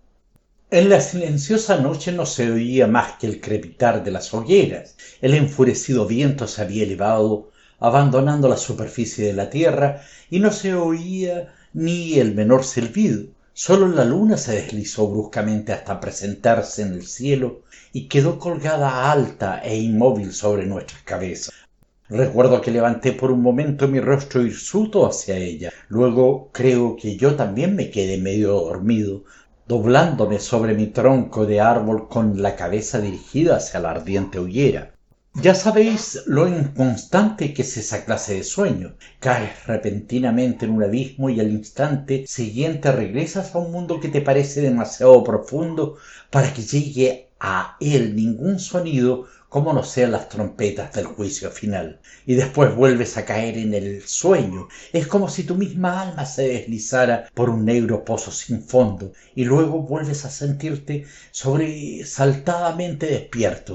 En 0.69 0.89
la 0.89 1.01
silenciosa 1.01 1.77
noche 1.77 2.11
no 2.11 2.27
se 2.27 2.51
oía 2.51 2.85
más 2.85 3.13
que 3.13 3.25
el 3.25 3.41
crepitar 3.41 4.03
de 4.03 4.11
las 4.11 4.31
hogueras. 4.31 4.95
El 5.21 5.33
enfurecido 5.33 6.05
viento 6.05 6.45
se 6.45 6.61
había 6.61 6.83
elevado, 6.83 7.49
abandonando 7.79 8.47
la 8.47 8.57
superficie 8.57 9.25
de 9.25 9.33
la 9.33 9.49
tierra, 9.49 10.03
y 10.29 10.39
no 10.39 10.51
se 10.51 10.75
oía 10.75 11.51
ni 11.73 12.19
el 12.19 12.35
menor 12.35 12.65
silbido. 12.65 13.23
Sólo 13.53 13.87
la 13.87 14.05
luna 14.05 14.37
se 14.37 14.53
deslizó 14.53 15.07
bruscamente 15.07 15.73
hasta 15.73 15.99
presentarse 15.99 16.83
en 16.83 16.93
el 16.93 17.07
cielo 17.07 17.63
y 17.91 18.07
quedó 18.07 18.37
colgada 18.37 19.11
alta 19.11 19.63
e 19.63 19.75
inmóvil 19.77 20.31
sobre 20.31 20.67
nuestras 20.67 21.01
cabezas. 21.01 21.62
Recuerdo 22.09 22.61
que 22.61 22.71
levanté 22.71 23.13
por 23.13 23.31
un 23.31 23.41
momento 23.41 23.87
mi 23.87 23.99
rostro 23.99 24.41
hirsuto 24.41 25.05
hacia 25.05 25.37
ella. 25.37 25.71
Luego 25.87 26.49
creo 26.51 26.97
que 26.97 27.15
yo 27.15 27.35
también 27.35 27.75
me 27.75 27.89
quedé 27.89 28.17
medio 28.17 28.53
dormido, 28.53 29.23
doblándome 29.67 30.39
sobre 30.39 30.73
mi 30.75 30.87
tronco 30.87 31.45
de 31.45 31.61
árbol 31.61 32.09
con 32.09 32.41
la 32.41 32.55
cabeza 32.55 32.99
dirigida 32.99 33.55
hacia 33.55 33.79
la 33.79 33.91
ardiente 33.91 34.37
hoguera. 34.37 34.93
Ya 35.35 35.55
sabéis 35.55 36.23
lo 36.27 36.47
inconstante 36.47 37.53
que 37.53 37.63
es 37.63 37.77
esa 37.77 38.05
clase 38.05 38.35
de 38.35 38.43
sueño. 38.43 38.95
Caes 39.19 39.65
repentinamente 39.65 40.65
en 40.65 40.73
un 40.73 40.83
abismo 40.83 41.29
y 41.29 41.39
al 41.39 41.51
instante 41.51 42.25
siguiente 42.27 42.91
regresas 42.91 43.55
a 43.55 43.59
un 43.59 43.71
mundo 43.71 43.99
que 43.99 44.09
te 44.09 44.21
parece 44.21 44.61
demasiado 44.61 45.23
profundo 45.23 45.97
para 46.29 46.53
que 46.53 46.61
llegue 46.61 47.29
a 47.45 47.75
él 47.81 48.15
ningún 48.15 48.57
sonido 48.57 49.27
como 49.49 49.73
no 49.73 49.83
sean 49.83 50.13
las 50.13 50.29
trompetas 50.29 50.93
del 50.93 51.05
juicio 51.05 51.51
final, 51.51 51.99
y 52.25 52.35
después 52.35 52.73
vuelves 52.73 53.17
a 53.17 53.25
caer 53.25 53.57
en 53.57 53.73
el 53.73 54.01
sueño. 54.03 54.69
Es 54.93 55.07
como 55.07 55.27
si 55.27 55.43
tu 55.43 55.55
misma 55.55 56.01
alma 56.01 56.25
se 56.25 56.47
deslizara 56.47 57.29
por 57.33 57.49
un 57.49 57.65
negro 57.65 58.05
pozo 58.05 58.31
sin 58.31 58.63
fondo, 58.63 59.11
y 59.35 59.43
luego 59.43 59.81
vuelves 59.81 60.23
a 60.23 60.29
sentirte 60.29 61.05
sobresaltadamente 61.31 63.07
despierto. 63.07 63.73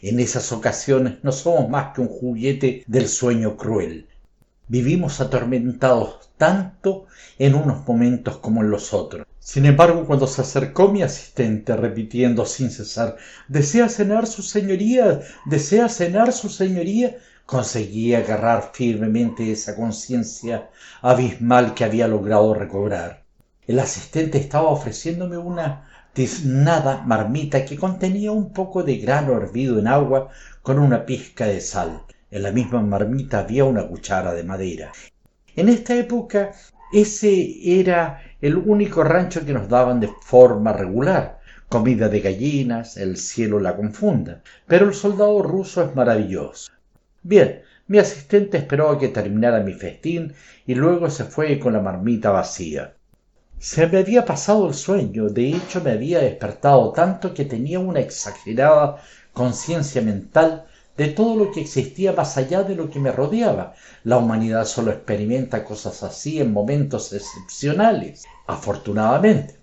En 0.00 0.18
esas 0.18 0.50
ocasiones 0.50 1.18
no 1.22 1.32
somos 1.32 1.68
más 1.68 1.94
que 1.94 2.00
un 2.00 2.08
juguete 2.08 2.82
del 2.86 3.08
sueño 3.08 3.58
cruel. 3.58 4.08
Vivimos 4.68 5.20
atormentados 5.20 6.30
tanto 6.38 7.04
en 7.38 7.54
unos 7.54 7.86
momentos 7.86 8.38
como 8.38 8.62
en 8.62 8.70
los 8.70 8.94
otros. 8.94 9.26
Sin 9.44 9.66
embargo, 9.66 10.06
cuando 10.06 10.28
se 10.28 10.40
acercó 10.40 10.86
mi 10.88 11.02
asistente 11.02 11.76
repitiendo 11.76 12.46
sin 12.46 12.70
cesar 12.70 13.16
¿Desea 13.48 13.88
cenar 13.88 14.28
su 14.28 14.40
señoría? 14.40 15.20
¿Desea 15.46 15.88
cenar 15.88 16.32
su 16.32 16.48
señoría? 16.48 17.16
conseguí 17.44 18.14
agarrar 18.14 18.70
firmemente 18.72 19.50
esa 19.50 19.74
conciencia 19.74 20.70
abismal 21.00 21.74
que 21.74 21.82
había 21.82 22.06
logrado 22.06 22.54
recobrar. 22.54 23.24
El 23.66 23.80
asistente 23.80 24.38
estaba 24.38 24.68
ofreciéndome 24.68 25.36
una 25.38 25.88
tiznada 26.12 27.02
marmita 27.02 27.64
que 27.64 27.76
contenía 27.76 28.30
un 28.30 28.52
poco 28.52 28.84
de 28.84 28.98
grano 28.98 29.32
hervido 29.36 29.80
en 29.80 29.88
agua 29.88 30.28
con 30.62 30.78
una 30.78 31.04
pizca 31.04 31.46
de 31.46 31.60
sal. 31.60 32.02
En 32.30 32.44
la 32.44 32.52
misma 32.52 32.80
marmita 32.80 33.40
había 33.40 33.64
una 33.64 33.88
cuchara 33.88 34.32
de 34.34 34.44
madera. 34.44 34.92
En 35.56 35.68
esta 35.68 35.96
época 35.96 36.52
ese 36.92 37.80
era 37.80 38.20
el 38.42 38.56
único 38.56 39.04
rancho 39.04 39.46
que 39.46 39.52
nos 39.52 39.68
daban 39.68 40.00
de 40.00 40.10
forma 40.20 40.72
regular. 40.72 41.40
Comida 41.68 42.08
de 42.08 42.20
gallinas, 42.20 42.96
el 42.96 43.16
cielo 43.16 43.60
la 43.60 43.76
confunda. 43.76 44.42
Pero 44.66 44.86
el 44.86 44.94
soldado 44.94 45.42
ruso 45.42 45.82
es 45.82 45.94
maravilloso. 45.94 46.70
Bien, 47.22 47.62
mi 47.86 47.98
asistente 47.98 48.58
esperó 48.58 48.90
a 48.90 48.98
que 48.98 49.08
terminara 49.08 49.60
mi 49.60 49.74
festín 49.74 50.34
y 50.66 50.74
luego 50.74 51.08
se 51.08 51.24
fue 51.24 51.58
con 51.60 51.72
la 51.72 51.80
marmita 51.80 52.30
vacía. 52.30 52.94
Se 53.58 53.86
me 53.86 53.98
había 53.98 54.24
pasado 54.24 54.66
el 54.66 54.74
sueño, 54.74 55.28
de 55.28 55.50
hecho 55.50 55.80
me 55.80 55.92
había 55.92 56.18
despertado 56.18 56.92
tanto 56.92 57.32
que 57.32 57.44
tenía 57.44 57.78
una 57.78 58.00
exagerada 58.00 58.96
conciencia 59.32 60.02
mental 60.02 60.66
de 60.96 61.08
todo 61.08 61.36
lo 61.36 61.50
que 61.50 61.60
existía 61.60 62.12
más 62.12 62.36
allá 62.36 62.62
de 62.62 62.74
lo 62.74 62.90
que 62.90 63.00
me 63.00 63.12
rodeaba. 63.12 63.74
La 64.04 64.18
humanidad 64.18 64.66
solo 64.66 64.90
experimenta 64.90 65.64
cosas 65.64 66.02
así 66.02 66.40
en 66.40 66.52
momentos 66.52 67.12
excepcionales, 67.12 68.24
afortunadamente. 68.46 69.62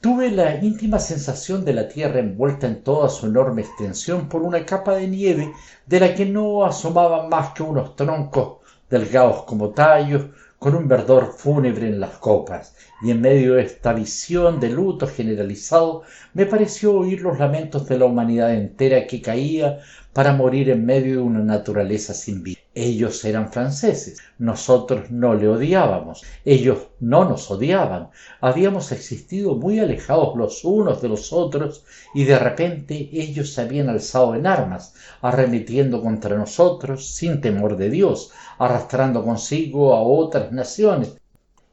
Tuve 0.00 0.30
la 0.30 0.62
íntima 0.62 1.00
sensación 1.00 1.64
de 1.64 1.72
la 1.72 1.88
Tierra 1.88 2.20
envuelta 2.20 2.68
en 2.68 2.84
toda 2.84 3.08
su 3.08 3.26
enorme 3.26 3.62
extensión 3.62 4.28
por 4.28 4.42
una 4.42 4.64
capa 4.64 4.94
de 4.94 5.08
nieve 5.08 5.52
de 5.86 6.00
la 6.00 6.14
que 6.14 6.24
no 6.24 6.64
asomaban 6.64 7.28
más 7.28 7.50
que 7.50 7.64
unos 7.64 7.96
troncos 7.96 8.58
delgados 8.88 9.42
como 9.42 9.70
tallos, 9.70 10.26
con 10.58 10.74
un 10.74 10.88
verdor 10.88 11.32
fúnebre 11.36 11.86
en 11.86 12.00
las 12.00 12.18
copas, 12.18 12.74
y 13.00 13.10
en 13.10 13.20
medio 13.20 13.54
de 13.54 13.62
esta 13.62 13.92
visión 13.92 14.58
de 14.58 14.70
luto 14.70 15.06
generalizado 15.06 16.02
me 16.34 16.46
pareció 16.46 16.94
oír 16.94 17.20
los 17.22 17.38
lamentos 17.38 17.86
de 17.88 17.98
la 17.98 18.06
humanidad 18.06 18.54
entera 18.54 19.06
que 19.06 19.22
caía 19.22 19.78
para 20.12 20.32
morir 20.32 20.70
en 20.70 20.84
medio 20.84 21.16
de 21.16 21.22
una 21.22 21.44
naturaleza 21.44 22.12
sin 22.12 22.42
vida. 22.42 22.60
Ellos 22.80 23.24
eran 23.24 23.50
franceses, 23.50 24.20
nosotros 24.38 25.10
no 25.10 25.34
le 25.34 25.48
odiábamos, 25.48 26.22
ellos 26.44 26.86
no 27.00 27.28
nos 27.28 27.50
odiaban, 27.50 28.10
habíamos 28.40 28.92
existido 28.92 29.56
muy 29.56 29.80
alejados 29.80 30.36
los 30.36 30.64
unos 30.64 31.02
de 31.02 31.08
los 31.08 31.32
otros 31.32 31.84
y 32.14 32.22
de 32.22 32.38
repente 32.38 33.08
ellos 33.10 33.52
se 33.52 33.62
habían 33.62 33.88
alzado 33.88 34.36
en 34.36 34.46
armas, 34.46 34.94
arremetiendo 35.22 36.00
contra 36.00 36.36
nosotros 36.36 37.16
sin 37.16 37.40
temor 37.40 37.76
de 37.76 37.90
Dios, 37.90 38.30
arrastrando 38.58 39.24
consigo 39.24 39.92
a 39.92 40.00
otras 40.00 40.52
naciones, 40.52 41.16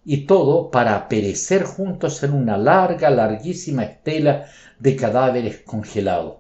y 0.04 0.26
todo 0.26 0.72
para 0.72 1.08
perecer 1.08 1.66
juntos 1.66 2.24
en 2.24 2.34
una 2.34 2.58
larga, 2.58 3.12
larguísima 3.12 3.84
estela 3.84 4.48
de 4.80 4.96
cadáveres 4.96 5.60
congelados. 5.60 6.38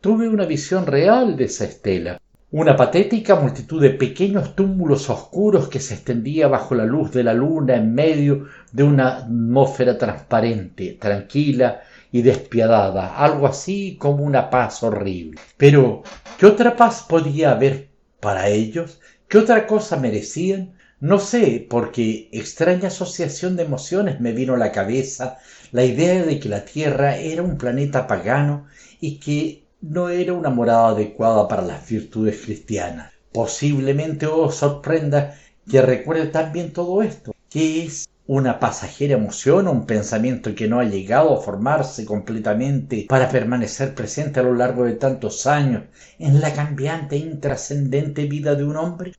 Tuve 0.00 0.26
una 0.26 0.46
visión 0.46 0.86
real 0.86 1.36
de 1.36 1.44
esa 1.44 1.66
estela. 1.66 2.18
Una 2.52 2.74
patética 2.74 3.36
multitud 3.36 3.80
de 3.80 3.90
pequeños 3.90 4.56
túmulos 4.56 5.08
oscuros 5.08 5.68
que 5.68 5.78
se 5.78 5.94
extendía 5.94 6.48
bajo 6.48 6.74
la 6.74 6.84
luz 6.84 7.12
de 7.12 7.22
la 7.22 7.32
luna 7.32 7.76
en 7.76 7.94
medio 7.94 8.48
de 8.72 8.82
una 8.82 9.18
atmósfera 9.18 9.96
transparente, 9.96 10.98
tranquila 11.00 11.82
y 12.10 12.22
despiadada, 12.22 13.16
algo 13.16 13.46
así 13.46 13.96
como 14.00 14.24
una 14.24 14.50
paz 14.50 14.82
horrible. 14.82 15.38
Pero, 15.56 16.02
¿qué 16.40 16.46
otra 16.46 16.74
paz 16.74 17.06
podía 17.08 17.52
haber 17.52 17.86
para 18.18 18.48
ellos? 18.48 19.00
¿Qué 19.28 19.38
otra 19.38 19.68
cosa 19.68 19.96
merecían? 19.96 20.72
No 20.98 21.20
sé, 21.20 21.64
porque 21.70 22.28
extraña 22.32 22.88
asociación 22.88 23.54
de 23.54 23.62
emociones 23.62 24.20
me 24.20 24.32
vino 24.32 24.54
a 24.54 24.58
la 24.58 24.72
cabeza 24.72 25.38
la 25.70 25.84
idea 25.84 26.24
de 26.24 26.40
que 26.40 26.48
la 26.48 26.64
Tierra 26.64 27.16
era 27.16 27.44
un 27.44 27.56
planeta 27.58 28.08
pagano 28.08 28.66
y 29.00 29.20
que 29.20 29.69
no 29.80 30.10
era 30.10 30.32
una 30.32 30.50
morada 30.50 30.88
adecuada 30.88 31.48
para 31.48 31.62
las 31.62 31.88
virtudes 31.88 32.40
cristianas. 32.44 33.12
Posiblemente 33.32 34.26
os 34.26 34.56
sorprenda 34.56 35.36
que 35.68 35.80
recuerde 35.80 36.26
también 36.26 36.72
todo 36.72 37.02
esto, 37.02 37.34
que 37.48 37.84
es 37.84 38.08
una 38.26 38.60
pasajera 38.60 39.14
emoción 39.14 39.66
o 39.66 39.72
un 39.72 39.86
pensamiento 39.86 40.54
que 40.54 40.68
no 40.68 40.80
ha 40.80 40.84
llegado 40.84 41.34
a 41.34 41.40
formarse 41.40 42.04
completamente 42.04 43.06
para 43.08 43.28
permanecer 43.28 43.94
presente 43.94 44.38
a 44.38 44.42
lo 44.42 44.54
largo 44.54 44.84
de 44.84 44.92
tantos 44.92 45.46
años 45.46 45.84
en 46.18 46.40
la 46.40 46.52
cambiante 46.52 47.16
e 47.16 47.20
intrascendente 47.20 48.26
vida 48.26 48.54
de 48.54 48.64
un 48.64 48.76
hombre? 48.76 49.14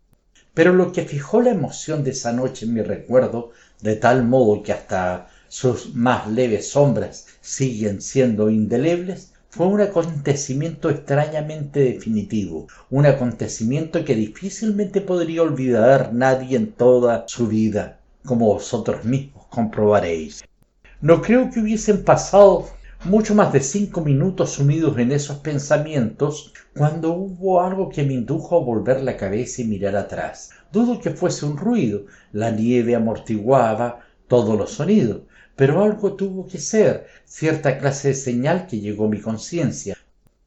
Pero 0.54 0.74
lo 0.74 0.92
que 0.92 1.04
fijó 1.04 1.42
la 1.42 1.52
emoción 1.52 2.04
de 2.04 2.12
esa 2.12 2.34
noche 2.34 2.66
en 2.66 2.74
mi 2.74 2.82
recuerdo, 2.82 3.52
de 3.82 3.96
tal 3.96 4.24
modo 4.24 4.64
que 4.64 4.74
hasta 4.74 5.28
sus 5.48 5.94
más 5.96 6.30
leves 6.30 6.70
sombras 6.70 7.28
siguen 7.42 8.02
siendo 8.02 8.50
indelebles, 8.50 9.31
fue 9.52 9.68
un 9.68 9.82
acontecimiento 9.82 10.90
extrañamente 10.90 11.82
definitivo, 11.82 12.68
un 12.90 13.06
acontecimiento 13.06 14.06
que 14.06 14.16
difícilmente 14.16 15.02
podría 15.02 15.42
olvidar 15.42 16.14
nadie 16.14 16.56
en 16.56 16.72
toda 16.72 17.26
su 17.28 17.48
vida 17.48 18.00
como 18.24 18.46
vosotros 18.46 19.04
mismos 19.04 19.48
comprobaréis. 19.50 20.42
No 21.02 21.22
creo 21.22 21.50
que 21.52 21.60
hubiesen 21.60 22.06
pasado 22.06 22.70
mucho 23.04 23.36
más 23.36 23.52
de 23.52 23.60
cinco 23.60 24.00
minutos 24.00 24.52
sumidos 24.52 24.98
en 24.98 25.12
esos 25.12 25.40
pensamientos 25.40 26.54
cuando 26.78 27.12
hubo 27.12 27.62
algo 27.62 27.90
que 27.90 28.04
me 28.04 28.14
indujo 28.14 28.56
a 28.56 28.64
volver 28.64 29.02
la 29.02 29.18
cabeza 29.18 29.64
y 29.64 29.66
mirar 29.66 29.98
atrás. 29.98 30.52
Dudo 30.72 31.02
que 31.02 31.12
fuese 31.12 31.46
un 31.46 31.58
ruido, 31.58 32.06
la 32.32 32.52
nieve 32.52 32.96
amortiguaba 32.96 34.00
todos 34.30 34.58
los 34.58 34.72
sonidos, 34.72 35.24
pero 35.62 35.84
algo 35.84 36.14
tuvo 36.14 36.48
que 36.48 36.58
ser, 36.58 37.06
cierta 37.24 37.78
clase 37.78 38.08
de 38.08 38.14
señal 38.16 38.66
que 38.66 38.80
llegó 38.80 39.06
a 39.06 39.10
mi 39.10 39.22
conciencia, 39.22 39.96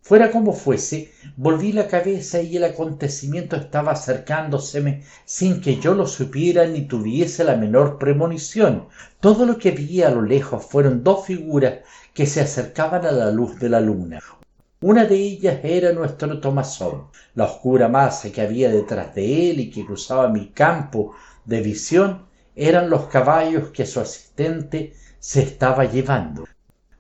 Fuera 0.03 0.33
como 0.33 0.53
fuese, 0.53 1.13
volví 1.37 1.71
la 1.71 1.87
cabeza 1.87 2.43
y 2.43 2.57
el 2.57 2.65
acontecimiento 2.65 3.55
estaba 3.55 3.93
acercándoseme 3.93 5.05
sin 5.25 5.61
que 5.61 5.77
yo 5.77 5.95
lo 5.95 6.09
supiera 6.09 6.67
ni 6.67 6.89
tuviese 6.89 7.45
la 7.45 7.55
menor 7.55 7.97
premonición. 7.97 8.89
Todo 9.21 9.47
lo 9.47 9.57
que 9.57 9.71
vi 9.71 10.03
a 10.03 10.11
lo 10.11 10.21
lejos 10.21 10.67
fueron 10.67 11.05
dos 11.05 11.27
figuras 11.27 11.75
que 12.13 12.27
se 12.27 12.41
acercaban 12.41 13.07
a 13.07 13.13
la 13.13 13.31
luz 13.31 13.61
de 13.61 13.69
la 13.69 13.81
luna. 13.81 14.21
Una 14.81 15.05
de 15.05 15.15
ellas 15.15 15.61
era 15.63 15.93
nuestro 15.93 16.41
Tomasón, 16.41 17.05
la 17.37 17.45
oscura 17.45 17.87
masa 17.87 18.33
que 18.33 18.41
había 18.41 18.69
detrás 18.69 19.15
de 19.15 19.51
él 19.51 19.61
y 19.61 19.71
que 19.71 19.87
cruzaba 19.87 20.29
mi 20.29 20.49
campo 20.49 21.15
de 21.45 21.61
visión 21.61 22.35
eran 22.57 22.91
los 22.91 23.07
caballos 23.07 23.71
que 23.71 23.87
su 23.87 24.01
asistente 24.01 24.93
se 25.25 25.41
estaba 25.41 25.87
llevando. 25.87 26.45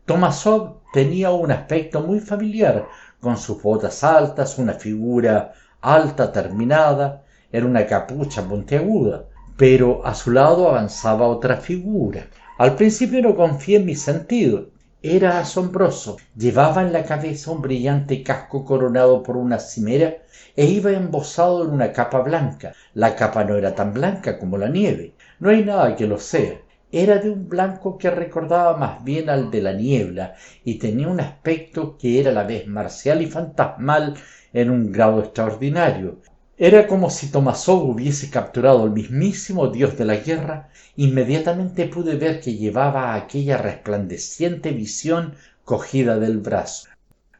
Tomasov 0.07 0.81
tenía 0.95 1.31
un 1.31 1.53
aspecto 1.53 2.01
muy 2.01 2.20
familiar, 2.20 2.89
con 3.20 3.37
sus 3.37 3.62
botas 3.62 4.03
altas, 4.03 4.59
una 4.59 4.72
figura 4.72 5.53
alta 5.83 6.33
terminada, 6.33 7.22
era 7.53 7.66
una 7.66 7.87
capucha 7.87 8.43
puntiaguda, 8.49 9.27
pero 9.59 10.07
a 10.07 10.14
su 10.14 10.31
lado 10.31 10.70
avanzaba 10.70 11.27
otra 11.27 11.59
figura. 11.59 12.27
Al 12.57 12.77
principio 12.77 13.20
no 13.20 13.37
confié 13.37 13.77
en 13.77 13.85
mis 13.85 14.01
sentidos. 14.01 14.68
Era 15.03 15.41
asombroso. 15.41 16.16
Llevaba 16.35 16.81
en 16.81 16.95
la 16.95 17.05
cabeza 17.05 17.51
un 17.51 17.61
brillante 17.61 18.22
casco 18.22 18.64
coronado 18.64 19.22
por 19.22 19.37
una 19.37 19.59
cimera 19.59 20.16
e 20.57 20.64
iba 20.64 20.93
embosado 20.93 21.62
en 21.62 21.72
una 21.72 21.93
capa 21.93 22.20
blanca. 22.20 22.72
La 22.95 23.16
capa 23.16 23.45
no 23.45 23.55
era 23.57 23.75
tan 23.75 23.93
blanca 23.93 24.39
como 24.39 24.57
la 24.57 24.70
nieve. 24.70 25.12
No 25.41 25.51
hay 25.51 25.62
nada 25.62 25.95
que 25.95 26.07
lo 26.07 26.18
sea 26.18 26.63
era 27.03 27.18
de 27.18 27.28
un 27.28 27.49
blanco 27.49 27.99
que 27.99 28.09
recordaba 28.09 28.76
más 28.76 29.03
bien 29.03 29.28
al 29.28 29.51
de 29.51 29.61
la 29.61 29.72
niebla 29.72 30.36
y 30.64 30.76
tenía 30.76 31.09
un 31.09 31.18
aspecto 31.18 31.99
que 31.99 32.20
era 32.20 32.30
a 32.30 32.34
la 32.34 32.45
vez 32.45 32.68
marcial 32.68 33.20
y 33.20 33.26
fantasmal 33.26 34.14
en 34.53 34.70
un 34.70 34.92
grado 34.92 35.20
extraordinario. 35.20 36.20
Era 36.57 36.86
como 36.86 37.11
si 37.11 37.32
Tomasov 37.32 37.90
hubiese 37.90 38.30
capturado 38.30 38.84
al 38.84 38.92
mismísimo 38.92 39.66
dios 39.66 39.99
de 39.99 40.05
la 40.05 40.16
guerra. 40.16 40.68
Inmediatamente 40.95 41.86
pude 41.88 42.14
ver 42.14 42.40
que 42.40 42.55
llevaba 42.55 43.16
aquella 43.16 43.57
resplandeciente 43.57 44.70
visión 44.70 45.34
cogida 45.64 46.16
del 46.20 46.38
brazo. 46.38 46.88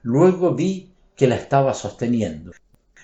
Luego 0.03 0.57
vi 0.57 0.91
que 1.15 1.29
la 1.29 1.37
estaba 1.37 1.75
sosteniendo. 1.75 2.51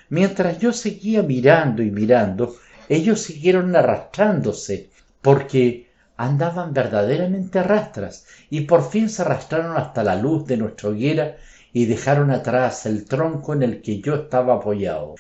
Mientras 0.09 0.59
yo 0.59 0.73
seguía 0.73 1.23
mirando 1.23 1.85
y 1.85 1.93
mirando, 1.93 2.57
ellos 2.89 3.21
siguieron 3.21 3.77
arrastrándose, 3.77 4.91
porque 5.23 5.90
andaban 6.21 6.75
verdaderamente 6.75 7.63
rastras 7.63 8.27
y 8.51 8.61
por 8.63 8.91
fin 8.91 9.09
se 9.09 9.23
arrastraron 9.23 9.79
hasta 9.79 10.05
la 10.05 10.17
luz 10.17 10.47
de 10.47 10.59
nuestra 10.59 10.91
hoguera 10.91 11.39
y 11.73 11.87
dejaron 11.87 12.31
atrás 12.31 12.85
el 12.85 13.07
tronco 13.07 13.55
en 13.55 13.63
el 13.63 13.81
que 13.81 14.03
yo 14.03 14.17
estaba 14.17 14.57
apoyado. 14.57 15.15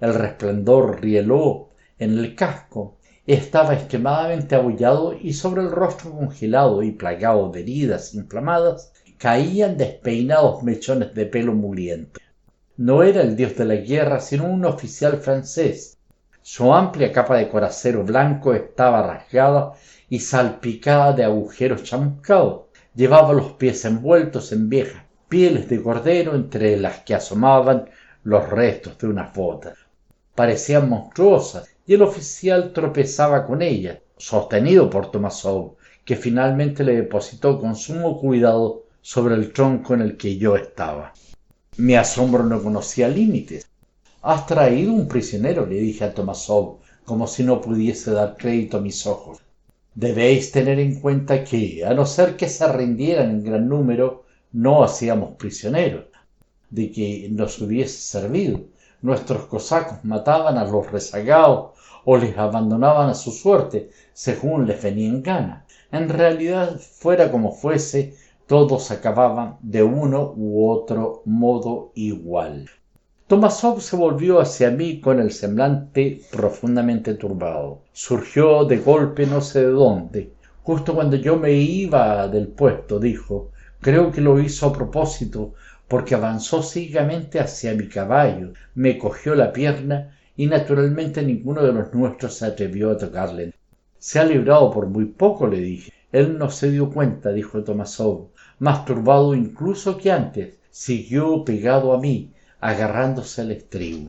El 0.00 0.14
resplandor 0.14 1.00
rieló 1.00 1.68
en 1.96 2.18
el 2.18 2.34
casco, 2.34 2.96
estaba 3.24 3.74
extremadamente 3.74 4.56
abollado 4.56 5.14
y 5.16 5.32
sobre 5.32 5.62
el 5.62 5.70
rostro 5.70 6.10
congelado 6.10 6.82
y 6.82 6.90
plagado 6.90 7.48
de 7.50 7.60
heridas 7.60 8.12
inflamadas 8.12 8.92
caían 9.18 9.76
despeinados 9.76 10.64
mechones 10.64 11.14
de 11.14 11.26
pelo 11.26 11.54
mugriento. 11.54 12.18
No 12.76 13.04
era 13.04 13.20
el 13.20 13.36
dios 13.36 13.54
de 13.54 13.64
la 13.64 13.76
guerra, 13.76 14.18
sino 14.18 14.46
un 14.46 14.64
oficial 14.64 15.18
francés. 15.18 15.98
Su 16.44 16.74
amplia 16.74 17.12
capa 17.12 17.36
de 17.36 17.48
coracero 17.48 18.02
blanco 18.02 18.52
estaba 18.52 19.06
rasgada 19.06 19.74
y 20.12 20.20
salpicada 20.20 21.14
de 21.14 21.24
agujeros 21.24 21.84
chamuscados. 21.84 22.64
Llevaba 22.94 23.32
los 23.32 23.52
pies 23.52 23.82
envueltos 23.86 24.52
en 24.52 24.68
viejas 24.68 25.02
pieles 25.26 25.70
de 25.70 25.82
cordero 25.82 26.34
entre 26.34 26.76
las 26.76 26.98
que 26.98 27.14
asomaban 27.14 27.88
los 28.22 28.46
restos 28.50 28.98
de 28.98 29.06
unas 29.06 29.32
botas. 29.32 29.78
Parecían 30.34 30.90
monstruosas 30.90 31.66
y 31.86 31.94
el 31.94 32.02
oficial 32.02 32.74
tropezaba 32.74 33.46
con 33.46 33.62
ellas, 33.62 34.00
sostenido 34.18 34.90
por 34.90 35.10
Tomasov, 35.10 35.76
que 36.04 36.16
finalmente 36.16 36.84
le 36.84 36.96
depositó 36.96 37.58
con 37.58 37.74
sumo 37.74 38.20
cuidado 38.20 38.82
sobre 39.00 39.34
el 39.36 39.50
tronco 39.50 39.94
en 39.94 40.02
el 40.02 40.18
que 40.18 40.36
yo 40.36 40.56
estaba. 40.56 41.14
Mi 41.78 41.94
asombro 41.94 42.42
no 42.42 42.62
conocía 42.62 43.08
límites. 43.08 43.66
Has 44.20 44.44
traído 44.44 44.92
un 44.92 45.08
prisionero, 45.08 45.64
le 45.64 45.76
dije 45.76 46.04
a 46.04 46.12
Tomasov, 46.12 46.80
como 47.06 47.26
si 47.26 47.44
no 47.44 47.62
pudiese 47.62 48.10
dar 48.10 48.36
crédito 48.36 48.76
a 48.76 48.82
mis 48.82 49.06
ojos. 49.06 49.41
Debéis 49.94 50.50
tener 50.52 50.78
en 50.78 51.00
cuenta 51.00 51.44
que, 51.44 51.84
a 51.84 51.92
no 51.92 52.06
ser 52.06 52.36
que 52.36 52.48
se 52.48 52.66
rindieran 52.72 53.30
en 53.30 53.44
gran 53.44 53.68
número, 53.68 54.24
no 54.52 54.82
hacíamos 54.82 55.36
prisioneros, 55.36 56.06
de 56.70 56.90
que 56.90 57.28
nos 57.30 57.60
hubiese 57.60 58.00
servido. 58.00 58.60
Nuestros 59.02 59.44
cosacos 59.44 60.02
mataban 60.04 60.56
a 60.56 60.64
los 60.64 60.90
rezagados 60.90 61.72
o 62.06 62.16
les 62.16 62.38
abandonaban 62.38 63.10
a 63.10 63.14
su 63.14 63.32
suerte, 63.32 63.90
según 64.14 64.66
les 64.66 64.82
venía 64.82 65.08
en 65.08 65.22
gana. 65.22 65.66
En 65.90 66.08
realidad, 66.08 66.78
fuera 66.78 67.30
como 67.30 67.52
fuese, 67.52 68.16
todos 68.46 68.90
acababan 68.90 69.58
de 69.60 69.82
uno 69.82 70.32
u 70.34 70.70
otro 70.70 71.20
modo 71.26 71.92
igual. 71.94 72.70
Tomasov 73.32 73.80
se 73.80 73.96
volvió 73.96 74.40
hacia 74.40 74.70
mí 74.70 75.00
con 75.00 75.18
el 75.18 75.30
semblante 75.30 76.20
profundamente 76.30 77.14
turbado. 77.14 77.80
Surgió 77.90 78.66
de 78.66 78.76
golpe 78.76 79.24
no 79.24 79.40
sé 79.40 79.60
de 79.60 79.70
dónde. 79.70 80.32
Justo 80.62 80.94
cuando 80.94 81.16
yo 81.16 81.38
me 81.38 81.52
iba 81.52 82.28
del 82.28 82.48
puesto, 82.48 83.00
dijo, 83.00 83.50
creo 83.80 84.12
que 84.12 84.20
lo 84.20 84.38
hizo 84.38 84.66
a 84.66 84.72
propósito, 84.74 85.54
porque 85.88 86.14
avanzó 86.14 86.62
ciegamente 86.62 87.40
hacia 87.40 87.72
mi 87.72 87.88
caballo, 87.88 88.52
me 88.74 88.98
cogió 88.98 89.34
la 89.34 89.50
pierna 89.50 90.14
y 90.36 90.44
naturalmente 90.44 91.22
ninguno 91.22 91.62
de 91.62 91.72
los 91.72 91.94
nuestros 91.94 92.34
se 92.34 92.44
atrevió 92.44 92.90
a 92.90 92.98
tocarle. 92.98 93.54
Se 93.98 94.18
ha 94.18 94.24
librado 94.24 94.70
por 94.70 94.88
muy 94.88 95.06
poco, 95.06 95.46
le 95.46 95.60
dije. 95.60 95.90
Él 96.12 96.36
no 96.36 96.50
se 96.50 96.70
dio 96.70 96.90
cuenta, 96.90 97.32
dijo 97.32 97.64
Tomasov, 97.64 98.28
más 98.58 98.84
turbado 98.84 99.34
incluso 99.34 99.96
que 99.96 100.12
antes. 100.12 100.58
Siguió 100.70 101.44
pegado 101.46 101.94
a 101.94 101.98
mí, 101.98 102.31
agarrándose 102.62 103.40
al 103.40 103.50
estribo. 103.50 104.08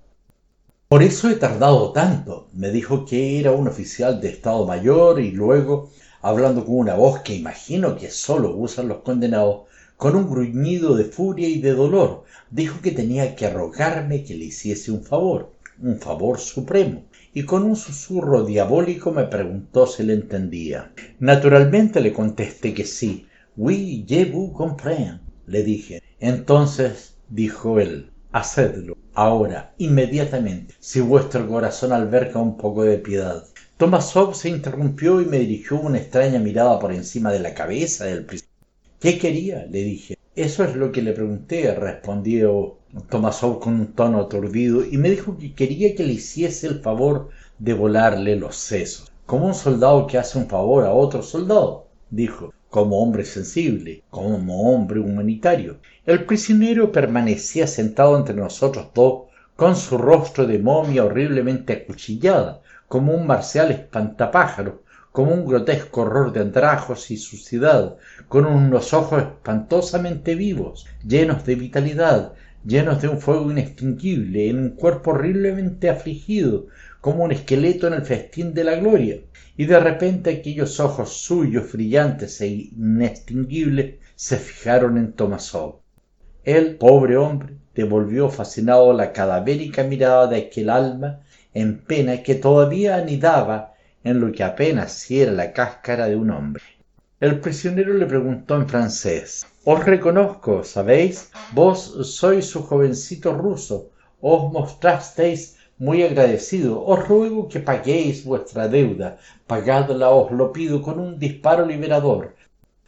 Por 0.88 1.02
eso 1.02 1.28
he 1.28 1.36
tardado 1.36 1.92
tanto. 1.92 2.50
Me 2.54 2.70
dijo 2.70 3.04
que 3.04 3.40
era 3.40 3.52
un 3.52 3.68
oficial 3.68 4.22
de 4.22 4.30
Estado 4.30 4.68
Mayor 4.68 5.20
y 5.20 5.32
luego, 5.32 5.90
hablando 6.22 6.64
con 6.64 6.76
una 6.76 6.94
voz 6.94 7.22
que 7.22 7.34
imagino 7.34 7.98
que 7.98 8.12
solo 8.12 8.56
usan 8.56 8.90
los 8.90 9.00
condenados, 9.00 9.64
con 9.98 10.16
un 10.16 10.30
gruñido 10.30 10.96
de 10.96 11.06
furia 11.06 11.50
y 11.50 11.62
de 11.62 11.74
dolor. 11.74 12.26
Dijo 12.52 12.80
que 12.80 12.92
tenía 12.92 13.36
que 13.36 13.50
rogarme 13.50 14.24
que 14.24 14.36
le 14.36 14.46
hiciese 14.46 14.92
un 14.92 15.04
favor, 15.04 15.52
un 15.82 15.98
favor 15.98 16.40
supremo, 16.40 17.06
y 17.34 17.46
con 17.46 17.64
un 17.64 17.76
susurro 17.76 18.46
diabólico 18.46 19.12
me 19.12 19.24
preguntó 19.24 19.88
si 19.88 20.04
le 20.04 20.14
entendía. 20.14 20.92
Naturalmente 21.20 22.02
le 22.02 22.14
contesté 22.14 22.76
que 22.76 22.86
sí. 22.86 23.26
Oui, 23.58 24.06
je 24.08 24.26
vous 24.26 24.54
comprends, 24.54 25.20
le 25.48 25.64
dije. 25.64 26.04
Entonces, 26.20 27.16
dijo 27.30 27.80
él, 27.80 28.13
hacedlo, 28.34 28.98
ahora, 29.14 29.74
inmediatamente, 29.78 30.74
si 30.80 31.00
vuestro 31.00 31.48
corazón 31.48 31.94
alberga 31.94 32.42
un 32.42 32.58
poco 32.58 32.84
de 32.84 32.98
piedad. 32.98 33.46
Tomasov 33.78 34.36
se 34.36 34.50
interrumpió 34.50 35.22
y 35.22 35.26
me 35.26 35.40
dirigió 35.40 35.80
una 35.80 36.00
extraña 36.00 36.40
mirada 36.40 36.80
por 36.80 36.92
encima 36.92 37.32
de 37.32 37.40
la 37.40 37.54
cabeza 37.54 38.06
del 38.06 38.26
prisionero. 38.26 38.54
¿Qué 39.00 39.18
quería? 39.18 39.66
le 39.66 39.84
dije. 39.84 40.18
Eso 40.36 40.64
es 40.64 40.76
lo 40.76 40.92
que 40.92 41.02
le 41.02 41.14
pregunté, 41.14 41.74
respondió 41.76 42.78
Tomasov 43.10 43.60
con 43.60 43.74
un 43.74 43.94
tono 43.94 44.20
aturdido 44.20 44.84
y 44.86 44.98
me 44.98 45.10
dijo 45.10 45.38
que 45.38 45.54
quería 45.54 45.96
que 45.96 46.04
le 46.04 46.14
hiciese 46.14 46.68
el 46.68 46.80
favor 46.80 47.30
de 47.60 47.74
volarle 47.74 48.36
los 48.36 48.56
sesos, 48.56 49.12
como 49.26 49.48
un 49.48 49.56
soldado 49.56 50.08
que 50.08 50.18
hace 50.18 50.38
un 50.38 50.48
favor 50.48 50.86
a 50.86 50.94
otro 50.94 51.22
soldado, 51.22 51.88
dijo, 52.10 52.53
como 52.74 53.04
hombre 53.04 53.24
sensible, 53.24 54.02
como 54.10 54.74
hombre 54.74 55.00
humanitario. 55.00 55.78
El 56.08 56.26
prisionero 56.26 56.92
permanecía 56.92 57.68
sentado 57.68 58.18
entre 58.18 58.34
nosotros 58.34 58.88
dos, 58.96 59.26
con 59.56 59.76
su 59.76 59.96
rostro 60.00 60.48
de 60.48 60.58
momia 60.58 61.06
horriblemente 61.06 61.74
acuchillada, 61.74 62.64
como 62.88 63.14
un 63.14 63.28
marcial 63.28 63.70
espantapájaros, 63.70 64.78
como 65.12 65.36
un 65.36 65.46
grotesco 65.46 66.02
horror 66.02 66.34
de 66.34 66.40
andrajos 66.40 67.12
y 67.12 67.18
suciedad, 67.18 67.96
con 68.28 68.48
unos 68.48 68.92
ojos 68.96 69.22
espantosamente 69.22 70.34
vivos, 70.34 70.88
llenos 71.08 71.46
de 71.46 71.54
vitalidad, 71.54 72.34
llenos 72.66 73.00
de 73.04 73.08
un 73.08 73.22
fuego 73.22 73.52
inextinguible, 73.52 74.50
en 74.50 74.58
un 74.58 74.70
cuerpo 74.72 75.12
horriblemente 75.12 75.92
afligido, 75.92 76.66
como 77.02 77.24
un 77.24 77.34
esqueleto 77.34 77.86
en 77.86 77.94
el 77.94 78.02
festín 78.02 78.56
de 78.56 78.64
la 78.64 78.78
gloria. 78.78 79.20
Y 79.56 79.66
de 79.66 79.80
repente 79.80 80.30
aquellos 80.32 80.80
ojos 80.80 81.14
suyos 81.14 81.72
brillantes 81.72 82.42
e 82.42 82.48
inextinguibles 82.48 83.96
se 84.16 84.38
fijaron 84.38 84.98
en 84.98 85.14
Tomasov. 85.14 85.80
El 86.44 86.76
pobre 86.76 87.18
hombre, 87.18 87.56
devolvió 87.74 88.30
fascinado 88.30 88.94
la 88.94 89.12
cadavérica 89.12 89.84
mirada 89.84 90.28
de 90.28 90.38
aquel 90.38 90.70
alma 90.70 91.22
en 91.54 91.80
pena 91.80 92.22
que 92.24 92.36
todavía 92.36 92.98
anidaba 92.98 93.74
en 94.04 94.20
lo 94.20 94.32
que 94.32 94.44
apenas 94.44 94.92
si 94.92 95.22
era 95.22 95.32
la 95.32 95.54
cáscara 95.54 96.08
de 96.08 96.16
un 96.16 96.32
hombre. 96.32 96.64
El 97.20 97.40
prisionero 97.40 97.94
le 97.94 98.06
preguntó 98.06 98.56
en 98.56 98.68
francés 98.68 99.46
Os 99.64 99.86
reconozco, 99.86 100.64
¿sabéis? 100.64 101.32
Vos 101.54 101.80
sois 102.04 102.46
su 102.46 102.64
jovencito 102.64 103.34
ruso. 103.34 103.92
Os 104.20 104.52
mostrasteis 104.52 105.56
muy 105.84 106.02
agradecido. 106.02 106.82
Os 106.86 107.06
ruego 107.10 107.50
que 107.50 107.60
paguéis 107.60 108.24
vuestra 108.24 108.70
deuda. 108.70 109.18
Pagadla, 109.48 110.12
os 110.12 110.32
lo 110.32 110.54
pido, 110.54 110.82
con 110.82 110.98
un 110.98 111.20
disparo 111.20 111.66
liberador. 111.66 112.36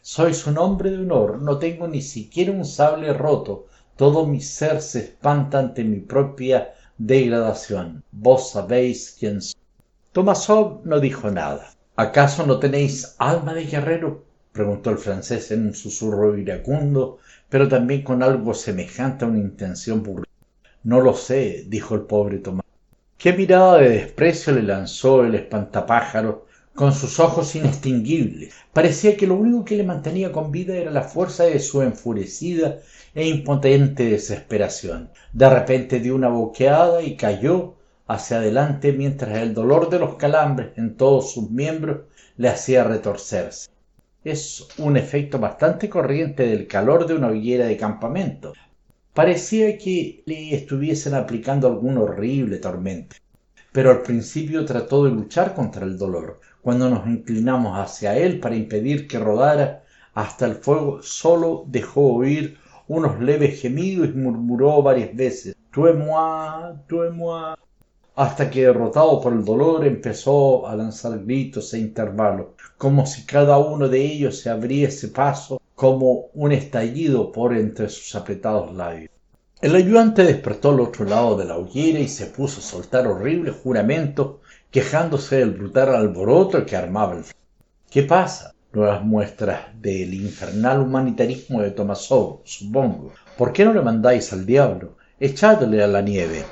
Sois 0.02 0.48
un 0.48 0.58
hombre 0.58 0.92
de 0.92 1.00
honor. 1.00 1.42
No 1.42 1.60
tengo 1.60 1.90
ni 1.90 2.02
siquiera 2.02 2.54
un 2.54 2.64
sable 2.64 3.12
roto. 3.12 3.66
Todo 3.98 4.26
mi 4.26 4.40
ser 4.40 4.82
se 4.82 5.00
espanta 5.00 5.60
ante 5.60 5.84
mi 5.84 6.00
propia 6.00 6.74
degradación. 6.98 8.02
Vos 8.14 8.52
sabéis 8.52 9.18
quién 9.20 9.42
soy. 9.42 9.60
Tomasov 10.14 10.86
no 10.86 11.02
dijo 11.02 11.30
nada. 11.30 11.72
¿Acaso 11.98 12.46
no 12.46 12.60
tenéis 12.60 13.16
alma 13.18 13.54
de 13.54 13.66
guerrero? 13.66 14.24
preguntó 14.54 14.90
el 14.90 15.00
francés 15.00 15.52
en 15.52 15.68
un 15.68 15.74
susurro 15.74 16.38
iracundo, 16.38 17.18
pero 17.50 17.68
también 17.68 18.04
con 18.04 18.24
algo 18.24 18.54
semejante 18.54 19.26
a 19.26 19.28
una 19.28 19.40
intención 19.40 20.02
burlona. 20.02 20.30
No 20.84 21.02
lo 21.02 21.14
sé, 21.14 21.66
dijo 21.68 21.96
el 21.96 22.02
pobre 22.02 22.38
Tomás. 22.40 22.65
Qué 23.18 23.34
mirada 23.34 23.78
de 23.78 23.90
desprecio 23.90 24.54
le 24.54 24.62
lanzó 24.62 25.24
el 25.24 25.36
espantapájaro 25.36 26.46
con 26.76 26.94
sus 26.94 27.20
ojos 27.20 27.56
inextinguibles. 27.56 28.54
Parecía 28.74 29.16
que 29.16 29.26
lo 29.26 29.36
único 29.36 29.64
que 29.64 29.78
le 29.78 29.84
mantenía 29.84 30.32
con 30.32 30.52
vida 30.52 30.76
era 30.76 30.92
la 30.92 31.02
fuerza 31.02 31.46
de 31.46 31.60
su 31.60 31.82
enfurecida 31.82 32.80
e 33.16 33.28
impotente 33.28 34.06
desesperación. 34.10 35.10
De 35.32 35.50
repente 35.50 36.02
dio 36.02 36.14
una 36.14 36.28
boqueada 36.28 37.02
y 37.02 37.16
cayó 37.16 37.76
hacia 38.06 38.38
adelante 38.38 38.92
mientras 38.92 39.38
el 39.38 39.54
dolor 39.54 39.90
de 39.90 40.00
los 40.00 40.16
calambres 40.16 40.78
en 40.78 40.96
todos 40.96 41.32
sus 41.32 41.50
miembros 41.50 42.02
le 42.38 42.50
hacía 42.50 42.84
retorcerse. 42.84 43.70
Es 44.24 44.68
un 44.78 44.98
efecto 44.98 45.40
bastante 45.40 45.90
corriente 45.90 46.46
del 46.46 46.68
calor 46.68 47.08
de 47.08 47.14
una 47.14 47.28
hoguera 47.28 47.66
de 47.66 47.78
campamento. 47.78 48.54
Parecía 49.16 49.78
que 49.78 50.24
le 50.26 50.54
estuviesen 50.54 51.14
aplicando 51.14 51.70
algún 51.70 51.98
horrible 51.98 52.58
tormento. 52.58 53.16
Pero 53.72 53.90
al 53.92 54.02
principio 54.02 54.66
trató 54.66 55.06
de 55.06 55.12
luchar 55.12 55.54
contra 55.54 55.86
el 55.86 55.98
dolor. 55.98 56.42
Cuando 56.62 56.90
nos 56.90 57.08
inclinamos 57.08 57.80
hacia 57.80 58.18
él 58.18 58.42
para 58.42 58.58
impedir 58.58 59.08
que 59.08 59.18
rodara 59.18 59.86
hasta 60.14 60.46
el 60.46 60.56
fuego, 60.56 61.02
solo 61.02 61.64
dejó 61.68 62.16
oír 62.16 62.58
unos 62.90 63.22
leves 63.22 63.62
gemidos 63.62 64.10
y 64.10 64.18
murmuró 64.18 64.84
varias 64.84 65.16
veces 65.16 65.56
Tuez-moi, 65.72 66.76
tuez-moi, 66.86 67.56
hasta 68.18 68.50
que 68.50 68.66
derrotado 68.66 69.22
por 69.22 69.32
el 69.32 69.46
dolor 69.46 69.86
empezó 69.86 70.68
a 70.68 70.76
lanzar 70.76 71.24
gritos 71.24 71.74
e 71.74 71.80
intervalos, 71.80 72.48
como 72.78 73.06
si 73.06 73.26
cada 73.26 73.58
uno 73.60 73.88
de 73.88 74.02
ellos 74.02 74.40
se 74.40 74.50
abriese 74.50 75.08
paso 75.08 75.62
como 75.76 76.30
un 76.34 76.54
estallido 76.54 77.32
por 77.32 77.54
entre 77.54 77.90
sus 77.90 78.16
apretados 78.16 78.74
labios. 78.74 79.12
El 79.62 79.76
ayudante 79.76 80.24
despertó 80.24 80.70
al 80.70 80.80
otro 80.80 81.06
lado 81.06 81.38
de 81.38 81.46
la 81.46 81.58
hoguera 81.58 82.00
y 82.00 82.08
se 82.08 82.28
puso 82.28 82.60
a 82.60 82.64
soltar 82.64 83.08
horribles 83.08 83.56
juramentos, 83.62 84.38
quejándose 84.72 85.38
del 85.38 85.52
brutal 85.52 85.96
alboroto 85.96 86.66
que 86.66 86.76
armaba 86.76 87.16
el 87.16 87.24
¿Qué 87.90 88.04
pasa? 88.04 88.54
Nuevas 88.74 89.04
muestras 89.04 89.68
del 89.82 90.14
infernal 90.14 90.82
humanitarismo 90.82 91.62
de 91.62 91.72
Tomasov, 91.72 92.42
supongo. 92.44 93.14
¿Por 93.38 93.54
qué 93.54 93.64
no 93.64 93.74
le 93.74 93.82
mandáis 93.82 94.34
al 94.34 94.46
diablo? 94.46 94.98
Echadle 95.20 95.82
a 95.82 95.88
la 95.88 96.02
nieve. 96.02 96.44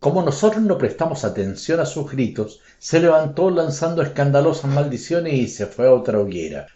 Como 0.00 0.22
nosotros 0.22 0.62
no 0.62 0.78
prestamos 0.78 1.24
atención 1.24 1.80
a 1.80 1.86
sus 1.86 2.10
gritos, 2.10 2.60
se 2.78 3.00
levantó 3.00 3.50
lanzando 3.50 4.02
escandalosas 4.02 4.70
maldiciones 4.70 5.34
y 5.34 5.48
se 5.48 5.66
fue 5.66 5.88
a 5.88 5.92
otra 5.92 6.20
hoguera. 6.20 6.68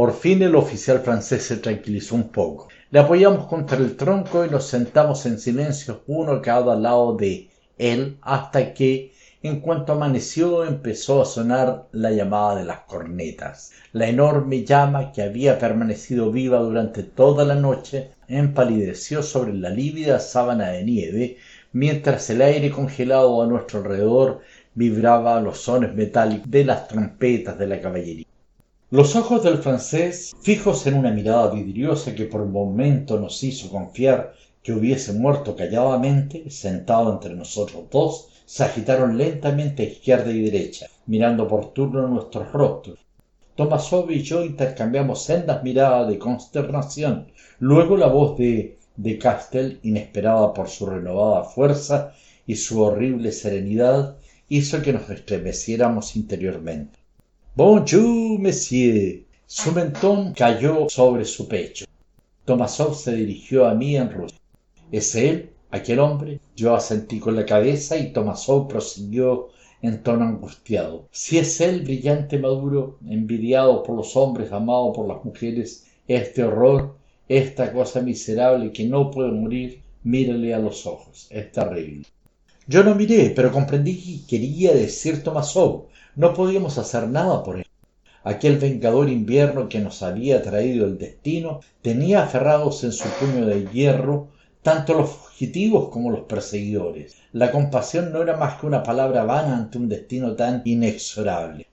Por 0.00 0.14
fin 0.14 0.40
el 0.40 0.54
oficial 0.54 1.00
francés 1.00 1.42
se 1.44 1.58
tranquilizó 1.58 2.14
un 2.14 2.30
poco. 2.30 2.68
Le 2.90 3.00
apoyamos 3.00 3.44
contra 3.44 3.76
el 3.76 3.98
tronco 3.98 4.46
y 4.46 4.48
nos 4.48 4.64
sentamos 4.66 5.26
en 5.26 5.38
silencio 5.38 6.04
uno 6.06 6.40
cada 6.40 6.74
lado 6.74 7.14
de 7.18 7.50
él 7.76 8.16
hasta 8.22 8.72
que, 8.72 9.12
en 9.42 9.60
cuanto 9.60 9.92
amaneció, 9.92 10.64
empezó 10.64 11.20
a 11.20 11.26
sonar 11.26 11.88
la 11.92 12.12
llamada 12.12 12.56
de 12.56 12.64
las 12.64 12.80
cornetas. 12.86 13.72
La 13.92 14.08
enorme 14.08 14.64
llama 14.64 15.12
que 15.12 15.20
había 15.20 15.58
permanecido 15.58 16.32
viva 16.32 16.60
durante 16.60 17.02
toda 17.02 17.44
la 17.44 17.56
noche 17.56 18.12
empalideció 18.26 19.22
sobre 19.22 19.52
la 19.52 19.68
lívida 19.68 20.18
sábana 20.18 20.70
de 20.70 20.82
nieve 20.82 21.36
mientras 21.72 22.30
el 22.30 22.40
aire 22.40 22.70
congelado 22.70 23.42
a 23.42 23.46
nuestro 23.46 23.80
alrededor 23.80 24.40
vibraba 24.74 25.36
a 25.36 25.42
los 25.42 25.60
sones 25.60 25.94
metálicos 25.94 26.50
de 26.50 26.64
las 26.64 26.88
trompetas 26.88 27.58
de 27.58 27.66
la 27.66 27.82
caballería. 27.82 28.29
Los 28.92 29.14
ojos 29.14 29.44
del 29.44 29.58
francés, 29.58 30.32
fijos 30.40 30.86
en 30.86 30.94
una 30.94 31.12
mirada 31.12 31.52
vidriosa 31.52 32.14
que 32.14 32.24
por 32.24 32.40
un 32.40 32.50
momento 32.50 33.20
nos 33.20 33.42
hizo 33.44 33.70
confiar 33.70 34.34
que 34.62 34.72
hubiese 34.72 35.12
muerto 35.12 35.54
calladamente, 35.54 36.50
sentado 36.50 37.12
entre 37.12 37.34
nosotros 37.34 37.84
dos, 37.90 38.28
se 38.46 38.64
agitaron 38.64 39.16
lentamente 39.16 39.84
a 39.84 39.86
izquierda 39.86 40.32
y 40.32 40.42
derecha, 40.42 40.88
mirando 41.06 41.46
por 41.46 41.72
turno 41.72 42.08
nuestros 42.08 42.52
rostros. 42.52 42.98
Tomasov 43.54 44.10
y 44.10 44.22
yo 44.22 44.44
intercambiamos 44.44 45.22
sendas 45.22 45.62
miradas 45.62 46.08
de 46.08 46.18
consternación. 46.18 47.28
Luego 47.60 47.96
la 47.96 48.08
voz 48.08 48.36
de 48.36 48.76
de 48.96 49.18
Castel, 49.18 49.80
inesperada 49.82 50.52
por 50.52 50.68
su 50.68 50.84
renovada 50.84 51.44
fuerza 51.44 52.12
y 52.46 52.56
su 52.56 52.82
horrible 52.82 53.32
serenidad, 53.32 54.16
hizo 54.48 54.82
que 54.82 54.92
nos 54.92 55.08
estremeciéramos 55.08 56.16
interiormente. 56.16 56.99
Bonjour, 57.56 58.38
monsieur. 58.38 59.24
Su 59.44 59.72
mentón 59.72 60.32
cayó 60.34 60.88
sobre 60.88 61.24
su 61.24 61.48
pecho. 61.48 61.84
Tomasov 62.44 62.94
se 62.94 63.12
dirigió 63.16 63.66
a 63.66 63.74
mí 63.74 63.96
en 63.96 64.12
ruso. 64.12 64.36
¿Es 64.92 65.16
él, 65.16 65.50
aquel 65.72 65.98
hombre? 65.98 66.38
Yo 66.54 66.76
asentí 66.76 67.18
con 67.18 67.34
la 67.34 67.44
cabeza 67.44 67.96
y 67.98 68.12
Tomasov 68.12 68.68
prosiguió 68.68 69.48
en 69.82 70.00
tono 70.04 70.26
angustiado. 70.26 71.08
Si 71.10 71.38
es 71.38 71.60
él, 71.60 71.82
brillante 71.82 72.38
maduro, 72.38 72.98
envidiado 73.08 73.82
por 73.82 73.96
los 73.96 74.16
hombres, 74.16 74.52
amado 74.52 74.92
por 74.92 75.08
las 75.08 75.24
mujeres, 75.24 75.86
este 76.06 76.44
horror 76.44 76.94
esta 77.28 77.72
cosa 77.72 78.00
miserable 78.00 78.72
que 78.72 78.84
no 78.84 79.10
puede 79.10 79.32
morir, 79.32 79.82
mírale 80.04 80.54
a 80.54 80.60
los 80.60 80.86
ojos. 80.86 81.26
Es 81.30 81.50
terrible. 81.50 82.06
Yo 82.68 82.84
no 82.84 82.94
miré, 82.94 83.32
pero 83.34 83.50
comprendí 83.50 83.96
que 83.96 84.26
quería 84.36 84.72
decir 84.72 85.24
Tomasov. 85.24 85.89
No 86.20 86.34
podíamos 86.34 86.76
hacer 86.76 87.08
nada 87.08 87.42
por 87.42 87.56
él. 87.56 87.66
aquel 88.24 88.58
vengador 88.58 89.08
invierno 89.08 89.70
que 89.70 89.80
nos 89.80 90.02
había 90.02 90.42
traído 90.42 90.84
el 90.84 90.98
destino, 90.98 91.60
tenía 91.80 92.22
aferrados 92.22 92.84
en 92.84 92.92
su 92.92 93.08
puño 93.18 93.46
de 93.46 93.66
hierro 93.72 94.28
tanto 94.60 94.92
los 94.92 95.08
fugitivos 95.08 95.88
como 95.88 96.10
los 96.10 96.26
perseguidores. 96.26 97.16
La 97.32 97.50
compasión 97.50 98.12
no 98.12 98.20
era 98.20 98.36
más 98.36 98.60
que 98.60 98.66
una 98.66 98.82
palabra 98.82 99.24
vana 99.24 99.56
ante 99.56 99.78
un 99.78 99.88
destino 99.88 100.36
tan 100.36 100.60
inexorable. 100.66 101.66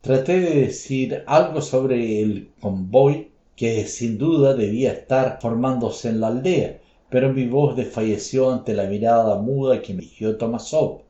Traté 0.00 0.40
de 0.40 0.62
decir 0.62 1.22
algo 1.28 1.62
sobre 1.62 2.22
el 2.22 2.50
convoy 2.60 3.30
que 3.54 3.86
sin 3.86 4.18
duda 4.18 4.54
debía 4.54 4.90
estar 4.90 5.38
formándose 5.40 6.08
en 6.08 6.18
la 6.18 6.26
aldea, 6.26 6.80
pero 7.08 7.32
mi 7.32 7.46
voz 7.46 7.76
desfalleció 7.76 8.50
ante 8.50 8.74
la 8.74 8.86
mirada 8.86 9.36
muda 9.36 9.80
que 9.80 9.94
me 9.94 10.00
dirigió 10.00 10.36
Tomasov. 10.36 11.02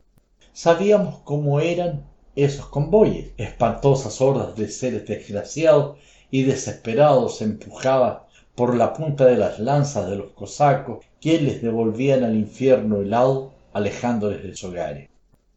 Sabíamos 0.52 1.20
cómo 1.20 1.58
eran 1.58 2.11
esos 2.34 2.66
convoyes, 2.66 3.32
espantosas 3.36 4.20
hordas 4.20 4.56
de 4.56 4.68
seres 4.68 5.06
desgraciados 5.06 5.98
y 6.30 6.44
desesperados 6.44 7.42
empujadas 7.42 8.22
por 8.54 8.74
la 8.74 8.94
punta 8.94 9.26
de 9.26 9.36
las 9.36 9.58
lanzas 9.58 10.08
de 10.08 10.16
los 10.16 10.30
cosacos 10.32 11.04
que 11.20 11.40
les 11.40 11.62
devolvían 11.62 12.24
al 12.24 12.34
infierno 12.34 13.02
helado 13.02 13.52
alejándoles 13.72 14.42
de 14.42 14.50
sus 14.50 14.70
hogares. 14.70 15.08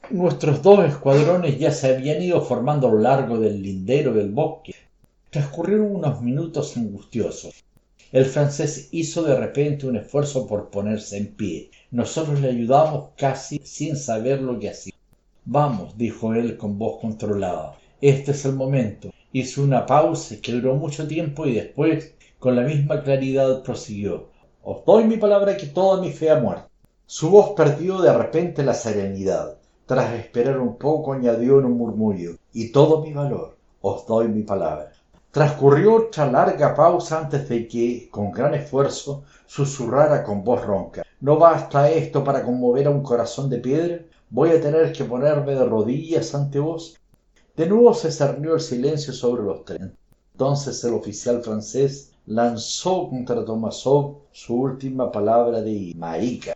Nuestros 0.09 0.61
dos 0.61 0.85
escuadrones 0.85 1.57
ya 1.57 1.71
se 1.71 1.87
habían 1.87 2.21
ido 2.21 2.41
formando 2.41 2.87
a 2.87 2.91
lo 2.91 2.99
largo 2.99 3.39
del 3.39 3.61
lindero 3.61 4.13
del 4.13 4.29
bosque. 4.29 4.75
Transcurrieron 5.29 5.95
unos 5.95 6.21
minutos 6.21 6.77
angustiosos. 6.77 7.63
El 8.11 8.25
francés 8.25 8.89
hizo 8.91 9.23
de 9.23 9.35
repente 9.35 9.87
un 9.87 9.97
esfuerzo 9.97 10.45
por 10.45 10.69
ponerse 10.69 11.17
en 11.17 11.35
pie. 11.35 11.71
Nosotros 11.91 12.39
le 12.39 12.49
ayudamos 12.49 13.09
casi 13.17 13.59
sin 13.63 13.97
saber 13.97 14.41
lo 14.41 14.59
que 14.59 14.69
hacía. 14.69 14.93
Vamos, 15.47 15.95
dijo 15.95 16.33
él 16.33 16.57
con 16.57 16.79
voz 16.79 16.99
controlada. 16.99 17.77
Este 18.01 18.31
es 18.31 18.45
el 18.45 18.55
momento. 18.55 19.11
Hizo 19.31 19.61
una 19.61 19.85
pausa 19.85 20.37
que 20.41 20.51
duró 20.51 20.73
mucho 20.73 21.07
tiempo 21.07 21.45
y 21.45 21.53
después, 21.53 22.15
con 22.39 22.55
la 22.55 22.63
misma 22.63 23.03
claridad, 23.03 23.61
prosiguió. 23.61 24.29
Os 24.63 24.83
doy 24.85 25.03
mi 25.03 25.17
palabra 25.17 25.55
que 25.55 25.67
toda 25.67 26.01
mi 26.01 26.11
fe 26.11 26.31
ha 26.31 26.39
muerto. 26.39 26.67
Su 27.05 27.29
voz 27.29 27.51
perdió 27.51 28.01
de 28.01 28.11
repente 28.11 28.63
la 28.63 28.73
serenidad. 28.73 29.57
Tras 29.85 30.13
esperar 30.13 30.59
un 30.59 30.77
poco 30.77 31.13
añadió 31.13 31.59
en 31.59 31.65
un 31.65 31.77
murmullo. 31.77 32.37
Y 32.51 32.71
todo 32.71 33.01
mi 33.01 33.13
valor. 33.13 33.55
Os 33.81 34.07
doy 34.07 34.27
mi 34.27 34.41
palabra. 34.41 34.93
Transcurrió 35.29 36.07
otra 36.07 36.25
larga 36.25 36.73
pausa 36.73 37.19
antes 37.19 37.47
de 37.47 37.67
que, 37.67 38.09
con 38.09 38.31
gran 38.31 38.55
esfuerzo, 38.55 39.25
susurrara 39.45 40.23
con 40.23 40.43
voz 40.43 40.65
ronca. 40.65 41.03
¿No 41.21 41.37
basta 41.37 41.91
esto 41.91 42.23
para 42.23 42.41
conmover 42.41 42.87
a 42.87 42.89
un 42.89 43.03
corazón 43.03 43.47
de 43.47 43.59
piedra? 43.59 43.99
Voy 44.29 44.49
a 44.49 44.61
tener 44.61 44.91
que 44.91 45.03
ponerme 45.03 45.53
de 45.53 45.65
rodillas 45.65 46.33
ante 46.35 46.59
vos. 46.59 46.97
De 47.55 47.67
nuevo 47.67 47.93
se 47.93 48.11
cernió 48.11 48.55
el 48.55 48.61
silencio 48.61 49.13
sobre 49.13 49.43
los 49.43 49.63
tres. 49.65 49.81
Entonces 50.33 50.83
el 50.83 50.93
oficial 50.93 51.41
francés 51.41 52.11
lanzó 52.25 53.07
contra 53.09 53.45
Tomasov 53.45 54.17
su 54.31 54.55
última 54.55 55.11
palabra 55.11 55.61
de 55.61 55.93
marica. 55.95 56.55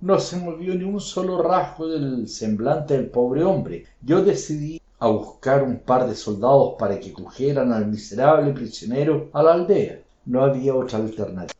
No 0.00 0.20
se 0.20 0.36
movió 0.36 0.74
ni 0.74 0.84
un 0.84 1.00
solo 1.00 1.42
rasgo 1.42 1.88
del 1.88 2.28
semblante 2.28 2.96
del 2.96 3.08
pobre 3.08 3.42
hombre. 3.42 3.86
Yo 4.02 4.22
decidí 4.22 4.80
a 4.98 5.08
buscar 5.08 5.62
un 5.62 5.78
par 5.78 6.06
de 6.08 6.14
soldados 6.14 6.74
para 6.78 7.00
que 7.00 7.12
cogieran 7.12 7.72
al 7.72 7.86
miserable 7.86 8.52
prisionero 8.52 9.28
a 9.32 9.42
la 9.42 9.54
aldea. 9.54 10.02
No 10.26 10.44
había 10.44 10.74
otra 10.74 10.98
alternativa. 10.98 11.55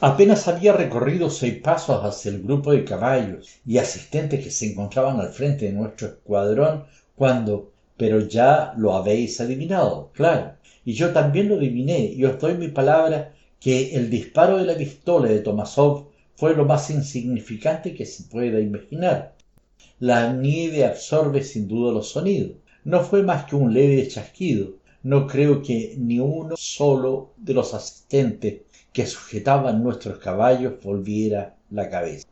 Apenas 0.00 0.46
había 0.46 0.74
recorrido 0.74 1.30
seis 1.30 1.58
pasos 1.62 2.04
hacia 2.04 2.30
el 2.30 2.42
grupo 2.42 2.72
de 2.72 2.84
caballos 2.84 3.48
y 3.64 3.78
asistentes 3.78 4.44
que 4.44 4.50
se 4.50 4.70
encontraban 4.70 5.20
al 5.20 5.32
frente 5.32 5.64
de 5.64 5.72
nuestro 5.72 6.08
escuadrón 6.08 6.84
cuando 7.14 7.72
pero 7.96 8.20
ya 8.20 8.74
lo 8.76 8.94
habéis 8.94 9.40
adivinado, 9.40 10.10
claro. 10.12 10.52
Y 10.84 10.92
yo 10.92 11.12
también 11.12 11.48
lo 11.48 11.56
adiviné 11.56 12.12
y 12.12 12.24
os 12.24 12.38
doy 12.38 12.54
mi 12.54 12.68
palabra 12.68 13.34
que 13.58 13.94
el 13.94 14.10
disparo 14.10 14.58
de 14.58 14.66
la 14.66 14.76
pistola 14.76 15.28
de 15.28 15.40
Tomasov 15.40 16.08
fue 16.34 16.54
lo 16.54 16.66
más 16.66 16.90
insignificante 16.90 17.94
que 17.94 18.04
se 18.04 18.24
pueda 18.24 18.60
imaginar. 18.60 19.34
La 19.98 20.30
nieve 20.30 20.84
absorbe 20.84 21.42
sin 21.42 21.66
duda 21.68 21.92
los 21.92 22.10
sonidos. 22.10 22.52
No 22.84 23.02
fue 23.02 23.22
más 23.22 23.46
que 23.46 23.56
un 23.56 23.72
leve 23.72 24.06
chasquido. 24.08 24.74
No 25.02 25.26
creo 25.26 25.62
que 25.62 25.94
ni 25.96 26.18
uno 26.18 26.54
solo 26.58 27.32
de 27.38 27.54
los 27.54 27.72
asistentes 27.72 28.65
que 28.96 29.04
sujetaban 29.04 29.82
nuestros 29.82 30.16
caballos 30.16 30.82
volviera 30.82 31.54
la 31.70 31.90
cabeza. 31.90 32.26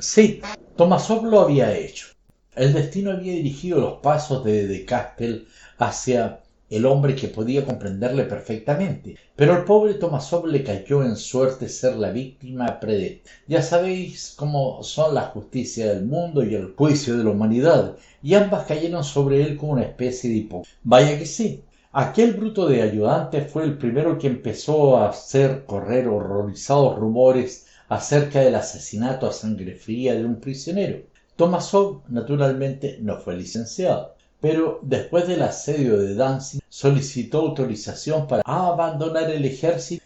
Sí, 0.00 0.42
Tomasov 0.74 1.26
lo 1.26 1.38
había 1.38 1.78
hecho. 1.78 2.08
El 2.56 2.72
destino 2.72 3.12
había 3.12 3.34
dirigido 3.34 3.78
los 3.78 4.00
pasos 4.00 4.44
de 4.44 4.66
De 4.66 4.84
Castel 4.84 5.46
hacia 5.78 6.40
el 6.70 6.86
hombre 6.86 7.14
que 7.14 7.28
podía 7.28 7.64
comprenderle 7.64 8.24
perfectamente. 8.24 9.14
Pero 9.36 9.56
el 9.56 9.62
pobre 9.62 9.94
Tomasov 9.94 10.48
le 10.48 10.64
cayó 10.64 11.04
en 11.04 11.14
suerte 11.14 11.68
ser 11.68 11.94
la 11.94 12.10
víctima 12.10 12.80
predesta. 12.80 13.30
Ya 13.46 13.62
sabéis 13.62 14.34
cómo 14.36 14.82
son 14.82 15.14
la 15.14 15.26
justicia 15.26 15.86
del 15.86 16.06
mundo 16.06 16.42
y 16.42 16.56
el 16.56 16.74
juicio 16.76 17.16
de 17.16 17.22
la 17.22 17.30
humanidad, 17.30 17.96
y 18.24 18.34
ambas 18.34 18.66
cayeron 18.66 19.04
sobre 19.04 19.40
él 19.40 19.56
como 19.56 19.74
una 19.74 19.82
especie 19.82 20.30
de 20.30 20.36
hipócrita. 20.38 20.76
Vaya 20.82 21.16
que 21.16 21.26
sí, 21.26 21.62
Aquel 21.94 22.32
bruto 22.32 22.66
de 22.66 22.80
ayudante 22.80 23.42
fue 23.42 23.64
el 23.64 23.76
primero 23.76 24.16
que 24.16 24.26
empezó 24.26 24.96
a 24.96 25.10
hacer 25.10 25.66
correr 25.66 26.08
horrorizados 26.08 26.98
rumores 26.98 27.66
acerca 27.86 28.40
del 28.40 28.54
asesinato 28.54 29.26
a 29.26 29.32
sangre 29.34 29.74
fría 29.74 30.14
de 30.14 30.24
un 30.24 30.40
prisionero. 30.40 31.02
Tomasov, 31.36 32.00
naturalmente, 32.08 32.96
no 33.02 33.18
fue 33.18 33.36
licenciado, 33.36 34.14
pero 34.40 34.80
después 34.80 35.28
del 35.28 35.42
asedio 35.42 35.98
de 35.98 36.14
Danzig 36.14 36.62
solicitó 36.66 37.40
autorización 37.40 38.26
para 38.26 38.42
abandonar 38.46 39.30
el 39.30 39.44
ejército 39.44 40.02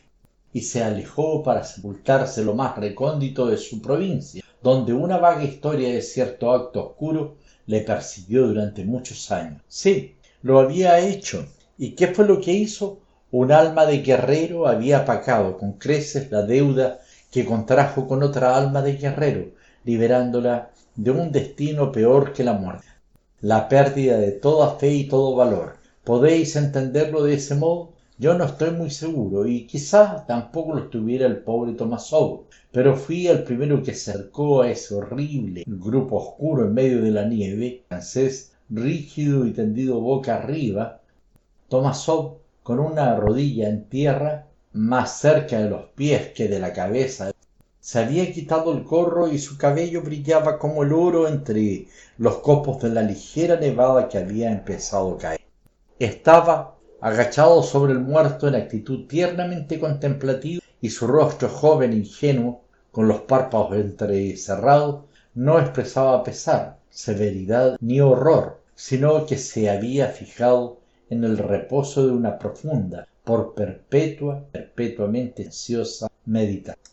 y 0.52 0.62
se 0.62 0.82
alejó 0.82 1.44
para 1.44 1.62
sepultarse 1.62 2.42
lo 2.42 2.56
más 2.56 2.76
recóndito 2.76 3.46
de 3.46 3.58
su 3.58 3.80
provincia, 3.80 4.42
donde 4.60 4.92
una 4.92 5.18
vaga 5.18 5.44
historia 5.44 5.90
de 5.90 6.02
cierto 6.02 6.50
acto 6.50 6.84
oscuro 6.84 7.36
le 7.66 7.82
persiguió 7.82 8.48
durante 8.48 8.84
muchos 8.84 9.30
años. 9.30 9.62
Sí, 9.68 10.16
lo 10.42 10.58
había 10.58 10.98
hecho, 10.98 11.46
¿Y 11.78 11.90
qué 11.90 12.08
fue 12.08 12.26
lo 12.26 12.40
que 12.40 12.52
hizo? 12.52 13.00
Un 13.30 13.52
alma 13.52 13.84
de 13.84 13.98
guerrero 13.98 14.66
había 14.66 15.04
pagado 15.04 15.58
con 15.58 15.72
creces 15.74 16.30
la 16.30 16.40
deuda 16.42 17.00
que 17.30 17.44
contrajo 17.44 18.08
con 18.08 18.22
otra 18.22 18.56
alma 18.56 18.80
de 18.80 18.94
guerrero, 18.96 19.50
liberándola 19.84 20.70
de 20.94 21.10
un 21.10 21.30
destino 21.32 21.92
peor 21.92 22.32
que 22.32 22.44
la 22.44 22.54
muerte, 22.54 22.86
la 23.42 23.68
pérdida 23.68 24.16
de 24.16 24.32
toda 24.32 24.76
fe 24.76 24.94
y 24.94 25.08
todo 25.08 25.36
valor. 25.36 25.76
¿Podéis 26.02 26.56
entenderlo 26.56 27.24
de 27.24 27.34
ese 27.34 27.54
modo? 27.56 27.92
Yo 28.16 28.32
no 28.32 28.44
estoy 28.46 28.70
muy 28.70 28.90
seguro 28.90 29.46
y 29.46 29.66
quizás 29.66 30.26
tampoco 30.26 30.72
lo 30.74 30.84
estuviera 30.84 31.26
el 31.26 31.40
pobre 31.40 31.74
Tomasov, 31.74 32.44
pero 32.72 32.96
fui 32.96 33.26
el 33.26 33.44
primero 33.44 33.82
que 33.82 33.90
acercó 33.90 34.62
a 34.62 34.70
ese 34.70 34.94
horrible 34.94 35.64
grupo 35.66 36.16
oscuro 36.16 36.64
en 36.64 36.72
medio 36.72 37.02
de 37.02 37.10
la 37.10 37.26
nieve, 37.26 37.82
francés, 37.86 38.52
rígido 38.70 39.46
y 39.46 39.52
tendido 39.52 40.00
boca 40.00 40.36
arriba, 40.36 41.02
Tomasov, 41.68 42.38
con 42.62 42.78
una 42.78 43.16
rodilla 43.16 43.68
en 43.68 43.88
tierra, 43.88 44.46
más 44.72 45.18
cerca 45.18 45.58
de 45.58 45.68
los 45.68 45.86
pies 45.96 46.28
que 46.28 46.48
de 46.48 46.60
la 46.60 46.72
cabeza, 46.72 47.32
se 47.80 47.98
había 47.98 48.32
quitado 48.32 48.72
el 48.72 48.84
gorro 48.84 49.28
y 49.28 49.38
su 49.38 49.56
cabello 49.58 50.02
brillaba 50.02 50.58
como 50.58 50.82
el 50.82 50.92
oro 50.92 51.28
entre 51.28 51.86
los 52.18 52.38
copos 52.38 52.82
de 52.82 52.90
la 52.90 53.02
ligera 53.02 53.56
nevada 53.56 54.08
que 54.08 54.18
había 54.18 54.50
empezado 54.50 55.14
a 55.14 55.18
caer. 55.18 55.40
Estaba 55.98 56.76
agachado 57.00 57.62
sobre 57.62 57.92
el 57.92 58.00
muerto 58.00 58.48
en 58.48 58.56
actitud 58.56 59.06
tiernamente 59.06 59.78
contemplativa 59.78 60.62
y 60.80 60.90
su 60.90 61.06
rostro 61.06 61.48
joven 61.48 61.92
e 61.92 61.96
ingenuo, 61.96 62.62
con 62.90 63.08
los 63.08 63.20
párpados 63.22 63.76
entrecerrados, 63.76 65.04
no 65.34 65.58
expresaba 65.58 66.22
pesar, 66.24 66.78
severidad 66.90 67.76
ni 67.80 68.00
horror, 68.00 68.60
sino 68.74 69.26
que 69.26 69.36
se 69.36 69.68
había 69.68 70.08
fijado 70.08 70.78
en 71.08 71.24
el 71.24 71.38
reposo 71.38 72.06
de 72.06 72.12
una 72.12 72.38
profunda, 72.38 73.06
por 73.24 73.54
perpetua, 73.54 74.44
perpetuamente 74.50 75.44
ansiosa 75.44 76.08
meditación. 76.26 76.86